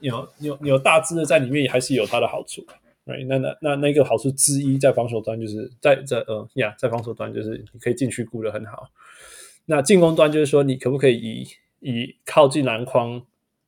[0.00, 2.64] 有有有大只的在里面，还是有它的好处
[3.06, 3.26] ，right？
[3.26, 8.88] 那那那那个好处之一，在防守端就是在在呃呀，在防守端就是你可以禁区顾得很好。
[9.64, 11.48] 那进攻端就是说，你可不可以以
[11.80, 13.20] 以靠近篮筐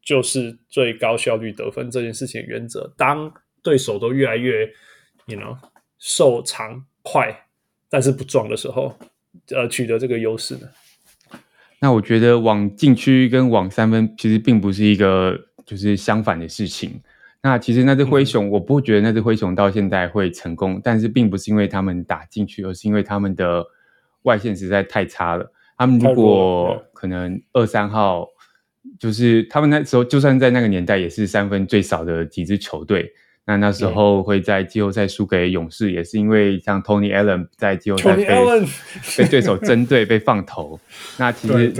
[0.02, 3.32] 就是最高效率得分这件事情的原则，当
[3.62, 4.66] 对手都越来越
[5.26, 5.56] ，you know，
[5.98, 7.46] 瘦长快，
[7.88, 8.96] 但是不壮的时候，
[9.50, 10.68] 呃，取得这个优势呢？
[11.80, 17.00] 那我觉得往禁区跟往三分其实并不是一个就是相反的事情。
[17.40, 23.64] 那其实那只灰熊，我不觉得那只灰熊到现在会成功，嗯、但是并不是因为他们打进去，而是因为他们的
[24.22, 25.52] 外线实在太差了。
[25.76, 28.26] 他们如果可能二三号，
[28.98, 33.12] 就是他们那时候就算在那个年代也是三分最少的几支球队。
[33.48, 38.26] 那那时候会在季后赛输给勇士，也是因为像 Tony Allen 在季后赛被
[39.16, 40.78] 被对手针对被放投。
[41.16, 41.72] 那其实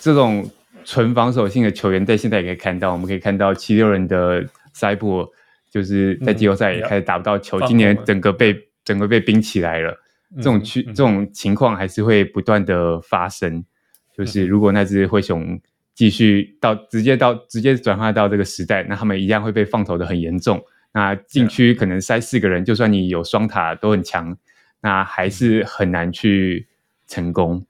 [0.00, 0.50] 这种
[0.84, 5.24] 纯防守性的球员在现在也可以看到，我们可以看到七六人的塞博
[5.70, 9.96] 就是在季后赛也开始打不到球，今年整个被整个被冰起来了。
[10.38, 13.64] 这种区这种情况还是会不断的发生。
[14.12, 15.60] 就是如果那只灰熊
[15.94, 20.60] 继续到直接到直接转化到这个时代，那他们一样会被放投的很严重。
[20.96, 24.34] 那禁区可能塞四个人，就算你有双塔都很强，
[24.80, 26.66] 那还是很难去
[27.06, 27.66] 成功。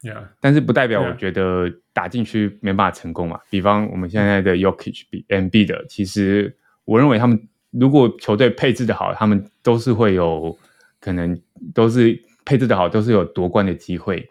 [0.00, 0.28] Yeah.
[0.38, 3.40] 但是不代表我觉得打进去没办法成功嘛。
[3.50, 10.56] 比方我们现在的 Jokic 比 Embiid 的，其实我认为他们如果球队配置的好，他们都是会有
[11.00, 11.36] 可能
[11.74, 14.30] 都是配置的好，都是有夺冠的机会。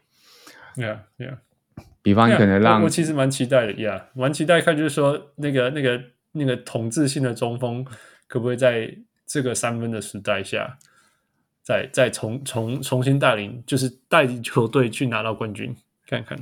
[0.77, 1.36] Yeah, yeah.
[2.01, 6.01] 比方你可能让我其实蛮期待的，Yeah，蛮期待看就是说那个那个
[6.32, 7.86] 那个统治性的中锋。
[8.32, 8.95] 可不可以在
[9.27, 10.77] 这个三分的时代下，
[11.61, 15.75] 再再重重重新带领，就是带领球队去拿到冠军？
[16.07, 16.38] 看看，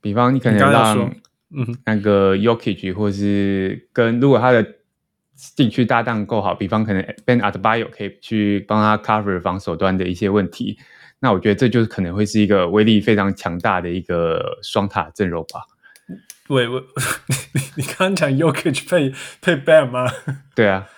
[0.00, 1.14] 比方你可能让
[1.50, 4.66] 嗯那个 y o k i c 或是跟如果他的
[5.34, 10.78] 禁区搭档够好，比方可能 Ben Adebayo 可以去帮他 cover 防守端的一些问题，
[11.18, 15.60] 那我觉得这就是可能会是一个威力非常强大的一个双塔阵容吧。
[16.48, 16.82] 喂 喂，
[17.52, 19.12] 你你刚刚讲 Yokich 配
[19.42, 20.10] 配 BAN 吗？
[20.54, 20.88] 对啊。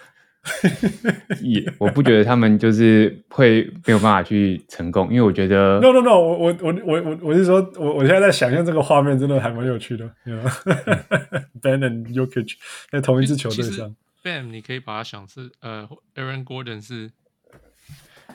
[1.40, 10.04] 也，我不觉得他们就是会没有办法去成功，因为我觉得 no no no，我我我我我我是说，我我现在在想象这个画面，真的还蛮有趣的。
[11.60, 12.54] Ben and Yokic
[12.90, 17.12] 在同一支球队上，Ben 你可以把它想是呃，Aaron Gordon 是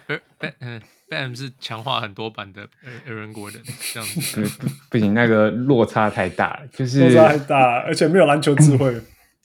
[0.08, 2.70] ，Ben 嗯，Ben 是强化很多版的
[3.06, 4.50] Aaron Gordon 这样子，
[4.90, 8.96] 不行，那个落差太大了，就是落差太大，而且没有篮球智慧。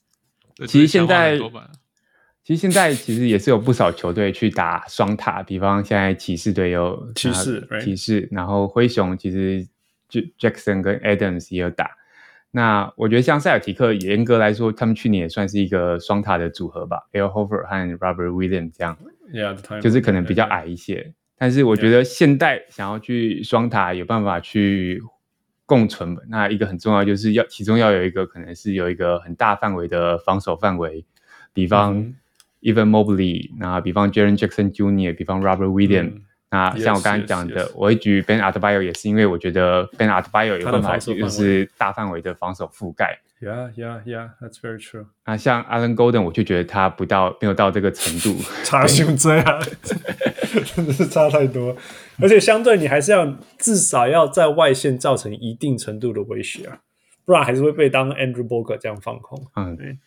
[0.69, 1.41] 其实现在。
[2.45, 9.65] 其实现在其实也是有不少球队去打双塔，比方现在骑士队有骑士，骑士，然后灰熊其实
[10.09, 11.93] 就 Jackson 跟 Adams 也有打。
[12.51, 18.99] 那我觉得像塞尔提克，严格来说，他们去年也算是一个双塔的组合吧，Al Horford 和 Robert Williams 这样
[19.33, 20.97] ，yeah, 就是可能比较矮一些。
[20.97, 21.13] Yeah.
[21.39, 25.01] 但是我觉得现代想要去双塔，有办法去
[25.65, 26.17] 共存。
[26.29, 31.07] 那一个很重要就是要其中要有一个可能是有一个很大范围的防守范围，
[31.53, 32.13] 比方。
[32.63, 37.73] 嗯 Evan Mobley，那比方 Jaren Jackson Jr.，比方 Robert Williams，嗯、那像我刚刚讲的，yes, yes, yes.
[37.75, 43.19] 我会举 Ben Adebayo 也是因为我觉得 Ben Adebayo 有办法就是大范围的防守覆盖。
[43.41, 45.07] Yeah, yeah, yeah, that's very true。
[45.27, 49.63] 那像 Allen Golden，我就觉得他不到没有到这个程度，差胸这样，
[50.77, 51.77] 真的是差太多。
[52.21, 56.79] 而且相对你还是要至少要在外线造成一定程度的威胁啊，
[57.25, 59.45] 不然还是会被当 Andrew Bogut 这样放空。
[59.57, 59.77] 嗯。
[59.77, 59.99] 对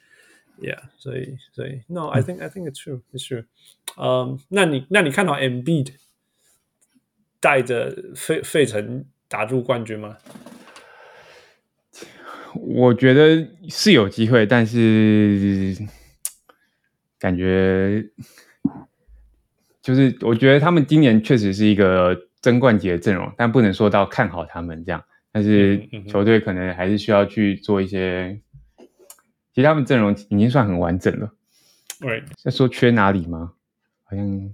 [0.58, 3.44] Yeah，所以所以，No，I think I think it's true, it's true。
[3.98, 5.94] 嗯，那你那你看到 Embiid
[7.42, 10.18] 带着费费城打入冠军吗？
[12.54, 15.76] 我觉得是有机会，但是
[17.20, 18.06] 感觉
[19.82, 25.04] 就是我觉得他们今年确实是一个争冠级的阵容，但不能说到看好他们这样。
[25.34, 28.40] 但是球队可能还是需要去做一些。
[29.56, 31.32] 其实他们阵容已经算很完整了。
[32.02, 33.54] 对，在说缺哪里吗？
[34.04, 34.52] 好像你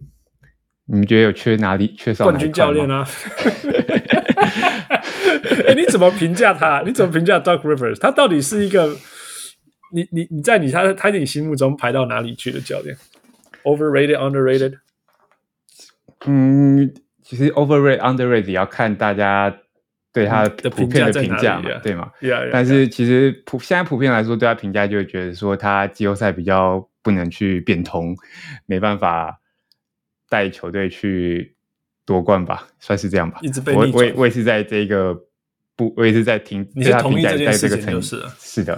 [0.86, 1.92] 们觉得有缺哪里？
[1.98, 3.04] 缺少哪冠军教练啊？
[5.66, 6.84] 哎、欸，你怎么评价他？
[6.86, 8.00] 你怎么评价 Doc Rivers？
[8.00, 8.96] 他到底是一个
[9.92, 12.96] 你你你在你他他在你心目中排到哪里去的教练
[13.64, 14.78] ？Overrated, underrated？
[16.28, 16.94] 嗯，
[17.24, 19.58] 其实 overrated, underrated 也要看大家。
[20.14, 22.12] 对他的普遍的评价嘛，对吗？
[22.52, 28.16] 但是其实普现在普遍来说，对他评价就会觉得说他季后赛比较不能去变通，
[28.66, 29.40] 没办法
[30.30, 31.56] 带球队去
[32.06, 33.40] 夺冠吧，算是这样吧。
[33.42, 35.18] 一直被我我我也是在这个
[35.76, 38.76] 不，我也是在听你是同意这件事情就是是的，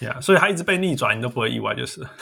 [0.00, 2.04] 呀， yeah, 所以他一直被逆转，你都不会意外就是。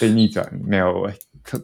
[0.00, 1.10] 被逆转没有？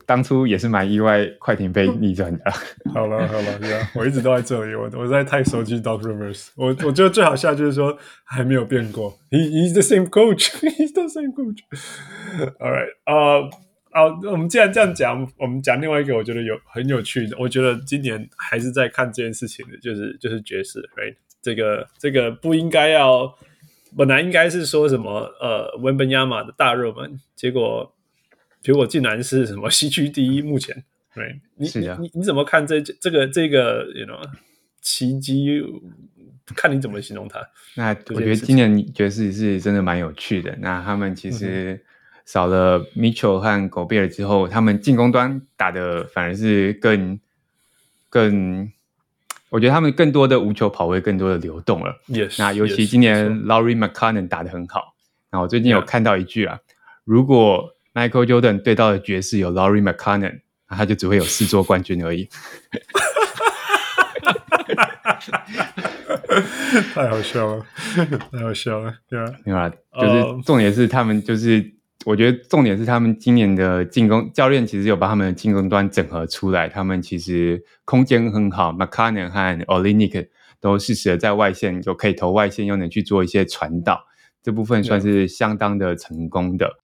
[0.07, 2.45] 当初也是蛮意外，快艇被逆转的。
[2.93, 6.49] 好了好了，yeah, 我一直都在这里，我我在太熟悉 Doc Rivers。
[6.57, 11.59] 我我觉得最好笑就是说还没有变过，He he's the same coach, he's the same coach.
[12.59, 13.51] All right，呃，
[13.91, 21.17] 好，我们既然这样讲，我们讲另外一个我觉得有很有趣的，我觉得今年还是在看这件事情的，就是就是爵士，right？
[21.43, 23.35] 这个这个不应该要，
[23.97, 27.93] 本来应该是说什么呃文本亚马的大热门，结果。
[28.67, 30.75] 结果竟然是什么西区第一， 目前
[31.15, 34.21] 对，你你你你怎么看这这个这个 you know
[34.83, 35.63] 奇迹？
[36.47, 37.39] 看你怎么形容它？
[37.77, 40.57] 那我觉得今年爵士是真的蛮有趣的。
[40.61, 41.81] 那他们其实
[42.25, 47.21] 少了 Mitchell 和 Gobert 之后，他们进攻端打的反而是更
[48.09, 48.69] 更，
[49.51, 52.01] 我觉得他们更多的无球跑位，更多的流动了。
[52.09, 54.97] Yes, 那尤其今年 Lauri Markkanen 打的很好。
[55.31, 56.59] 那我最近有看到一句啊，
[57.05, 62.29] 如果 Michael Jordan 对到的爵士有 Lauri Markkanen，他就只会有四座冠军而已。
[66.93, 67.67] 太好笑了，
[68.31, 71.73] 太好笑了，对啊，没有啊，就是重点是他们，就是、uh,
[72.05, 80.29] 我觉得重点是他们今年的进攻教练其实有把他们的进攻端整合出来，他们其实空间很好，Markkanen 和 Olynyk
[80.61, 84.05] 都适时的在外线就可以投外线，又能去做一些传导，
[84.43, 86.81] 这部分算是相当的成功的。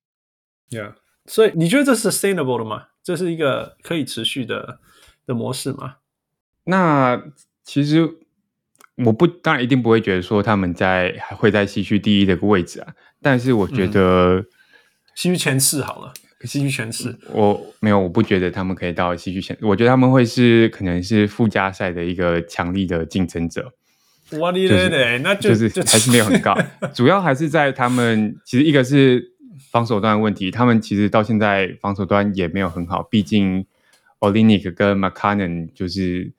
[0.70, 0.94] Yeah.
[1.26, 2.88] 所以你觉得这是 sustainable 的吗？
[3.02, 4.78] 这是一个可以持续的
[5.26, 5.96] 的模式吗？
[6.64, 7.20] 那
[7.64, 8.08] 其实
[9.04, 14.46] 我不当然一定不会觉得说他们在还会在西区第一的个位置啊，但是我觉得、嗯、
[15.14, 16.12] 西区前四好了，
[16.44, 23.72] 西区前四我没有，我不觉得他们可以到西区前，我觉得他们会是可能是附加赛的一个强力的竞争者。
[24.38, 26.56] 哇哩嘞嘞，那就就是还是没有很高，
[26.94, 29.31] 主要还是在他们其实一个是。
[29.72, 33.02] 防守端的问题，他们其实到现在防守端也没有很好。
[33.02, 33.64] 毕竟
[34.20, 36.30] Olynyk 跟 Markkanen 就是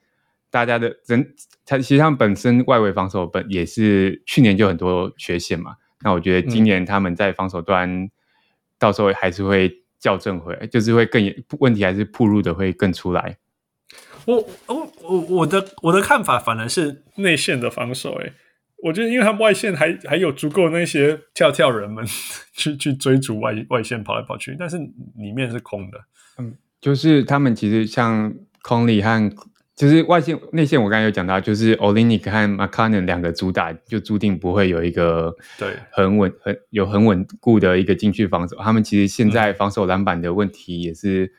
[0.50, 1.34] 大家的人，
[1.66, 5.74] 他其实他们本身外围防守本也是去年就很多缺陷嘛。
[6.02, 8.08] 那我觉得今年他们在防守端
[8.78, 11.20] 到时候还是会校正回来，就是会更
[11.58, 13.38] 问题还是暴露的会更出来。
[14.26, 18.32] 我我我我的我的看法反而是内线的防守，诶。
[18.84, 22.04] 我觉得，因为他们外线还还有足够那些跳跳人们
[22.52, 24.76] 去去追逐外外线跑来跑去，但是
[25.16, 25.98] 里面是空的。
[26.36, 29.32] 嗯，就是他们其实像 Conley 和
[29.74, 38.54] 就是外线内线，我刚才有讲到，就是 Olynyk 和 Markkanen 两个主打，就注定不会有一个对很稳很有很稳固的一个禁区防守。
[38.58, 41.30] 他们其实现在防守篮板的问题也是，嗯、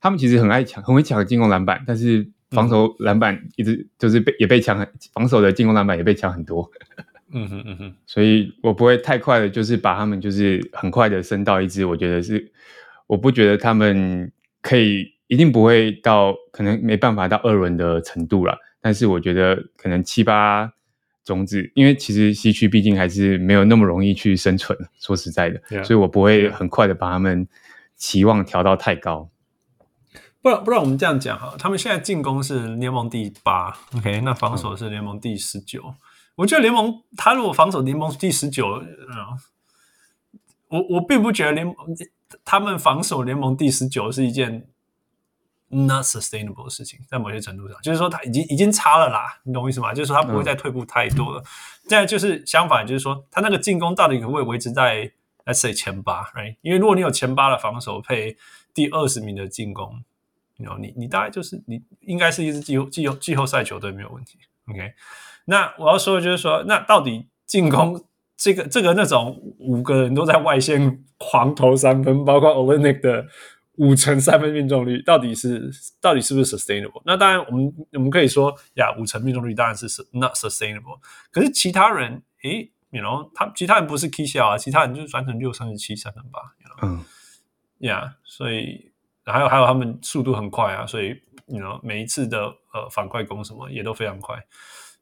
[0.00, 2.30] 他们其实很爱抢，很会抢进攻篮板，但是。
[2.52, 6.70] 防守篮板一直就是被也被抢很，防守的进攻篮板也被抢很多。
[7.34, 12.52] 嗯哼嗯哼，所以我不会太快的，就是把他们就是很快的升到一支，我觉得是，
[13.06, 14.30] 我不觉得他们
[14.60, 18.58] 可以一定不会到，可能没办法到二轮的程度了。
[18.82, 20.70] 但是我觉得可能七八
[21.24, 25.84] 种子，因为其实西区毕竟还是没有那么容易去生存，说实在的，Yeah.
[25.84, 27.48] 所以我不会很快的把他们
[27.96, 29.30] 期望调到太高。
[30.42, 35.94] 不然，不然我们这样讲哈，他们现在进攻是联盟第八，OK，那防守是联盟第十九。
[36.34, 39.38] 我觉得联盟他如果防守联盟第十九，嗯，
[40.68, 41.76] 我我并不觉得联盟
[42.44, 44.66] 他们防守联盟第十九是一件
[45.68, 49.94] not sustainable 的事情，在某些程度上，就是说他已经已经差了啦，你懂我意思吗？
[49.94, 51.44] 就是说他不会再退步太多了。
[51.82, 55.12] 现在就是相反，就是说他那个进攻到底可不可以维持在
[55.44, 56.56] let's say 前八，right？
[56.62, 58.36] 因为如果你有前八的防守配
[58.74, 60.02] 第二十名的进攻。
[60.56, 64.38] 你你大概就是你应该是一支季后季后季后赛球队没有问题
[64.68, 64.92] ，OK？
[65.46, 68.04] 那我要说的就是说，那到底进攻
[68.36, 73.26] 这个这个那种五个人都在外线狂投三分，包括 Olenek 的
[73.78, 75.68] 五成三分命中率，到底是
[76.00, 77.02] 到底是不是 sustainable？
[77.04, 81.00] 那当然，我们我们可以说呀，五成命中率当然是 not sustainable。
[81.32, 87.00] 可是其他人，诶，你 you know 他其他人不是 K 小啊，其他人就是转成六三十七三分吧，you know?
[87.00, 87.04] 嗯，
[87.78, 88.91] 呀，所以。
[89.24, 91.14] 还有还有，他们速度很快啊，所以
[91.46, 92.38] 你知道每一次的
[92.72, 94.36] 呃反快攻什么也都非常快。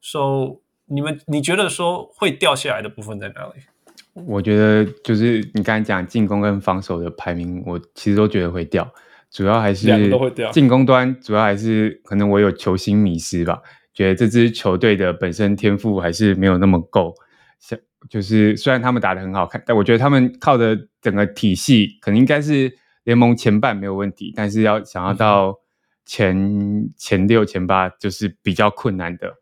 [0.02, 4.22] So 你们你觉得说会掉下来的部分在哪里？
[4.26, 8.86] 我觉得就是你刚才讲进攻跟防守的排名，我其实都觉得会掉，
[9.30, 10.50] 主要还是两个都会掉。
[10.50, 13.62] 进攻端主要还是可能我有球星迷思吧，
[13.94, 17.14] 觉得这支球队的本身天赋还是没有那么够。
[17.58, 17.78] 像
[18.10, 22.76] 就是虽然他们打得很好看，但我觉得他们靠的整个体系可能应该是。
[23.11, 25.58] 联盟前半没有问题，但是要想要到
[26.06, 29.34] 前、嗯、前六、前八就是比较困难的。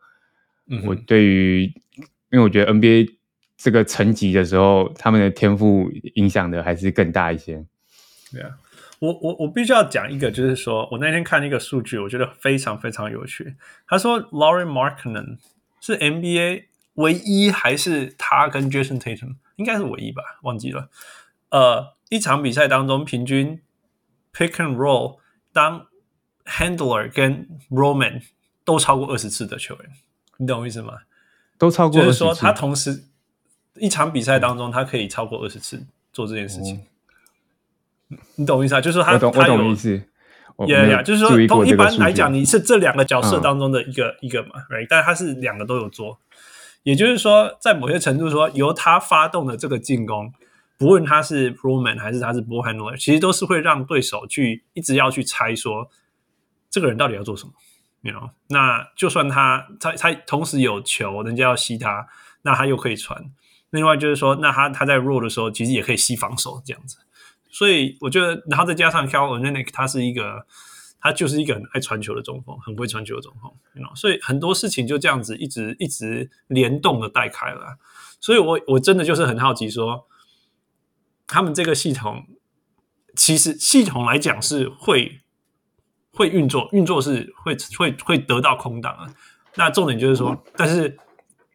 [0.68, 1.64] 嗯，我对于，
[2.30, 3.10] 因为我觉得 NBA
[3.58, 7.62] 这个层级的时候，他们的天赋影响的还是更大一些。
[8.32, 8.56] 对啊，
[9.00, 13.54] 我我我必须要讲一个，就是说我那天看一个数据，我觉得非常非常有趣。
[13.86, 15.36] 他说 Laurie Markkanen
[15.78, 16.64] 是 NBA
[16.94, 20.22] 唯一还是他跟 Jason Tatum 应该是唯一吧？
[20.42, 20.88] 忘记了。
[21.50, 23.60] 呃，一场比赛当中平均
[24.32, 25.18] pick and roll
[25.52, 25.86] 当
[26.44, 28.22] handler 跟 rollman
[28.64, 29.90] 都超过二十次的球员，
[30.38, 30.94] 你懂我意思吗？
[31.58, 33.04] 都超过，就是说他同时
[33.74, 36.76] 一场比赛当中他可以超过二十次做这件事情。
[36.76, 36.82] 嗯
[38.36, 38.80] 你懂我意思啊？
[38.80, 40.02] 就是说他，我懂，他有我懂意思。
[40.56, 44.86] Yeah, yeah, 就是说，从一般来讲，你是这两个角色当中的一个、嗯、一个嘛，right？
[44.88, 46.18] 但他是两个都有做，
[46.84, 50.32] 也就是说，在某些程度说，由他发动的这个进攻，
[50.78, 55.90] 不论他是 r o m a n 还是他是 ball handler，其实都是会让对手去一直要去猜说，
[56.70, 57.52] 这个人到底要做什么
[58.02, 58.30] ，you know？
[58.48, 62.06] 那就算他他他同时有球，人家要吸他，
[62.42, 63.30] 那他又可以传。
[63.70, 66.96] 另外就是说，那他他在 roll 的时候，其实也可以吸防守这样子。
[67.50, 70.46] 所以我觉得，然后再加上 Kelly Olynyk，他是一个，
[71.00, 73.94] 他就是一个很爱传球的中锋，很会传球的中锋，you know?
[73.96, 77.78] 所以很多事情就这样子一直一直联动的带开了。
[78.20, 80.06] 所以我我真的就是很好奇，说
[81.28, 82.26] 他们这个系统
[83.14, 85.20] 其实系统来讲是会
[86.12, 89.14] 会运作，运作是会会会得到空档啊。
[89.54, 90.98] 那重点就是说，但是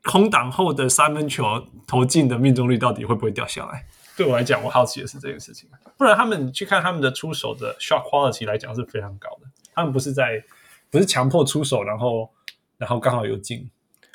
[0.03, 3.85] 空档后的三分球投进的命中率到底会不会掉下来？
[4.15, 5.67] 对我来讲，我好奇的是这件事情。
[5.97, 9.47] 不然他们去看他们的出手的 shot quality 来讲是非常高的。
[9.73, 10.43] 他们不是在
[10.91, 12.29] 不是强迫出手，然后
[12.77, 13.69] 然后刚好有进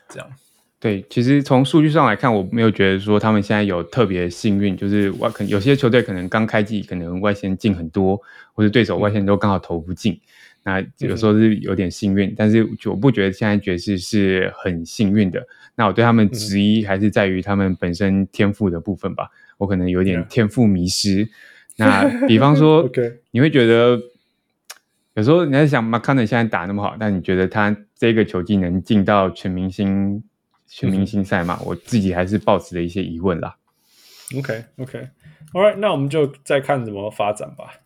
[0.08, 0.30] 这样。
[0.80, 8.20] 对，其实从数据上来看，我没有觉得说他们现在有特别幸运，就是外可有些球队可能刚开季可能外线进很多，
[8.52, 10.20] 或者对手外线都刚好投不进。
[10.62, 15.44] 那有时候是有点幸运，嗯、但是我不觉得现在爵士是很幸运的。
[15.74, 19.30] 那我对他们质疑还是在于他们本身天赋的部分吧。
[19.56, 21.28] 我可能有点天赋迷失。
[21.76, 22.88] 那比方说，
[23.32, 23.98] 你会觉得
[25.14, 30.22] 有时候你在想，Markkanen 现在打那么好，但你觉得他这个球技能进到全明星
[30.68, 31.58] 全明星赛嘛？
[31.64, 33.56] 我自己还是抱持了一些疑问啦。
[34.36, 37.80] OK，OK，All right，那我们就再看怎么发展吧。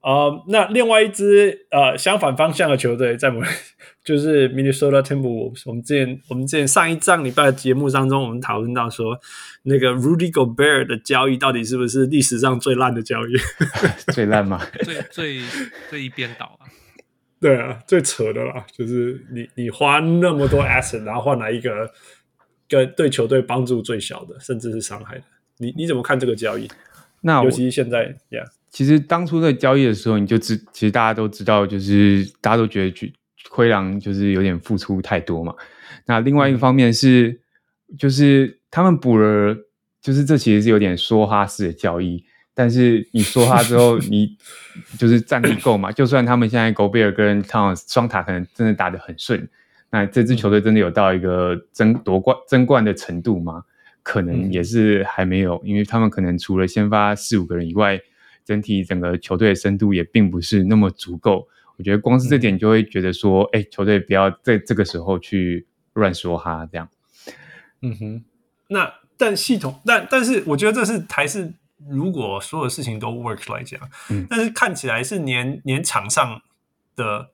[0.00, 3.48] 啊、uh，那另外一支呃相反方向的球队在我们
[4.04, 5.64] 就是 Minnesota Timberwolves。
[5.66, 9.18] 我们之前我们之前上一上礼拜的节目当中，我们讨论到说，
[9.64, 13.34] 那个 Rudy Gobert 的交易到底是不是历史上最烂的交易？
[14.14, 14.64] 最烂吗？
[14.84, 15.40] 最最
[15.90, 16.64] 最一边倒啊！
[17.40, 21.88] 对啊，最扯的啦，就是你你花那么多 asset，然后换来一个
[22.68, 25.24] 跟对球队帮助最小的，甚至是伤害的。
[25.58, 26.68] 你你怎么看这个交易？
[27.20, 28.44] 那尤其是现在，Yeah。
[28.70, 33.12] 其实当初在交易的时候，你就知，其实大家都知道，就是大家都觉得去
[33.50, 35.54] 灰狼就是有点付出太多嘛。
[36.06, 37.40] 那另外一个方面是，
[37.98, 39.56] 就是他们补了，
[40.02, 42.24] 就是这其实是有点梭哈式的交易。
[42.58, 44.36] 但是你梭哈之后，你
[44.98, 45.92] 就是战力够嘛？
[45.92, 49.48] 就算他们现在 Gobert 跟 Towns 双塔可能真的打得很顺，
[49.90, 53.62] 那这支球队真的有到一个争夺冠争冠的程度吗？
[54.02, 58.00] 可能也是还没有，因为他们可能除了先发四五个人以外。
[58.44, 61.46] 整体整个球队的深度也并不是那么足够，
[61.76, 66.88] 我觉得光是这点就会觉得说，哎、球队不要在这个时候去乱说哈，这样。
[67.82, 68.24] 嗯哼，
[68.68, 71.52] 那但系统，但但是我觉得这是还是
[71.88, 76.42] 如果所有事情都 work 来讲，嗯，但是看起来是连连场上
[76.96, 77.28] 的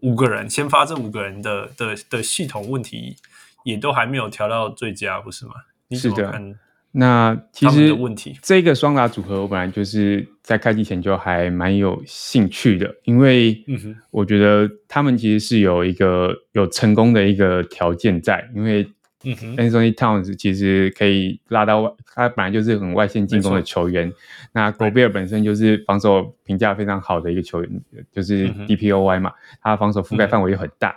[0.00, 3.16] 五个人先发这五个人的的的系统问题
[3.64, 5.52] 也都还没有调到最佳，不是吗？
[5.88, 6.40] 你怎么看？
[6.40, 6.58] 是的。
[6.92, 13.64] 那其实问题这个双打组合，我本来就是在开机前就还蛮有兴趣的，因为
[14.10, 18.90] 我觉得他们其实是有一个有成功的一个条件在，因为
[19.22, 24.12] Anthony Towns 其实可以拉到外，他本来就是很外线进攻的球员。
[24.52, 27.70] 那 Gobert 本身就是防守评价非常好的一个球员，
[28.12, 30.96] 就是 DPOY 嘛，他防守覆盖范围又很大。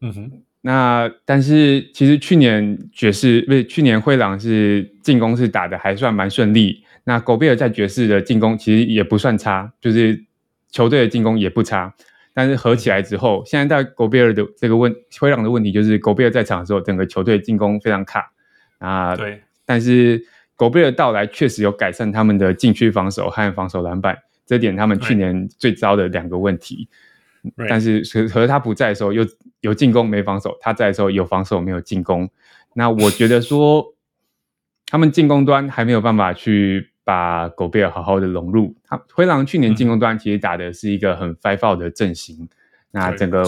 [0.00, 0.32] 嗯哼。
[0.64, 6.84] 那但是其实去年爵士不是去年灰狼是进攻是打的还算蛮顺利。
[7.02, 10.24] 那狗贝尔在爵士的进攻其实也不算差，就是
[10.70, 11.92] 球队的进攻也不差。
[12.34, 18.32] 但是合起来之后，现在在狗贝尔的这个问灰狼的问题就是狗贝尔在场的时候，整个球队进攻非常卡
[18.78, 19.14] 啊。
[19.16, 19.42] 对。
[19.64, 20.24] 但是
[20.56, 26.88] 狗贝尔到来确实有改善他们的禁区防守和防守篮板，这点他们去年最糟的两个问题。
[27.68, 29.26] 但是可可是他不在的时候，又
[29.60, 32.30] 有进攻没防守；他在的时候有防守没有进攻。
[32.74, 33.94] 那我觉得说，
[34.86, 38.74] 他们进攻端还没有办法去把狗贝尔好好的融入。
[38.84, 42.48] 他灰狼去年进攻端其实打的是一个很 five out 的阵型，
[42.90, 43.42] 那整个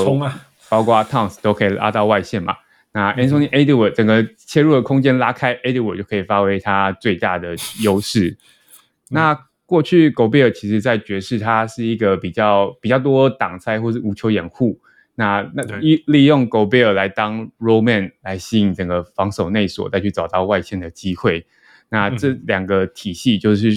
[0.68, 2.57] 包括 Towns 都可以拉到外线嘛。
[2.92, 8.36] 那 Anthony Edwards 整个切入的空间拉开，Edwards 就可以发挥他最大的优势。
[9.11, 14.78] 那过去狗贝尔其实在爵士，他是一个比较比较多挡拆或是无球掩护。
[15.16, 21.46] 那那利利用狗贝尔来当 roll man 来吸引整个防守内锁，再去找到外线的机会。
[21.95, 23.70] 那这两个体系就是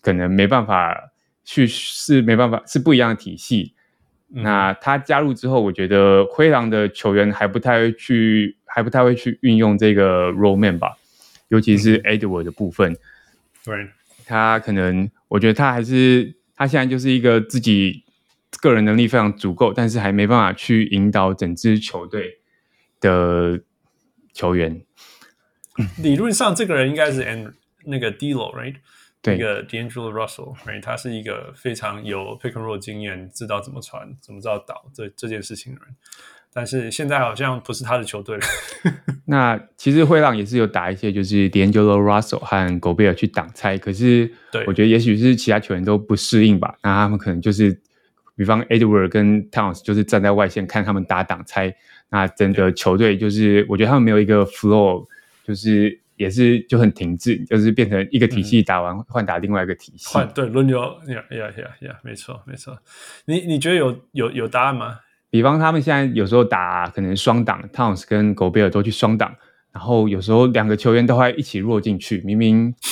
[0.00, 1.10] 可能没办法
[1.44, 3.74] 去是没办法是不一样的体系。
[4.28, 10.96] 那他加入之后，我觉得灰狼的球员还不太会去还不太会去运用这个 roll man 吧，
[11.48, 12.96] 尤其是 Edward 的部分。
[13.64, 13.88] 对，
[14.24, 18.04] 他可能我觉得他还是他现在就是一个自己。
[18.60, 22.38] 个人能力非常足够，但是还没办法去引导整支球队
[22.98, 23.60] 的
[24.32, 24.80] 球员。
[25.98, 27.52] 理论上，这个人应该是 and
[27.86, 28.76] 那个 D'Lo，right？
[29.22, 30.82] 对，一个 D'Angelo Russell，right？
[30.82, 35.94] 他是一个非常有 pick and roll 经验，知道怎么传，怎么知道导这这件事情的人。
[36.52, 38.42] 但是现在好像不是他的球队了。
[39.26, 44.30] 那其实灰狼也是有打一些，就是 D'Angelo Russell 和 Gobert 去挡拆，可是
[44.66, 46.76] 我觉得也许是其他球员都不适应吧。
[46.82, 47.80] 那他们可能就是。
[48.36, 51.72] 比方 Edward 跟 Towns 就是站在外线看他们打挡拆，
[52.10, 55.06] 那整个球队就是我觉得他们没有一个 flow，
[55.46, 60.08] 就是也是就很停滞，就是变成一个体系打完换、嗯、打另外一个体系。
[60.14, 62.76] 换对轮流呀呀呀呀，没错没错。
[63.26, 64.98] 你你觉得有有有答案吗？
[65.28, 69.34] 比方他们现在有时候打可能双挡，Towns 跟 Gobert 都去双挡，
[69.72, 72.74] 然后有时候两个球员都会一起弱进去，明明。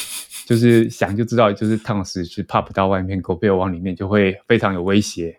[0.45, 5.39] 就是想就知道，就是汤斯去 pop 到外面，狗贝尔往里面就会非常有威胁。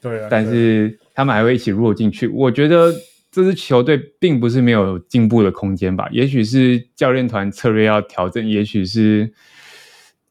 [0.00, 2.28] 对啊，但是他们还会一起弱进去。
[2.28, 2.94] 我觉得
[3.36, 6.08] 这支球队并不是没有进步的空间吧？
[6.10, 9.30] 也许是教练团策略要调整，也许是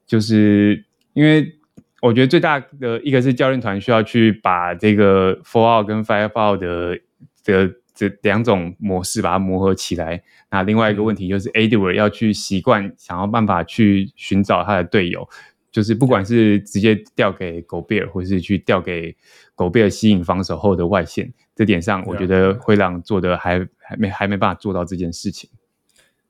[0.07, 0.83] 就是
[1.13, 1.55] 因为
[2.01, 6.99] 我觉得最大的一个是教练团需要去把这个 four out 跟 five out 的
[7.43, 7.75] 的。
[7.97, 10.21] 这两种模式把它磨合起来。
[10.51, 15.25] 那另外一个问题就是 Edward 要去习惯，想要办法去寻找他的队友，
[15.71, 19.15] 就是不管是直接调给狗贝尔，或是去调给
[19.55, 25.49] 狗贝尔吸引防守后的外线，这点上我觉得会让做的还还没还没办法做到这件事情。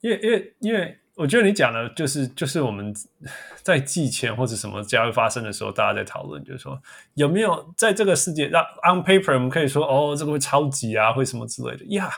[0.01, 0.97] 因为因为因为。
[1.17, 2.93] 我觉得你讲的就是就是我们
[3.63, 6.77] 在季前或者什么交易发生的时候，大家在讨论，就是说
[7.13, 12.09] 有没有在这个世界让 on paper 我们可以说哦，这个会超级啊，会什么之类的呀。
[12.09, 12.13] Yeah,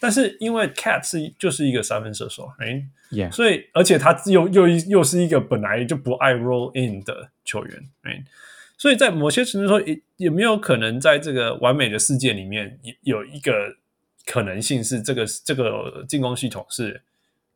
[0.00, 8.24] 但是因为 Cat 是就是一个三分射手，哎.所以而且他又又又是一个本来就不爱 roll in 的球员，哎，
[8.80, 13.76] 所以在某些程度说，有有没有可能在这个完美的世界里面，有有一个
[14.24, 17.02] 可能性是这个这个进攻系统是。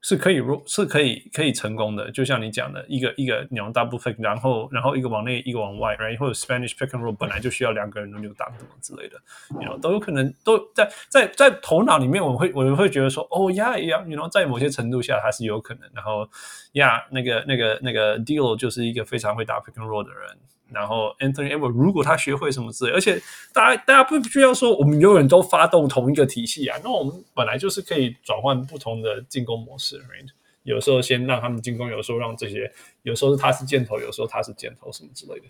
[0.07, 6.15] 是可以，是可以可以成功的，就像你讲的，一个一个两 double pick，然后然后一个往内，一个往外，right？
[6.19, 9.17] 或者 Spanish pick and roll 本来就需要两个人轮流挡什么之类的
[9.53, 16.29] ，you know, 都有可能都在在在头脑里面，我会我会觉得说，哦呀呀，you know，在某些程度下它是有可能，然后
[16.73, 20.37] 呀，那个那个那个 Deal 就是一个非常会打 pick and roll 的人。
[20.75, 23.23] 然后 Anthony e v e r 如果他学会什么之类，而且
[23.53, 30.29] 大家大家不需要说我们永远都发动同一个体系啊，那我们本来就是可以转换不同的进攻模式，right?
[30.65, 32.71] 有时候先让他们进攻，有时候让这些，
[33.03, 35.47] 有时候是他是箭头，有时候他是箭头什么之类的。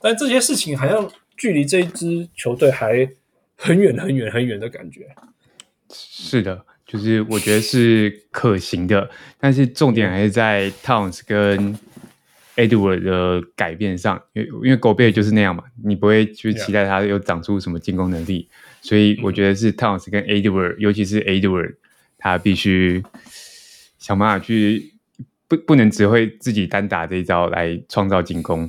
[0.00, 3.08] 但这些事情好像距离这一支球队还
[3.56, 5.08] 很远很远很远的感觉。
[5.90, 9.10] 是的，就是我觉得是可行的，
[9.40, 11.78] 但是重点还是在 Towns 跟。
[12.58, 18.48] Edward 的改变上，因为因为狗贝就是那样嘛，你不会去期待他有长出什么进攻能力，
[18.82, 21.76] 所以我觉得是 Towns 跟 Edward，尤其是 Edward，
[22.18, 23.02] 他必须
[23.98, 24.92] 想办法去
[25.46, 28.68] 不不能只会自己单打这一招来创造进攻。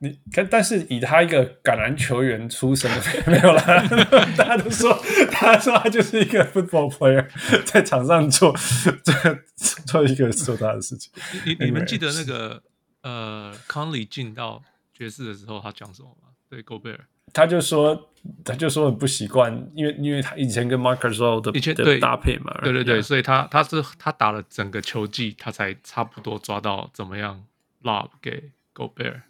[0.00, 3.00] 你看，但是以他一个橄榄球员出身的，
[3.30, 3.64] 没有啦，
[4.36, 4.92] 大家都说，
[5.30, 7.26] 他说他就是一个 football player，
[7.64, 8.52] 在场上做
[9.02, 9.14] 做
[9.86, 11.10] 做一个做他的事情。
[11.46, 12.62] 你你们记得那个
[13.02, 14.62] 呃，Conley 进到
[14.92, 16.28] 爵士的时候，他讲什么吗？
[16.50, 16.98] 对，Gobert，
[17.32, 18.10] 他就说，
[18.44, 27.44] 他就说很不习惯，因为因为他以前跟 Marc Gasol 的以前的搭配嘛，对对对，所以他他是他打了整个球季，他才差不多抓到怎么样
[27.82, 29.22] lob 给 Gobert。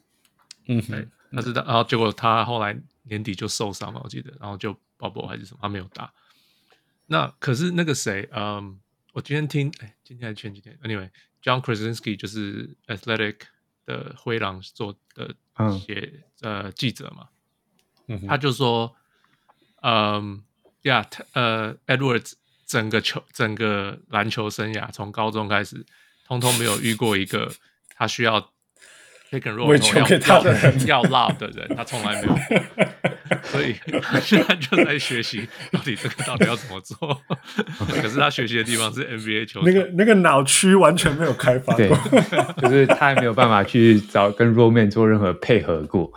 [0.67, 6.13] 嗯，对，他知道，然后结果他后来年底就受伤了，我记得，然后就 bubble 还是什么，他没有打。
[7.07, 8.81] 那可是那个谁，嗯，
[9.13, 13.41] 我今天听，哎，今天还是前几天，anyway，John Krasinski 就是 Athletic
[13.85, 15.35] 的灰狼做的
[15.79, 17.29] 写、嗯、呃记者嘛，
[18.07, 18.97] 嗯，他就说，
[19.83, 20.43] 嗯，
[20.83, 22.33] 呀，呃，Edwards
[22.65, 25.85] 整个球整个篮球生涯从高中开始，
[26.25, 27.53] 通通没有遇过一个
[27.91, 28.54] 他需要。
[29.35, 32.37] Pick and roll 球给他的人要 lob 的人，他从来没有，
[33.43, 36.97] 所以他 现在就在学习到底这个到底要怎么做。
[38.01, 41.91] 可是他学习的地方是 NBA 球，那个那个脑区完全没有开发过，对，
[42.63, 46.13] 就是他还没有办法去找跟 roll man 做任何配合过。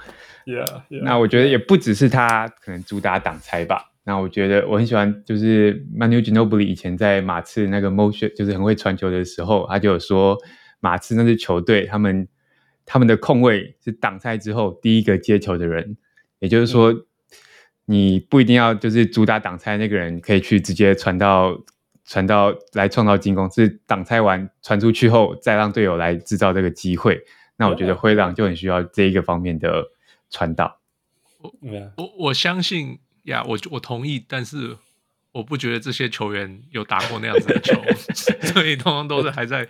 [0.46, 3.92] Yeah, yeah, 那我觉得也不只是他可能主打挡拆吧。
[4.06, 10.38] 那我觉得我很喜欢，就是 Manu Ginobili 以前在马刺那个 motion，就是很会传球的时候，他就有说
[10.80, 12.26] 马刺那支球队，他们
[12.88, 15.96] 他们的控卫是挡拆之后第一个接球的人，
[16.40, 16.92] 也就是说，
[17.86, 21.56] 你不一定要就是主打挡拆那个人可以去直接传到
[22.04, 27.22] 传到来创造进攻，是挡拆完传出去后再让队友来制造这个机会。
[27.58, 29.86] 那我觉得灰狼就很需要这一个方面的
[30.32, 30.80] 传导。
[31.40, 31.54] 我
[31.98, 32.98] 我我相信。
[33.28, 34.78] 呀、我我同意，但是
[35.38, 37.80] 我不觉得这些球员有打过那样子的球，
[38.52, 39.68] 所以通常都是还在。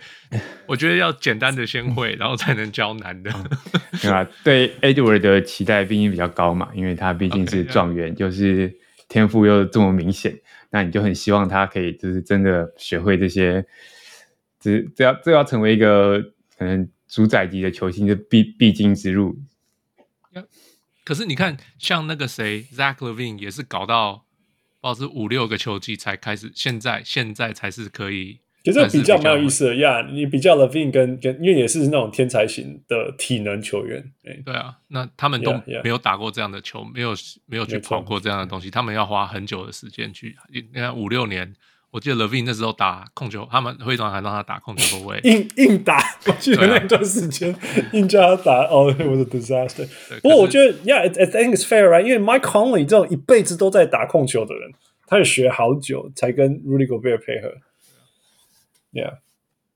[0.66, 3.30] 我觉得要简单的先会，然后才能教难的。
[4.00, 4.26] 对吧？
[4.42, 8.16] 对 Edward 的期待毕竟比较高嘛，因为他毕竟是状元，okay.
[8.16, 8.74] 就是
[9.08, 10.34] 天赋又这么明显，
[10.70, 13.66] 那你就很希望他可以就是真的学会这些，
[14.58, 16.18] 这这要这要成为一个
[16.56, 19.36] 可能主宰级的球星的必必经之路。
[21.04, 24.24] 可是你看，像那个谁，Zach Levine 也是搞到，
[24.80, 28.40] 不知道是五六个球季才开始，现在现在才是可以。
[28.64, 34.12] 其实比较蛮有意思的呀，yeah, 你比较 Levine 跟跟，因为也是那种天才型的体能球员。
[34.44, 35.52] 对啊，那他们都
[35.82, 37.14] 没有打过这样的球，没有
[37.46, 41.54] 没有去跑过这样的东西，他们要花很久的时间去，你看五六年。
[41.90, 45.98] 我记得 Levine 那时候打控球，他们会长还让他打控球后卫， 硬硬打。
[46.26, 47.58] 我记得那段时间、啊、
[47.92, 49.88] 硬叫他打，哦，我的 disaster。
[50.20, 52.02] 不过我觉得，Yeah，I think it's fair, right？
[52.02, 54.70] 因为 Mike Conley 这种一辈子都在打控球的人，
[55.06, 57.54] 他也学好久才跟 Rudy Gobert 配合。
[58.92, 59.14] Yeah，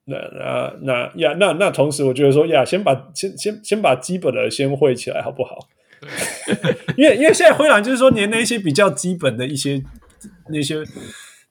[0.04, 0.18] 那
[0.82, 5.66] 那那那那同时我觉得说，Yeah，先把先先先把基本的先会起来，好不好？
[6.98, 9.82] 因为因为现在灰狼就是说，连那些比较基本的一些
[10.50, 10.84] 那些。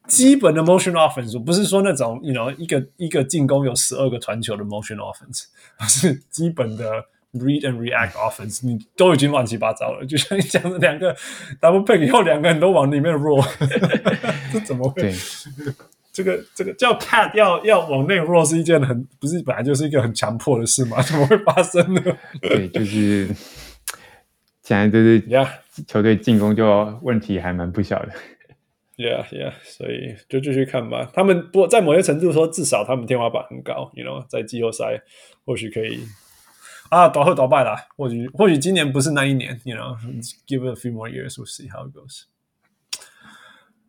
[0.07, 5.45] 基本的 motion offense，不是说那种，you know，一个一个进攻有十二个传球的 motion offense，
[5.77, 10.05] 而是基本的 read and react offense，你都已经乱七八糟了。
[10.05, 11.15] 就像你讲的两个
[11.61, 13.45] double pick 以后，两个人都往里面 roll，
[14.51, 15.13] 这怎么会？
[16.13, 21.01] 这个这个叫 cat 要要往内 roll 是一件很不是本来就是一个很强迫的事吗？
[21.01, 22.01] 怎么会发生呢？
[22.41, 23.27] 对，就是
[24.61, 25.23] 现在就是
[25.87, 28.09] 球队进攻就问题还蛮不小的。
[29.01, 31.09] Yeah, yeah，所以就继续看吧。
[31.11, 33.89] 他们不在某些程度说，至少他们天花板很高。
[33.95, 35.01] You know，在季后赛
[35.43, 36.05] 或许可以
[36.91, 37.87] 啊，倒喝倒败啦。
[37.97, 39.59] 或许或许今年不是那一年。
[39.63, 42.25] You know，give it a few more years, we'll see how it goes.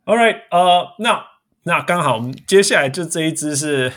[0.07, 1.27] All right，呃、uh，那
[1.65, 3.93] 那刚好，我们接下来就这一支是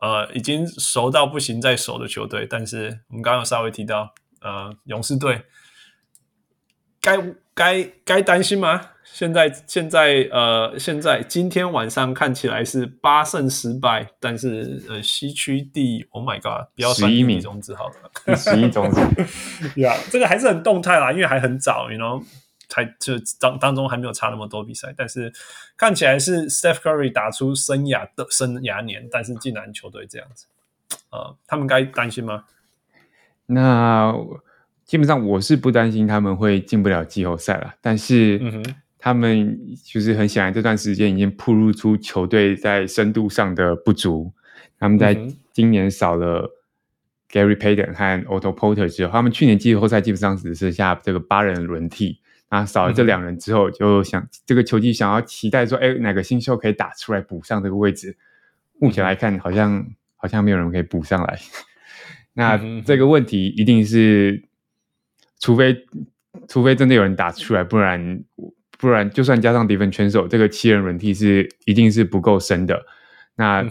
[0.00, 5.42] 呃已经熟到不行再熟的球队，但是我们刚刚有稍微提到，呃，勇士队
[7.06, 8.80] 该该该担心吗？
[9.04, 17.88] 现在现在呃，现在今天晚上看起来是八胜十败，但是呃，西区第 Oh my God，不要算一米种子好
[18.26, 19.00] 了，十一种子，
[19.80, 22.22] 呀，yeah, 这个还是很动态啦，因为还很早，you know，
[22.68, 25.32] 才就当当中还没有差那么多比赛，但是
[25.76, 30.46] 看起来是 Steph Curry 打出生涯的生涯年，但是竟然球队这样子，
[31.10, 32.44] 呃，他们该担心吗？
[33.46, 34.12] 那
[34.86, 38.40] 基本上我是不担心他们会进不了季后赛了，但是。
[38.98, 44.32] 他们就是很显然，这段时间已经暴露出球队在深度上的不足。
[44.80, 45.16] 他们在
[45.52, 46.50] 今年少了
[47.30, 52.18] Gary Payton 和 Otto Porter 之后，他们去年季后赛基本上只剩下这个八人轮替。
[52.50, 58.16] 那少了这两人之后，就想这个球季想要期待说，哎，哪个新秀可以打出来补上这个位置？
[58.80, 59.86] 目前来看，好像
[60.16, 61.38] 好像没有人可以补上来。
[62.32, 64.42] 那这个问题一定是，
[65.40, 65.76] 除非
[66.48, 68.22] 除非真的有人打出来，不然。
[68.78, 72.84] 不然，就算加上 DiVincenzo，这个七人轮替是一定是不够深的。
[73.34, 73.64] 那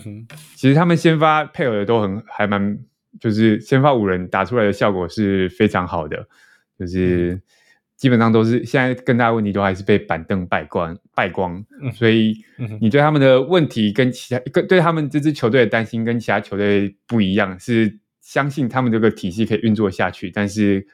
[0.55, 2.75] 其实他们先发配合的都很还蛮，
[3.19, 6.27] 就是先发五人打出来的效果是非常好的，
[6.79, 7.39] 就是
[7.95, 11.63] 基本上都是现在更大的问题都还是被板凳败光败光。
[11.93, 12.43] 所以
[12.81, 20.87] 你对他们的问题跟其他跟对他们这支球队的担心跟其他球队不一样，是相信他们这个体系可以运作下去，但是。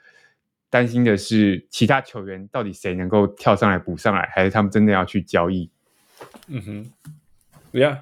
[0.72, 5.70] 担心的是其他球员到底谁能够跳上来补上来，还是他们真的要去交易？
[6.48, 6.92] 嗯哼，
[7.72, 8.00] 对呀，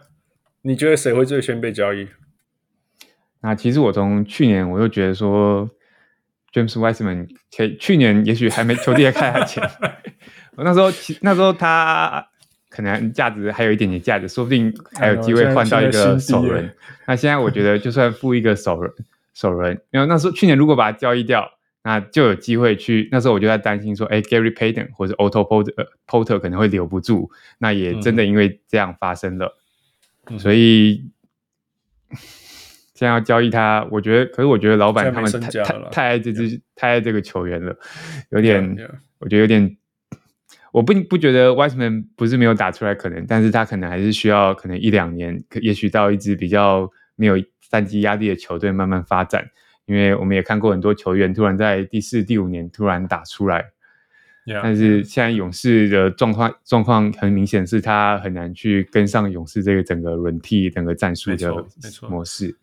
[0.61, 2.07] 你觉得谁会最先被交易？
[3.41, 5.69] 那其实我从去年我就觉得说
[6.53, 7.27] ，James Wiseman
[7.57, 9.67] 可以去年也许还没球队开他钱，
[10.55, 10.91] 我那时候
[11.21, 12.27] 那时候他
[12.69, 16.71] 可能价值还有一点点价值，说不定还有机会换到一个首轮。
[17.07, 18.93] 那现在我觉得就算付一个首轮。
[19.33, 21.49] 首轮，因为那时候去年如果把他交易掉，
[21.83, 23.07] 那就有机会去。
[23.11, 27.31] 那时候我就在担心说，哎，Gary Payton 或者 Otto Porter、呃、Porter 可能会留不住。
[27.57, 29.57] 那也真的因为这样发生了，
[30.27, 31.09] 嗯、所以
[32.93, 37.77] 现在要交易他，我觉得，可是我觉得老板他们太太太爱这支，太爱这个球员了，
[38.29, 38.91] 有点，yeah, yeah.
[39.19, 39.77] 我觉得有点。
[40.71, 47.41] 我不不觉得 Wiseman 不是没有打出来可能，但是他可能还是需要可能一两年，可也许到一支比较没有
[47.71, 49.49] 战绩压力的球队慢慢发展。
[49.89, 53.71] 因为我们也看过很多球员突然在第四、第五年突然打出来
[54.45, 61.65] ，yeah, 但是现在勇士的状况状况很明显是他很难去跟上勇士这个整个轮替整个战术的
[62.07, 62.55] 模式。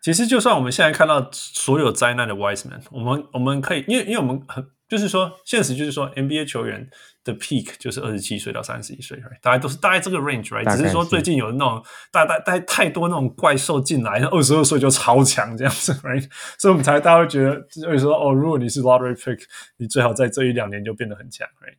[0.00, 6.88] 其实就算我们现在看到所有灾难的 Wiseman，我们我们可以因为因为我们很就是说现实就是说 NBA 球员。
[7.30, 9.38] 的 peak 就是二十七岁到三十一岁，right?
[9.42, 10.64] 大概都是大概这个 range，right？
[10.74, 16.26] 只是说最近有那种大大大太多那种怪兽进来，二十二岁就超强这样子，right？
[16.58, 19.42] 所以我们才大家会觉得，就是说哦，如果你是 lottery pick，
[19.76, 21.76] 你最好在这一两年就变得很强，right？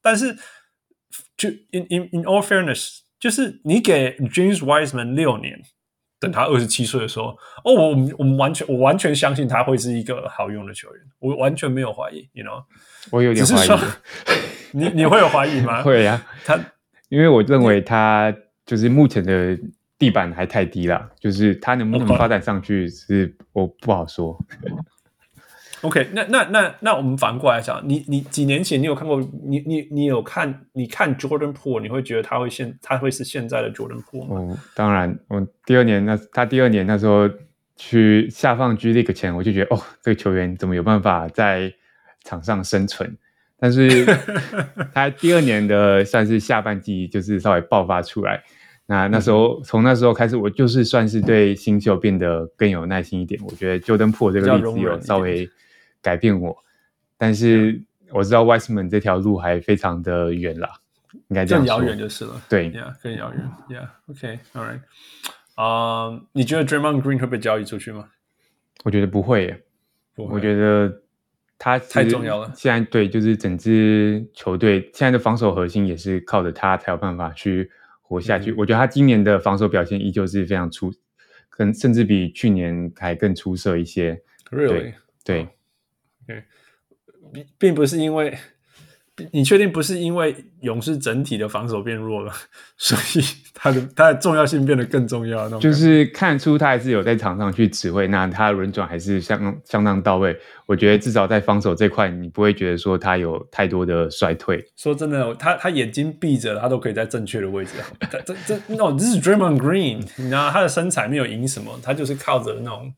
[0.00, 0.36] 但是
[1.36, 5.62] 就 in in in all fairness，就是你给 James Wiseman 六年。
[6.22, 12.62] 等他二十七岁的时候，哦，我我们完全我完全相信他会是一个好用的球员，我完全没有怀疑，you know，
[13.10, 13.68] 我有点怀疑，
[14.72, 15.80] 你你会有怀疑吗？
[15.84, 16.60] 会呀、啊，他
[17.08, 18.34] 因为我认为他
[18.66, 19.58] 就是目前的
[19.98, 24.38] 地板还太低了，就是他能不能发展上去是我不好说。
[25.82, 34.36] OK，那那那那我们反过来讲，你你几年前你有看过你你你有看你看 Jordan Poole，你会觉得他会现他会是现在的 Jordan Poole 吗？
[34.36, 37.28] 哦，当然，我第二年那他第二年那时候
[37.74, 41.72] 去下放 G League 前，我就觉得哦，这个球员怎么有办法在
[42.22, 43.18] 场上生存？
[43.62, 44.04] 但是
[44.92, 48.42] 他第二年的算是下半季就是稍微爆发出来，
[48.86, 53.40] 那那时候从那时候开始，我就是算是对新秀变得更有耐心一点。
[53.44, 55.48] 我觉得 Jordan Poole 这个例子有稍微。
[56.04, 56.56] 改变我，
[57.16, 57.80] 但是
[58.10, 60.68] 我知道 Wiseman 这条路还非常的远啦，
[61.28, 61.76] 应该这样说。
[61.76, 62.42] 更遥远就是了。
[62.48, 63.48] 对，Yeah，更遥远。
[63.70, 64.80] Yeah，OK，All right。
[65.54, 68.08] 啊，你觉得 Draymond Green 会被交易出去吗？
[68.82, 69.62] 我觉得不会耶。
[70.16, 70.34] 不会。
[70.34, 71.01] 我觉得
[71.64, 72.52] 他太重要了。
[72.56, 77.70] 现在对，就是整支球队现在的防守核心也是靠着他才有办法去
[78.00, 78.50] 活下去。
[78.50, 80.92] 嗯、我觉得他今年的防守表现依旧是非常出，
[81.48, 84.20] 跟甚至比去年还更出色一些。
[84.50, 84.94] Really？
[85.24, 85.46] 对。
[86.26, 86.42] 对，
[87.32, 88.36] 并并不是因为，
[89.30, 92.32] 你确定不是因为勇士整体的防守变弱了，
[92.78, 95.48] 所以 他的他的重要性变得更重要？
[95.60, 100.34] 就是看出他还是有在场上去指挥，那他的轮转还是相相当到位。
[100.64, 104.64] 我觉得至少在防守这块，你不会觉得说他有太多的衰退。
[104.76, 107.72] 说真的，他他眼睛闭着，他都可以在正确的位置。
[108.10, 112.94] 这这这，no，这是 Draymond Green，你知道他的身材没有赢什么，他就是靠着那种。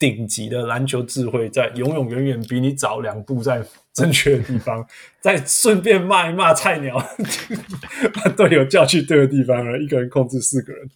[0.00, 3.60] 顶级的篮球智慧，在永永远远比你早两步在
[4.02, 4.86] 正确的地方，
[5.20, 6.96] 再顺便骂一骂菜鸟，
[8.14, 10.88] 把 队友叫去对的地方，而一个人控制四个人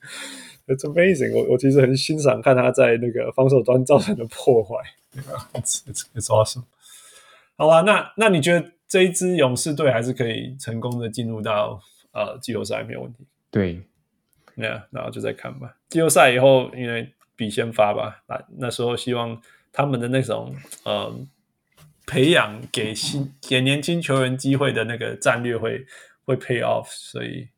[0.67, 1.43] ，It's amazing 我。
[1.43, 4.77] 我我其实很欣赏看他在那个防守端造成的破坏
[5.55, 6.65] ，It's It's It's awesome。
[7.57, 11.81] 好吧，那那你觉得这一支勇士队还是可以成功的进入到
[12.13, 13.25] 呃季后赛没有问题？
[13.51, 13.83] 对，
[14.55, 15.77] 那、yeah, 然后就再看吧。
[15.91, 19.41] 季后赛以后，因为比先发吧，那那时候希望
[19.73, 20.55] 他们的那种
[20.85, 21.15] 呃
[22.07, 25.85] 培养给新给年轻球员机会的那个战略会
[26.25, 27.49] 会 pay off，所以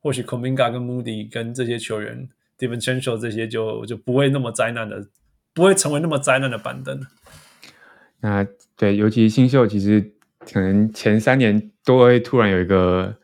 [0.00, 3.12] 或许 Kumiga 跟 Moody 跟这些球员 d i v i n c e n t i
[3.12, 5.06] a l 这些就就不会那么灾难的，
[5.54, 7.00] 不会成为那么灾难的板凳。
[8.20, 8.46] 那
[8.76, 13.16] 对，尤其新秀其实可能前三年都会突然有一个，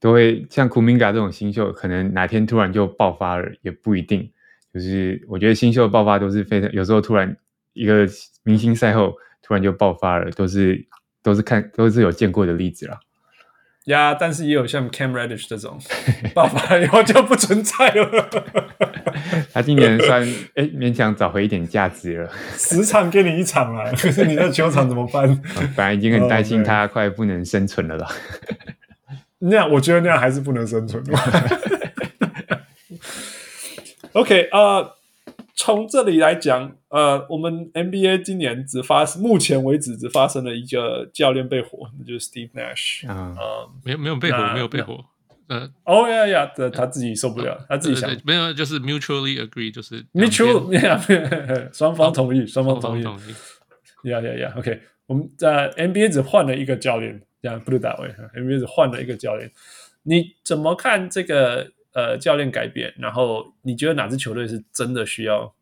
[0.00, 4.30] 都会像 Kumiga 这种新秀，可能哪天突然就爆发了，也不一定。
[4.72, 7.34] 就是我觉得新秀爆发都是非常，有时候突然
[7.72, 8.06] 一个
[8.42, 9.14] 明星赛后
[9.46, 10.84] 突然就爆发了，都是
[11.22, 12.98] 都是看都是有见过的例子了。
[13.84, 15.78] 呀，但是也有像 Cam Reddish 这种
[16.34, 18.28] 爆发以后就不存在了。
[19.54, 20.22] 他今年算
[20.56, 25.40] 哎勉强找回一点价值了，十场给你一场啊，可是你在球场怎么办？
[25.76, 28.08] 本来已经很担心他快不能生存了啦。
[29.38, 31.04] 那样我觉得那样还是不能生存。
[34.12, 34.95] OK，呃，
[35.58, 45.02] 从这里来讲，呃，我们 NBA 今年只发生，目前为止只发生了一个教练被火，那就是 Steve Nash 啊、呃，没有没有被火，没有被火，
[45.48, 50.68] 呃，哦呀呀，他他自己受不了，呃、他自己想，没有，就是 mutually agree，就是 mutual，
[51.72, 53.02] 双方同意，双方同意，
[54.10, 59.50] 呀呀呀，OK，我们在 NBA 只换了一个教练，这样不能打位，NBA 只换了一个教练，
[60.02, 61.72] 你怎么看这个？
[61.96, 65.54] 呃，教练改变，然后你觉得哪支球队是真的需要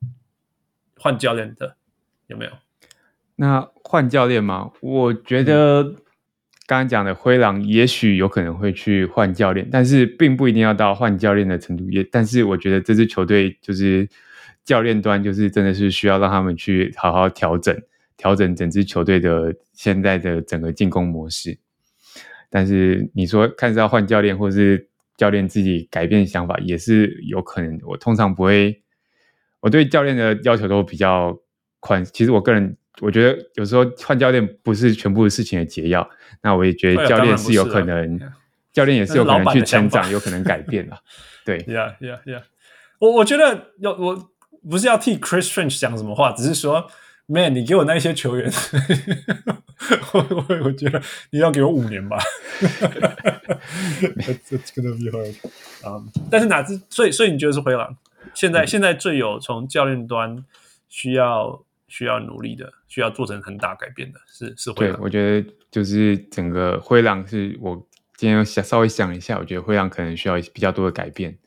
[0.99, 1.77] 换教练的，
[2.27, 2.51] 有没有？
[3.37, 4.73] 那换教练吗？
[4.81, 5.85] 我觉得
[6.67, 11.89] 刚刚讲的灰狼也许有可能会去换教练，但是并不一定要到换教练的程度。
[11.89, 14.09] 也，但是我觉得这支球队就是
[14.65, 17.81] 教练端就是真的是需要让他们去好好调整，
[18.17, 21.57] 调整整支球队的现在的整个进攻模式。
[22.51, 27.79] 但是你说看是要换教练，或是教练自己改变想法，也是有可能。
[27.85, 28.83] 我通常不会，
[29.61, 31.39] 我对教练的要求都比较
[31.81, 32.05] 宽。
[32.05, 36.09] 其实我个人我觉得有时候换教练不是全部事情的解药。
[36.43, 38.21] 那我也觉得教练是有可能，
[38.73, 40.99] 教练也是有可能去成长，有可能改变了。
[41.45, 42.43] 对，Yeah, Yeah, Yeah。
[42.99, 44.31] 我我觉得要，我
[44.69, 46.89] 不是要替 Chris Finch 讲什么话，只是说。
[47.27, 48.53] Man，你给我那些球员，
[50.13, 52.19] 我我我觉得你要给我五年吧。
[54.45, 55.19] 这这个厉害
[55.89, 56.05] 啊！
[56.31, 56.79] 但是哪支？
[56.91, 57.97] 所以所以你觉得是灰狼？
[58.35, 60.45] 现在、嗯、现在最有从教练端
[60.91, 64.97] 需要需要努力的，需要做成很大改变的是是灰狼。
[64.97, 67.75] 对，我觉得就是整个灰狼是我
[68.17, 71.39] 今天想稍微想一下，我觉得灰狼可能需要比较多的改变。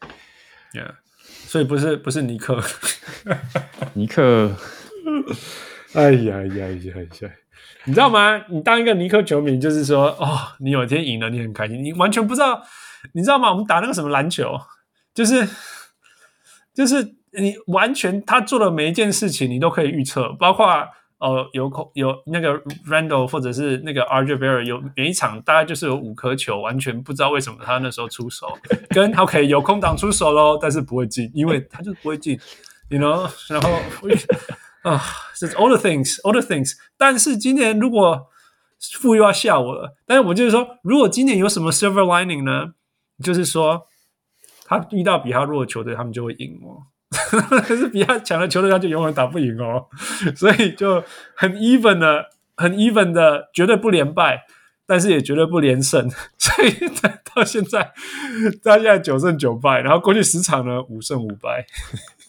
[0.73, 2.59] Yeah，所以不是不是尼克，
[3.93, 4.55] 尼克。
[5.97, 6.67] 哎呀呀呀
[7.21, 7.31] 呀！
[7.85, 8.39] 你知道吗？
[8.49, 11.83] 你当一个尼克球迷，就是说，哦，你有一天赢了，你很开心。
[11.83, 12.61] 你完全不知道，
[13.13, 13.49] 你知道吗？
[13.49, 14.59] 我们打那个什么篮球，
[15.15, 15.47] 就是
[16.71, 20.67] 就是你完全他做的每一件事情，你都可以预测，包括
[21.17, 28.55] 呃有空有那个 Randle 或者是那个 RJ Barry，有每一场大概就是有五颗球，完全不知道为什么他那时候出手，
[28.93, 32.39] 跟 OK 有空档出手喽，但是不会进，因为他就不会进
[32.89, 33.71] ，you know，然后。
[34.87, 35.03] 啊，
[35.33, 36.73] 是、uh, all the things, all the things。
[36.97, 38.27] 但是今年如果
[38.99, 42.73] 富又要吓我了，但是我就是说，如果今年有什么 silver lining 呢？
[43.23, 43.87] 就是说，
[44.65, 46.85] 他遇到比他弱的球队，他们就会赢哦。
[47.65, 49.87] 可是比他强的球队，他就永远打不赢哦。
[50.35, 51.03] 所以就
[51.35, 54.43] 很 even 的，很 even 的，绝对不连败，
[54.85, 56.07] 但是也绝对不连胜。
[56.37, 56.71] 所以
[57.33, 57.91] 到现在，
[58.63, 61.65] 到现在九胜九败，然后过去十场呢，五胜五败，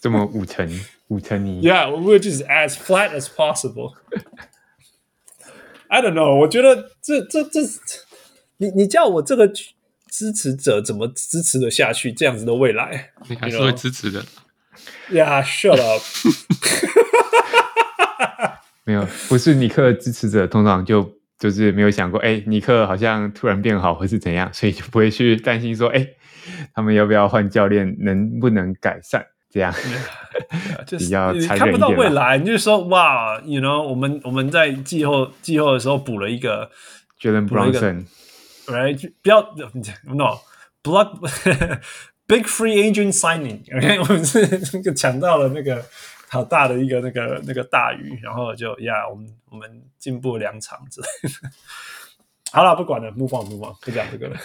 [0.01, 0.67] 这么五成。
[1.09, 3.93] 五成你，Yeah，we're just as flat as possible.
[5.87, 7.61] I don't know，我觉得这这这，
[8.57, 12.11] 你你叫我这个支持者怎么支持的下去？
[12.11, 14.23] 这样子的未来，你还是会支持的。
[15.09, 16.01] Yeah，shut up。
[18.85, 26.07] 没有，不是尼克的支持者，通常就就是没有想过，哎，尼克好像突然变好，或是怎样，所以就不会去担心说，哎，
[26.73, 29.25] 他们要不要换教练，能不能改善？
[29.49, 29.73] 这样，
[30.85, 36.69] 就是你看不到未来，你就说哇，you know，我们我们在季后季后的时候补了一个
[37.19, 39.11] Jalen Brunson，right？
[39.23, 39.41] 不要
[40.03, 41.19] no，block
[42.27, 44.39] big free agent signing，OK，我们是
[44.73, 45.83] 那个抢到了那个
[46.29, 51.29] 好大的一个那个那个大鱼，然后就呀我们我们进步两场之类的。
[52.51, 54.37] 好了，不管了，move on，move on，不讲这个了。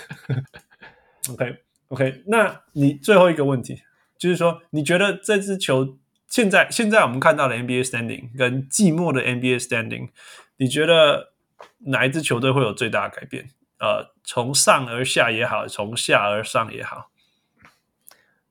[1.30, 1.56] OK
[1.88, 3.82] OK，那你最后一个问题。
[4.24, 10.08] 就是说，你觉得这支球现在现在我们看到的 NBA standing 跟季末的 NBA standing，
[10.56, 11.34] 你觉得
[11.80, 13.50] 哪一支球队会有最大的改变？
[13.78, 17.10] 呃，从上而下也好，从下而上也好。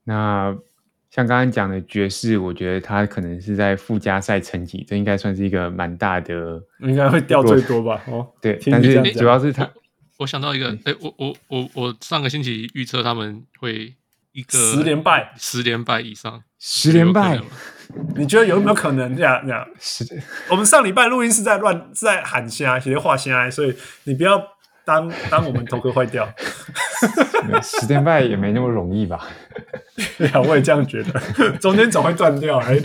[0.04, 0.56] 那
[1.10, 8.00] 像刚刚讲的爵士，我觉得他可能是在附加赛成绩，这应该算是一个蛮大的，应该会掉最多吧？
[8.06, 9.72] 哦，对，但是主要是他，我，
[10.20, 13.96] 我想到一个，哎，我我我我上个星期预测他们会。
[14.34, 17.40] 一个十连败，十连败以上，十连败，
[18.18, 19.42] 你觉得有没有可能这样？
[19.46, 20.06] 这样是，
[20.50, 24.42] 我们上礼拜录音是在乱是在喊虾，写画瞎，所以你不要
[24.84, 26.28] 当当我们头壳坏掉。
[27.62, 29.28] 十连败也没那么容易吧？
[30.18, 32.58] 对啊，我也这样觉得，中间总会断掉。
[32.60, 32.82] 哎，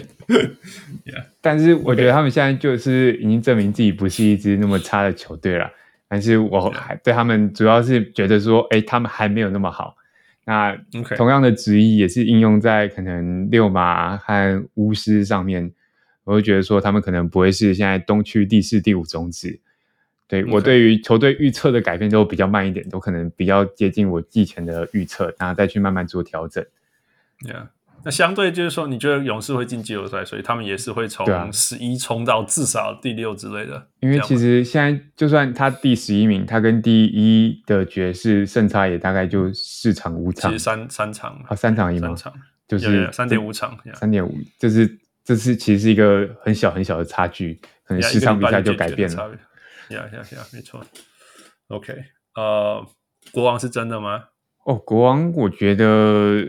[1.40, 5.70] 但是我觉得他们现在就是已经证明自己不是一支那么差的球队了。
[6.08, 9.94] 但是我还对他们主要是觉得说，哎，他们还没有那么好。
[10.48, 10.74] 那
[11.14, 15.70] 同样的质疑也是应用在可能六马和巫师上面，
[16.24, 19.60] 我会觉得说他们可能不会是现在东区第四、第五种子。
[20.26, 26.64] 对我对于球队预测的改变都比较慢一点，都可能比较接近我季前的预测，然后再去慢慢做调整。
[27.40, 27.68] Yeah.
[28.04, 33.76] 那相对就是说，你觉得勇士会进季后赛，所以他们也是会从十一冲到至少第六之类的。
[33.76, 42.08] 啊、因为其实现在就算他第十一名，他跟第一的爵士胜差也大概就四场五场，其实三三场啊，三场赢吗？
[42.08, 42.32] 三场
[42.68, 49.30] 就是三点五场，三点五，这是这是其实是一个很小很小的差距，可能十场比赛就改变了。
[49.90, 50.80] 呀呀呀，没错。
[51.66, 51.92] OK，
[52.36, 52.86] 呃，
[53.32, 54.24] 国王是真的吗？
[54.64, 56.46] 哦，国王，我觉得。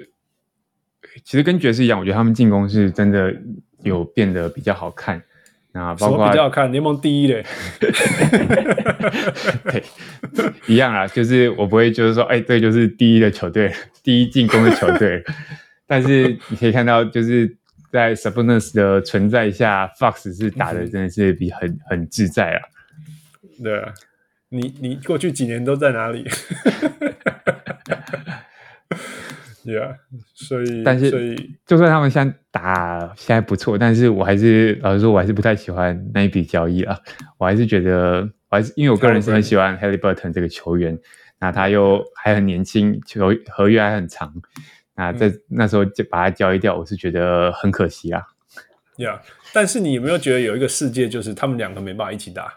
[1.23, 3.33] 其实跟爵士一样，我觉得他们进攻是真的
[3.83, 5.21] 有变得比较好看。
[5.71, 7.45] 那包括比较好看，联盟第一嘞，
[7.79, 7.91] 对，
[10.65, 13.71] 一样啊，就是我不会就是说，哎，对，就是第一的球队，
[14.01, 15.23] 第一进攻的球队。
[15.85, 17.55] 但是你可以看到，就是
[17.91, 22.61] 在 Sabonis 的存在下，Fox 是打的真的是比很很自在啊。
[23.63, 23.93] 对啊，
[24.49, 26.27] 你你过去几年都在哪里？
[29.65, 29.93] 对啊，
[30.33, 36.97] 所以 但是所以就算他们现在打现在不错，但是我还是老实说，我还是不太喜欢那一笔交易啊。
[37.37, 40.97] 我还是觉得，我还是因为我个人是很喜欢 Haliburton 这个球员，
[41.39, 44.33] 那他又还很年轻，球合约还很长，
[44.95, 48.23] 那在那时候就把他交易掉，我是觉得很可惜啊。
[48.97, 49.19] Yeah，
[49.53, 52.53] 但是你有没有觉得有一个世界，就是他们两个没办法一起打？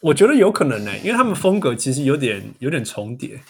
[0.00, 3.40] 我觉得有可能呢、欸，因为他们风格其实有点有点重叠，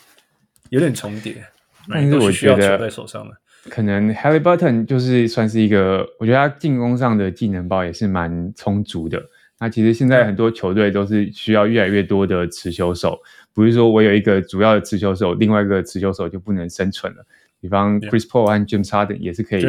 [0.71, 1.45] 有点重叠。
[1.91, 2.91] 但是我觉得
[3.69, 9.23] 可能 h a l l y Button 就是算是一个，我觉得他进攻上的技能包也是蛮充足的。
[9.59, 13.19] 那其实现在很多球队都是需要越来越多的持球手，
[13.53, 17.27] 不是说我有一个主要的持球手，另外一个持球手就不能生存了。
[17.61, 19.61] 比方 Chris Paul 和 James Harden 也是可以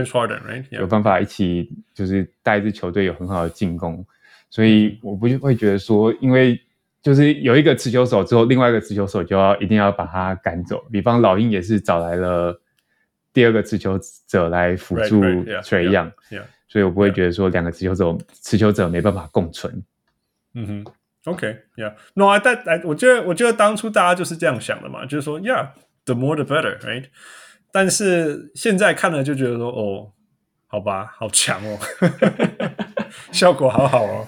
[0.79, 4.05] 有办法一起就是带一支球队有很好的进攻。
[4.49, 6.57] 所以我不会觉得说，因为
[7.01, 10.83] 就是有一个持球手之后，另外一个持球手就要一定要把他赶走。
[10.91, 12.61] 比方老鹰也是找来了
[13.33, 16.11] 第二个持球者来辅助 Trae Young，
[16.67, 19.83] 所以我不会觉得说两个持球者持球者没办法共存。
[20.53, 20.85] 嗯哼
[21.25, 27.05] ，OK，Yeah，No，但哎，我觉得我觉得当初大家就是这样想的嘛，就是说，Yeah，the more the better，right？
[27.71, 30.11] 但是现在看了就觉得说，哦，
[30.67, 31.79] 好吧，好强哦。
[33.31, 34.27] 效果好好哦，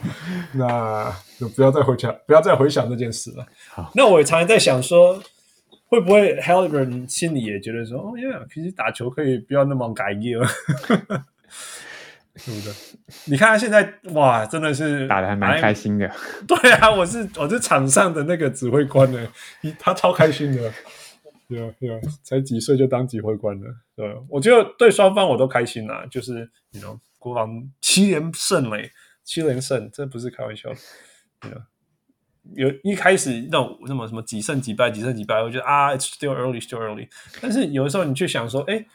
[0.54, 1.14] 那
[1.44, 3.46] 就不要再回想，不要再回想这件事了。
[3.70, 5.22] 好，那我也常常在想说，
[5.88, 10.48] 会不会 Haliburton 心里也觉得说，哦呀，其实打球可以不要那么改业了，
[12.36, 12.98] 是不是？
[13.26, 16.10] 你看他现在哇，真的是打的还蛮开心的。
[16.48, 19.28] 对啊，我是我是场上的那个指挥官呢，
[19.78, 20.72] 他超开心的。
[21.50, 27.00] 对啊，对啊，才几岁就当指挥官了，对，我觉得对双方我都开心啊，就是你知道。
[27.20, 27.50] 国王
[27.80, 28.92] 七连胜嘞，
[29.24, 30.76] 七连胜，这不是开玩笑的。
[32.56, 37.08] 有一开始那种什么什么几胜几败，几胜几败，我觉得啊，it's still early，still early。
[37.42, 38.86] 但是有的时候你去想说，哎，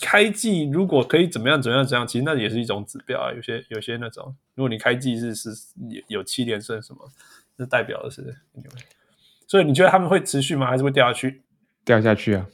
[0.00, 3.32] 开季如果可以怎么样怎么样怎样，其实那也是一种指标啊。
[3.32, 5.50] 有些有些那种，如果你开季是是
[5.88, 7.08] 有有七连胜什么，
[7.56, 8.34] 那代表的是，
[9.46, 10.66] 所以你觉得他们会持续吗？
[10.66, 11.42] 还是会掉下去？
[11.84, 12.46] 掉下去啊，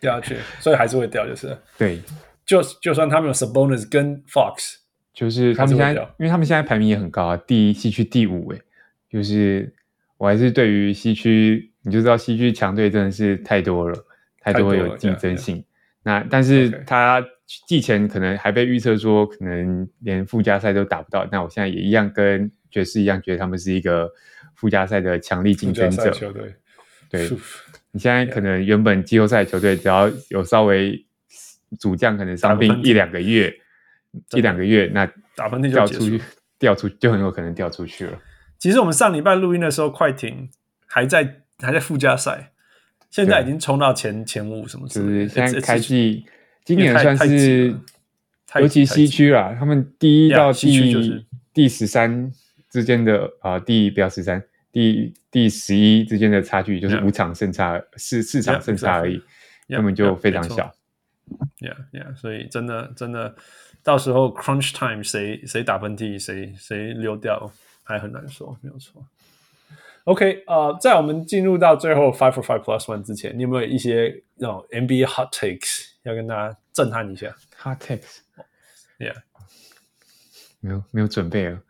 [0.00, 2.00] 掉下去，所以还是会掉，就是对。
[2.46, 4.78] 就就算他们有 Sabonis 跟 Fox，
[5.12, 8.60] 就是他们现在，因为他们现在排名也很高啊，第一西区第五诶，
[9.10, 9.74] 就是
[10.16, 14.06] 我还是对于西区，你就知道西区强队真的是太多了，
[14.40, 15.64] 太多有竞争性。
[16.02, 17.22] 那但是他
[17.66, 24.10] 季前可能还被预测说可能连附加赛都打不到，那我现在也一样跟爵士一样，觉得他们是一个
[24.54, 26.10] 附加赛的强力竞争者。
[26.10, 26.54] 球队，
[27.10, 27.28] 对，
[27.90, 31.04] 你现在可能原本季后赛球队只要有稍微。
[31.78, 33.59] 主将可能伤病一两个月，
[34.32, 35.06] 一两个月，那
[35.36, 36.20] 打喷嚏掉出去，
[36.58, 38.18] 掉出就很有可能掉出去了。
[38.58, 40.50] 其实我们上礼拜录音的时候，快艇
[40.86, 42.52] 还在还在附加赛，
[43.10, 45.12] 现在已经冲到前前五什么之类的。
[45.26, 46.24] 就是现在开季，
[46.64, 47.74] 今年算是
[48.56, 52.30] 尤其西区啦，他们第一到第第十三
[52.68, 54.42] 之间的啊，第不要十三，
[54.72, 59.22] 第第十一之间的差距就是五场胜差，四四场胜差而已，
[59.68, 60.72] 根本就非常小。
[61.60, 63.36] Yeah, yeah，所以真的真的，
[63.82, 67.50] 到时候 crunch time 谁谁打喷嚏，谁谁溜掉，
[67.82, 69.04] 还很难说，没有错。
[70.04, 79.16] OK，呃，在我们进入到最后 five for five plus one 之前，你有没有一些那种 NBA hot takes 要跟大家震撼一下？Hot takes，Yeah，
[80.60, 81.60] 没有没有准备了。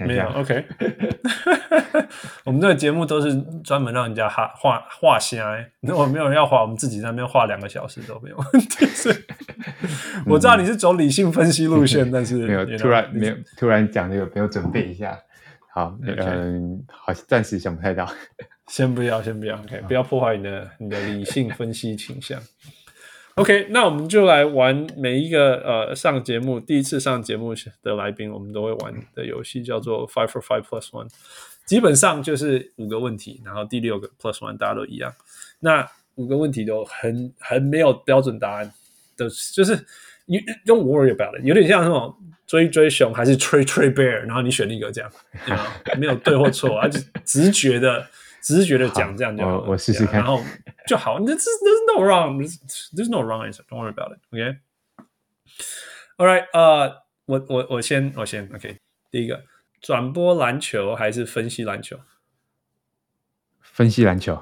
[0.00, 0.64] 没有，OK。
[2.44, 8.86] 我们这个节目都是专门让人家画画画虾，如果没有人要画，我们自己在那边画两个小时都没有问题。
[8.86, 9.26] 是，
[10.26, 15.18] 我知道你是走理性分析路线，但是没有突然没有突然讲这个，没有准备一下。
[15.72, 18.08] 好，嗯，好，暂时想不太到。
[18.68, 22.40] 先不要，先不要，OK，不要破坏你的你的理性分析倾向。
[23.36, 31.10] OK，那我们就来玩每一个呃上节目第一次上节目的来宾，我们都会玩的游戏叫做 Five for Five Plus One，
[31.66, 35.12] 基本上就是五个问题，然后第六个 Plus One 大家都一样。
[35.60, 38.72] 那五个问题都很很没有标准答案
[39.18, 39.84] 的，就是
[40.24, 45.12] 你 Don't worry about it，有点像那种追追熊还是 Trade Trade Bear，然后你选一个这样，
[45.98, 48.06] 没有对或错，而是直觉的。
[48.46, 50.40] 直觉的讲这样就好，我试试看，然后
[50.86, 51.18] 就好。
[51.18, 52.38] There's there's no wrong,
[52.94, 53.64] there's no wrong answer.
[53.66, 54.20] Don't worry about it.
[54.30, 54.58] OK.
[56.16, 56.46] All right.
[56.52, 58.78] 呃，我我我先我先 OK，
[59.10, 59.44] 第一个
[59.80, 61.98] 转播篮球还是分析篮球？
[63.60, 64.40] 分析篮球。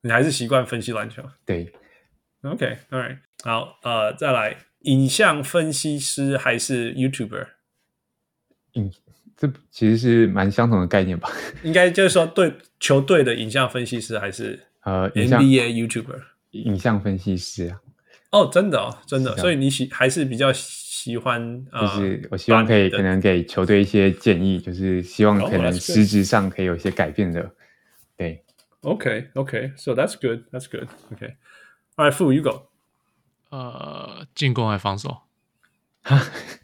[0.00, 1.22] 你还是习惯分析篮球？
[1.44, 1.74] 对。
[2.42, 7.48] OK，All right，好，呃，再来，影像分析师还是 YouTuber？
[8.72, 8.90] 影，
[9.40, 11.30] 这其实是蛮相同的概念吧？
[11.64, 16.20] 应该就是说，对球队的影像分析师还是呃 NBA YouTuber？
[16.50, 17.80] 影像分析师啊。
[18.32, 27.40] 哦，真的哦，真的，所以你喜还是比较喜欢，就是我希望可以可能给球队一些建议，就是希望可能实质上可以有一些改变的。
[27.40, 27.50] Oh,
[28.18, 28.44] 对
[28.82, 32.66] ，OK，OK，So that's good，That's good，OK，All right，Fu you go。
[33.48, 35.22] 呃，进攻还是防守？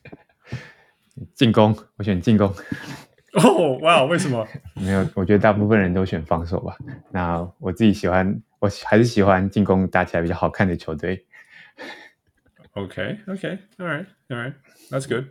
[1.35, 2.53] 进攻，我选进攻。
[3.35, 4.47] 哦，哇，为什么？
[4.75, 6.77] 没有，我觉得大部分人都选防守吧。
[7.11, 11.27] 那我自己喜欢，我还是喜欢进攻打起来比较好看的球队。
[12.73, 14.55] OK, OK, all right, all right,
[14.91, 15.25] that's good.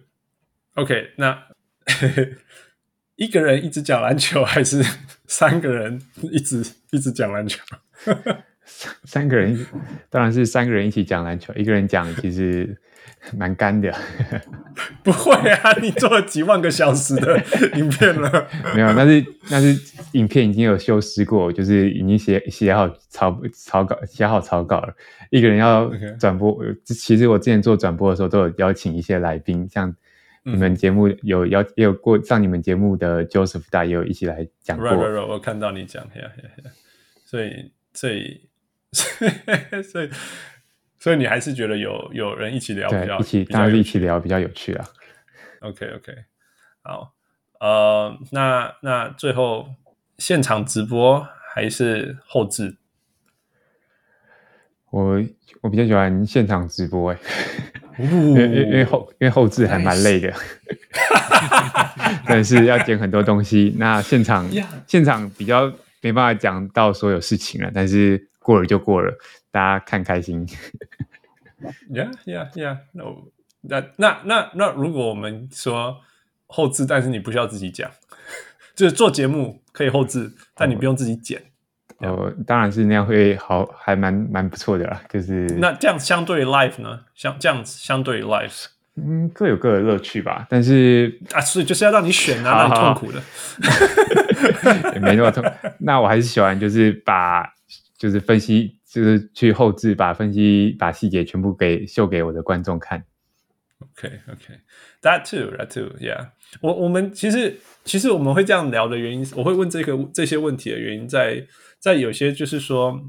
[0.75, 1.47] OK，那
[3.15, 4.83] 一个人一直讲篮球，还是
[5.27, 7.63] 三个人一直一直讲篮球？
[8.65, 9.65] 三三个人，
[10.09, 11.53] 当然是三个人一起讲篮球。
[11.55, 12.77] 一个人讲其实
[13.37, 13.93] 蛮干的。
[15.03, 17.41] 不会啊，你做了几万个小时的
[17.75, 18.47] 影片了。
[18.75, 19.79] 没有，那是那是
[20.13, 24.93] 影片已经有修饰过，就是已经写写好草草稿，写好草稿了。
[25.29, 29.95] 一个人要转播.其实我之前做转播的时候都有邀请一些来宾，像
[30.43, 34.87] 你们节目有邀也有过上你们节目的 Joseph 大也有一起来讲过。
[34.87, 36.71] Right, right, right, 我看到你讲，yeah, yeah, yeah.
[37.25, 38.47] 所以所以
[39.83, 40.09] 所以
[40.97, 44.87] 所以你还是觉得有有人一起聊比较一起当然是一起聊比较有趣啊。
[45.61, 46.13] OK OK，
[46.81, 47.13] 好，
[47.59, 49.69] 呃，那那最后
[50.17, 52.77] 现场直播还是后置？
[54.91, 55.21] 我
[55.61, 57.17] 我比较喜欢现场直播 哎，
[57.99, 60.33] 因为因为后因为后置还蛮累的，
[62.25, 63.75] 但是要剪很多东西。
[63.77, 64.49] 那现场.
[64.87, 69.11] 现场比较没办法讲到所有事情了，但是过了就过了，
[69.49, 70.47] 大家看开心。
[71.91, 73.23] Yeah yeah yeah no，
[73.61, 75.97] 那那那那如果我们说
[76.45, 77.89] 后置，但是你不需要自己讲，
[78.75, 81.41] 就是做节目可以后置，但你不用自己剪。
[81.97, 85.01] 哦，当然是那样会好，还蛮蛮不错的啦。
[85.09, 86.99] 就是那这样相对于 life 呢？
[87.15, 88.65] 相这样子相对于 live，
[88.97, 90.45] 嗯，各有各的乐趣吧。
[90.47, 93.21] 但是啊，所以就是要让你选啊，让你痛苦的，
[94.93, 95.43] 也没那么痛。
[95.79, 97.54] 那我还是喜欢，就是把
[97.97, 103.03] 就是分析，就是去后置，把分析把细节全部给秀给我的观众看。
[103.79, 106.29] OK，OK，That too，That too，Yeah。
[106.61, 111.47] 我我们其实其实我们会这样聊的原因，我会问这个这些问题的原因在。
[111.77, 112.99] 在有些就是说，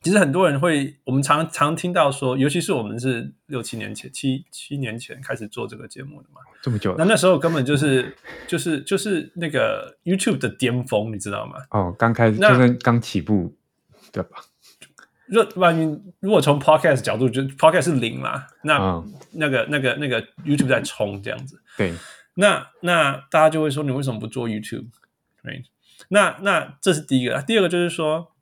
[0.00, 8.14] 其实很多人会，我们常常听到说，尤其是我们是六七年前、七七年前开始做这个节目的嘛，这么久，那那时候根本就是
[8.46, 11.54] 就是就是那个 YouTube 的巅峰，你知道吗？
[11.70, 13.52] 哦，刚开始就是刚起步，
[14.14, 14.38] 对吧？
[15.26, 21.94] 若万一如果从 Podcast 角度，就 Podcast 是零啦，那、嗯、那个那个那个 YouTube 在冲这样子，对，
[22.34, 24.86] 那那大家就会说，你为什么不做 YouTube？
[26.08, 28.34] 那那这是第一个，第二个就是说，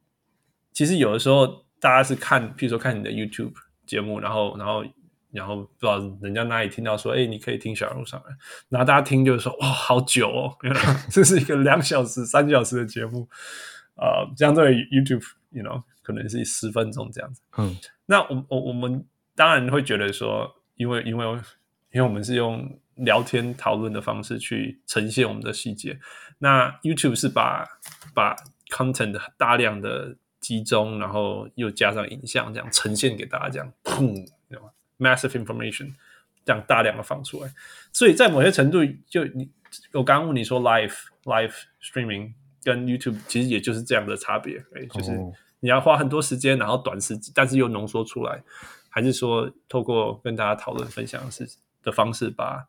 [0.73, 3.53] 其实有的时候大家是看，譬如说看你的 YouTube
[3.87, 4.85] 节目，然后然后
[5.31, 8.35] 然后不知道人家哪里听到说，哎，你可以听小人物上来，
[8.69, 13.29] 然后大家听就是说，哇，好久哦，原 来这是一个两小时、三小时的节目，
[13.95, 14.89] 呃，相对于
[15.53, 17.41] YouTube，you know，可能是十分钟这样子。
[17.59, 17.77] 嗯，
[18.07, 19.05] 那我我我们
[19.35, 21.27] 当然会觉得说，因为因为
[21.93, 25.99] 因为我们是用聊天讨论的方式去呈现我们的细节。
[26.39, 27.67] 那 YouTube 是把
[28.15, 28.35] 把
[28.69, 34.27] content 大量的集中，然后又加上影像，这样呈现给大家，这样砰
[34.99, 35.93] ，？massive information
[36.45, 37.53] 这样大量的放出来，
[37.93, 39.49] 所以在某些程度，就你
[39.93, 42.33] 我刚刚问你说 live live streaming
[42.63, 45.11] 跟 YouTube 其实也就是这样的差别，哎，就是
[45.61, 48.43] 你要花很多时间，然后短时间，但是又浓缩出来，
[48.89, 51.49] 还是说透过跟大家讨论分享的事
[51.83, 52.67] 的方式把，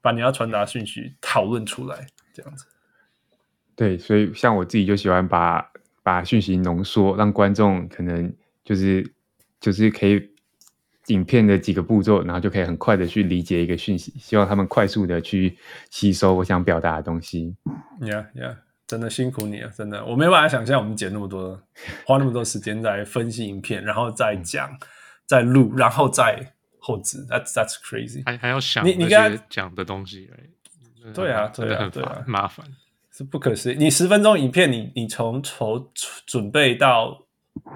[0.00, 2.06] 把把你要传达讯息讨论出来。
[2.34, 2.64] 这样子，
[3.76, 5.70] 对，所以像我自己就喜欢把
[6.02, 9.12] 把讯息浓缩，让观众可能就是
[9.60, 10.30] 就是可以
[11.08, 15.58] 影片的几个步骤，然后就可以很快的去理解一个讯息，希望他们快速的去
[15.90, 17.54] 吸收我想表达的东西。
[18.00, 18.56] 呀呀，
[18.92, 21.58] 真的辛苦你了，真的，我没办法想象我们剪那么多，
[22.04, 24.70] 花那么多时间在分析影片，然后再讲，
[25.24, 30.28] 再录，然后再后置，That's that's crazy，还还要想你你刚讲的东西。
[31.14, 32.66] 对啊，对啊，对啊，麻烦。
[33.10, 33.76] 是不可思议。
[33.78, 35.90] 你十分钟影片，你你从筹
[36.26, 37.18] 准备到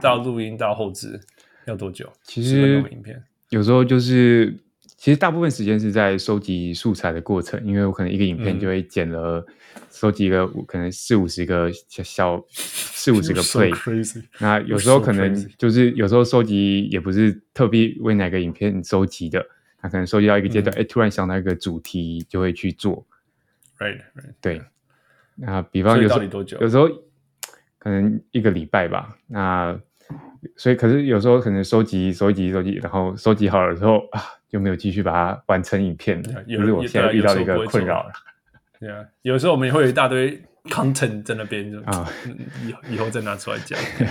[0.02, 1.18] 到录音到后置
[1.64, 2.12] 要多久？
[2.24, 3.24] 其实影片。
[3.48, 4.54] 有时候就是
[4.98, 9.42] 其实大部分时间是在收集素材的过程，因为我可能一个影片就会剪了
[9.90, 19.44] 收集一个可能四五十个小小四五十个 play，、so、那有时候可能就是有时候收集也不是特别为哪个影片收集的，
[19.82, 23.06] 那可能收集到一个阶段，哎、嗯，突然想到一个主题就会去做。
[23.78, 24.34] Right, right.
[24.40, 24.62] 对。
[25.34, 26.22] 那比方有时候
[26.60, 26.88] 有时候
[27.78, 29.78] 可能一个礼拜吧，那。
[30.56, 36.44] 所以，可是有时候可能收集、收集、收集，然后收集好了之后啊，就没有继续把它完成影片了。
[36.44, 38.12] 就、yeah, 是我现在遇到的一个困扰了。
[38.80, 42.08] 对啊，有时候我们也会有一大堆 content 在那边，就啊，
[42.64, 43.78] 以以后再拿出来讲。
[43.98, 44.06] 对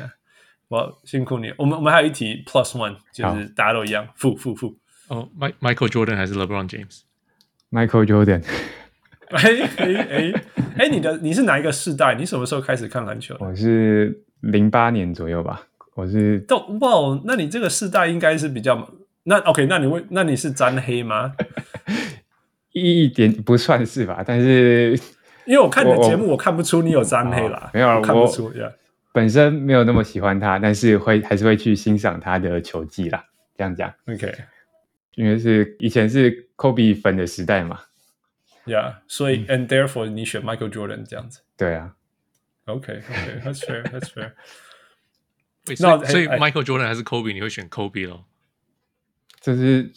[0.00, 0.10] 啊，
[0.68, 1.52] 我辛苦你。
[1.58, 4.76] 我们我们还有一题 plus one，就是大家都一样，负负负。
[5.08, 8.42] 哦，Michael Jordan 还是 LeBron James？Michael Jordan。
[9.30, 9.42] 哎
[9.76, 10.32] 哎哎
[10.78, 12.14] 哎，你的你是哪一个世代？
[12.14, 13.36] 你什么时候开始看篮球？
[13.40, 14.24] 我是。
[14.42, 18.92] 零八年左右吧，我是都哇，那你这个世代应该是比较
[19.22, 21.32] 那 OK，那你为那你是沾黑吗？
[22.72, 24.98] 一点不算是吧， 但是
[25.44, 28.52] 因为我看你的节目，我，看不出你有沾黑啦，没有，我看不出。
[29.12, 33.22] 本身没有那么喜欢他，但是会还是会去欣赏他的球技啦。
[33.56, 34.34] 这样讲，OK，
[35.14, 37.80] 因为是以前是 Kobe 粉的时代嘛
[38.64, 41.94] ，Yeah，所以、嗯、and therefore 你选 Michael Jordan 这样子，对啊。
[42.64, 44.32] OK，OK，That's fair，That's fair。
[45.80, 47.34] 那所以 Michael Jordan 还是 Kobe？
[47.34, 48.24] 你会选 Kobe 咯？
[49.40, 49.92] 这是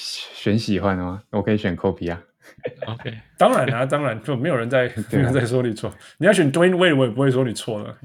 [0.00, 1.22] 选喜欢的吗？
[1.30, 2.22] 我可以选 Kobe 啊。
[2.86, 5.92] OK，当然啊， 当然就没有人在没有人在说你错。
[6.18, 7.96] 你要选 Dwyane Wade，我也不会说你错了。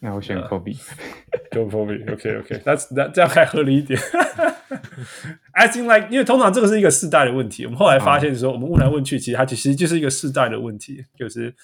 [0.00, 0.76] 那我选 Kobe。
[1.50, 2.12] Go Kobe。
[2.12, 3.98] OK，OK，That's that 这样还合理一点。
[5.52, 7.64] I think like，因为通常这个是一个世代的问题。
[7.66, 11.54] 我们后来发现说，我们问来问去，其实它其实就是一个世代的问题，就是。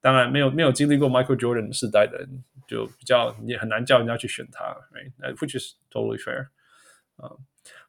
[0.00, 2.28] 当然，没有没有经历过 Michael Jordan 世代的人，
[2.68, 6.48] 就比较也很难叫人家去选他，right？Which is totally fair。
[7.16, 7.32] 啊，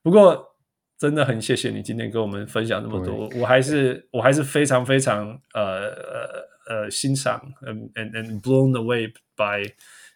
[0.01, 0.54] 不过
[0.97, 9.69] 真的很谢谢你今天跟我们分享那么多，我还是我还是非常非常呃呃呃欣赏，and and blown away by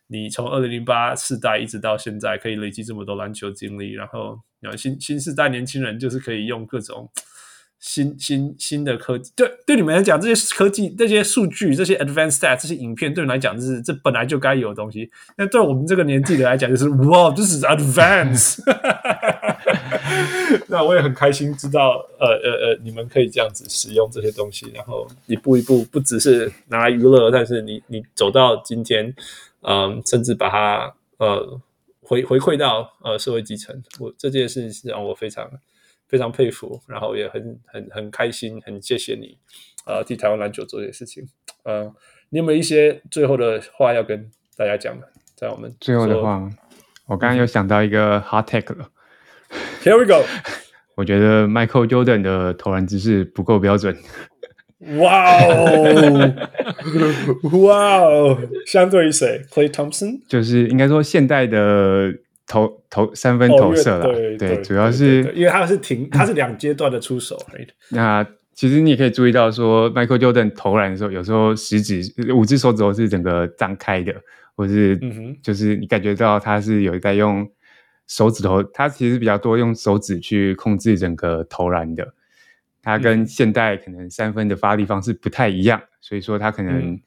[0.08, 4.40] 你从二零零八世代一直到现在可以累积这么多篮球经历，然后
[4.78, 7.10] 新新时代年轻人就是可以用各种。
[7.82, 15.10] 新新新的科技，对对你们来讲，这些科技、这些数据、这些 advanced stats、这些影片，对你来讲，就是这本来就该有的东西。
[15.38, 18.62] 那对我们这个年纪的来讲，就是哇，这是 advanced。
[20.68, 29.14] 那我也很开心知道，呃呃呃，你们可以这样子使用这些东西，然后一步一步，不只是拿来娱乐，但是你你走到今天，
[29.62, 31.60] 嗯、呃，甚至把它呃
[32.02, 33.82] 回回馈到呃社会基层。
[34.00, 35.50] 我这件事是让我非常。
[36.10, 39.38] 非常佩服，然后也很很很开心，很谢谢你，
[39.86, 41.24] 呃，替台湾篮球做这些事情。
[41.62, 41.84] 呃，
[42.30, 44.28] 你有没有一些最后的话要跟
[44.58, 45.08] 大家讲的？
[45.36, 46.50] 在我们最后的话，
[47.06, 48.90] 我刚刚又想到一个 hot take 了。
[49.84, 50.26] Here we go。
[50.96, 53.96] 我觉得 Michael Jordan 的投篮姿势不够标准。
[54.98, 56.36] 哇哦！
[57.64, 58.38] 哇哦！
[58.66, 60.20] 相对于谁？Klay Thompson？
[60.28, 62.14] 就是应该说现代的。
[62.52, 67.38] 投投三分投射了，对，对，主要是因为他是停，他是两阶段的出手。
[67.92, 68.26] 那
[68.56, 72.02] 其实你也可以注意到，说 Michael Jordan 投篮的时候，有时候食指
[72.34, 74.12] 五只手指头是整个张开的，
[74.56, 75.00] 或是
[75.44, 77.48] 就是你感觉到他是有在用
[78.10, 82.14] 手指头，他其实比较多用手指去控制整个投篮的。
[82.84, 86.78] 他跟现代可能三分的发力方式不太一样，所以说他可能。
[86.78, 87.02] 嗯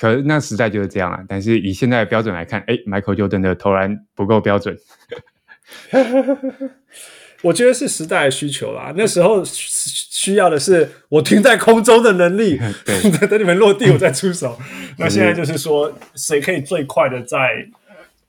[0.00, 4.76] 可是那时代就是这样啊，但是以现在的标准来看，哎，Michael Jordan 的投篮不够标准。
[7.42, 8.92] 我觉得是时代的需求啦。
[8.96, 12.58] 那时候需要的是我停在空中的能力，
[13.30, 14.58] 等你们落地我再出手。
[14.98, 17.38] 那现在就是说，谁可以最快的在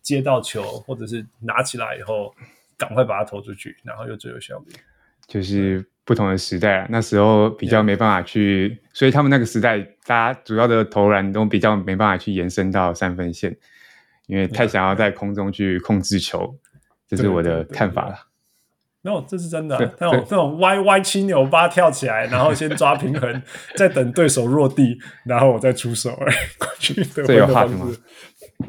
[0.06, 2.32] 接到球，或者是拿起来以后，
[2.77, 4.68] 赶快把它投出去，然后又最有效率。
[5.27, 13.57] 就是不同的时代啊，那时候比较没办法去.所以他们那个时代，大家主要的投篮都比较没办法去延伸到三分线，
[14.27, 16.56] 因为太想要在空中去控制球.
[17.07, 18.27] 这是我的看法了。
[19.02, 23.41] 那、no, 这是真的，那种那种歪歪七扭八跳起来，然后先抓平衡，
[23.77, 26.11] 再等对手落地，然后我再出手。
[26.57, 27.99] 过去的方式，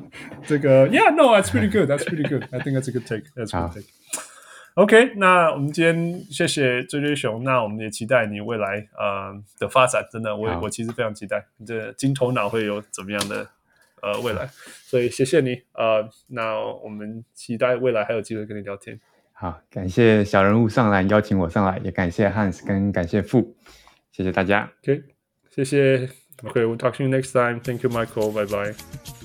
[0.45, 13.47] 这个，Yeah，No，that's pretty good，that's pretty good，I think that's a good take，that's a good take。OK，那我们今天谢谢追追熊，那我们也期待你未来呃的发展，真的，我我其实非常期待你这金头脑会有怎么样的
[14.01, 14.49] 呃未来，
[14.85, 18.97] 所以谢谢你呃，那我们期待未来还有机会跟你聊天。
[19.33, 23.55] 好，感谢小人物上篮邀请我上来，也感谢 Hans 跟感谢傅，
[24.11, 24.71] 谢谢大家。
[24.83, 25.03] OK，
[25.53, 26.09] 谢谢。
[26.43, 27.59] OK，we'll talk to you next time.
[27.59, 28.31] Thank you, Michael.
[28.31, 29.24] Bye bye.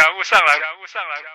[0.00, 1.29] 感悟上来感悟上来。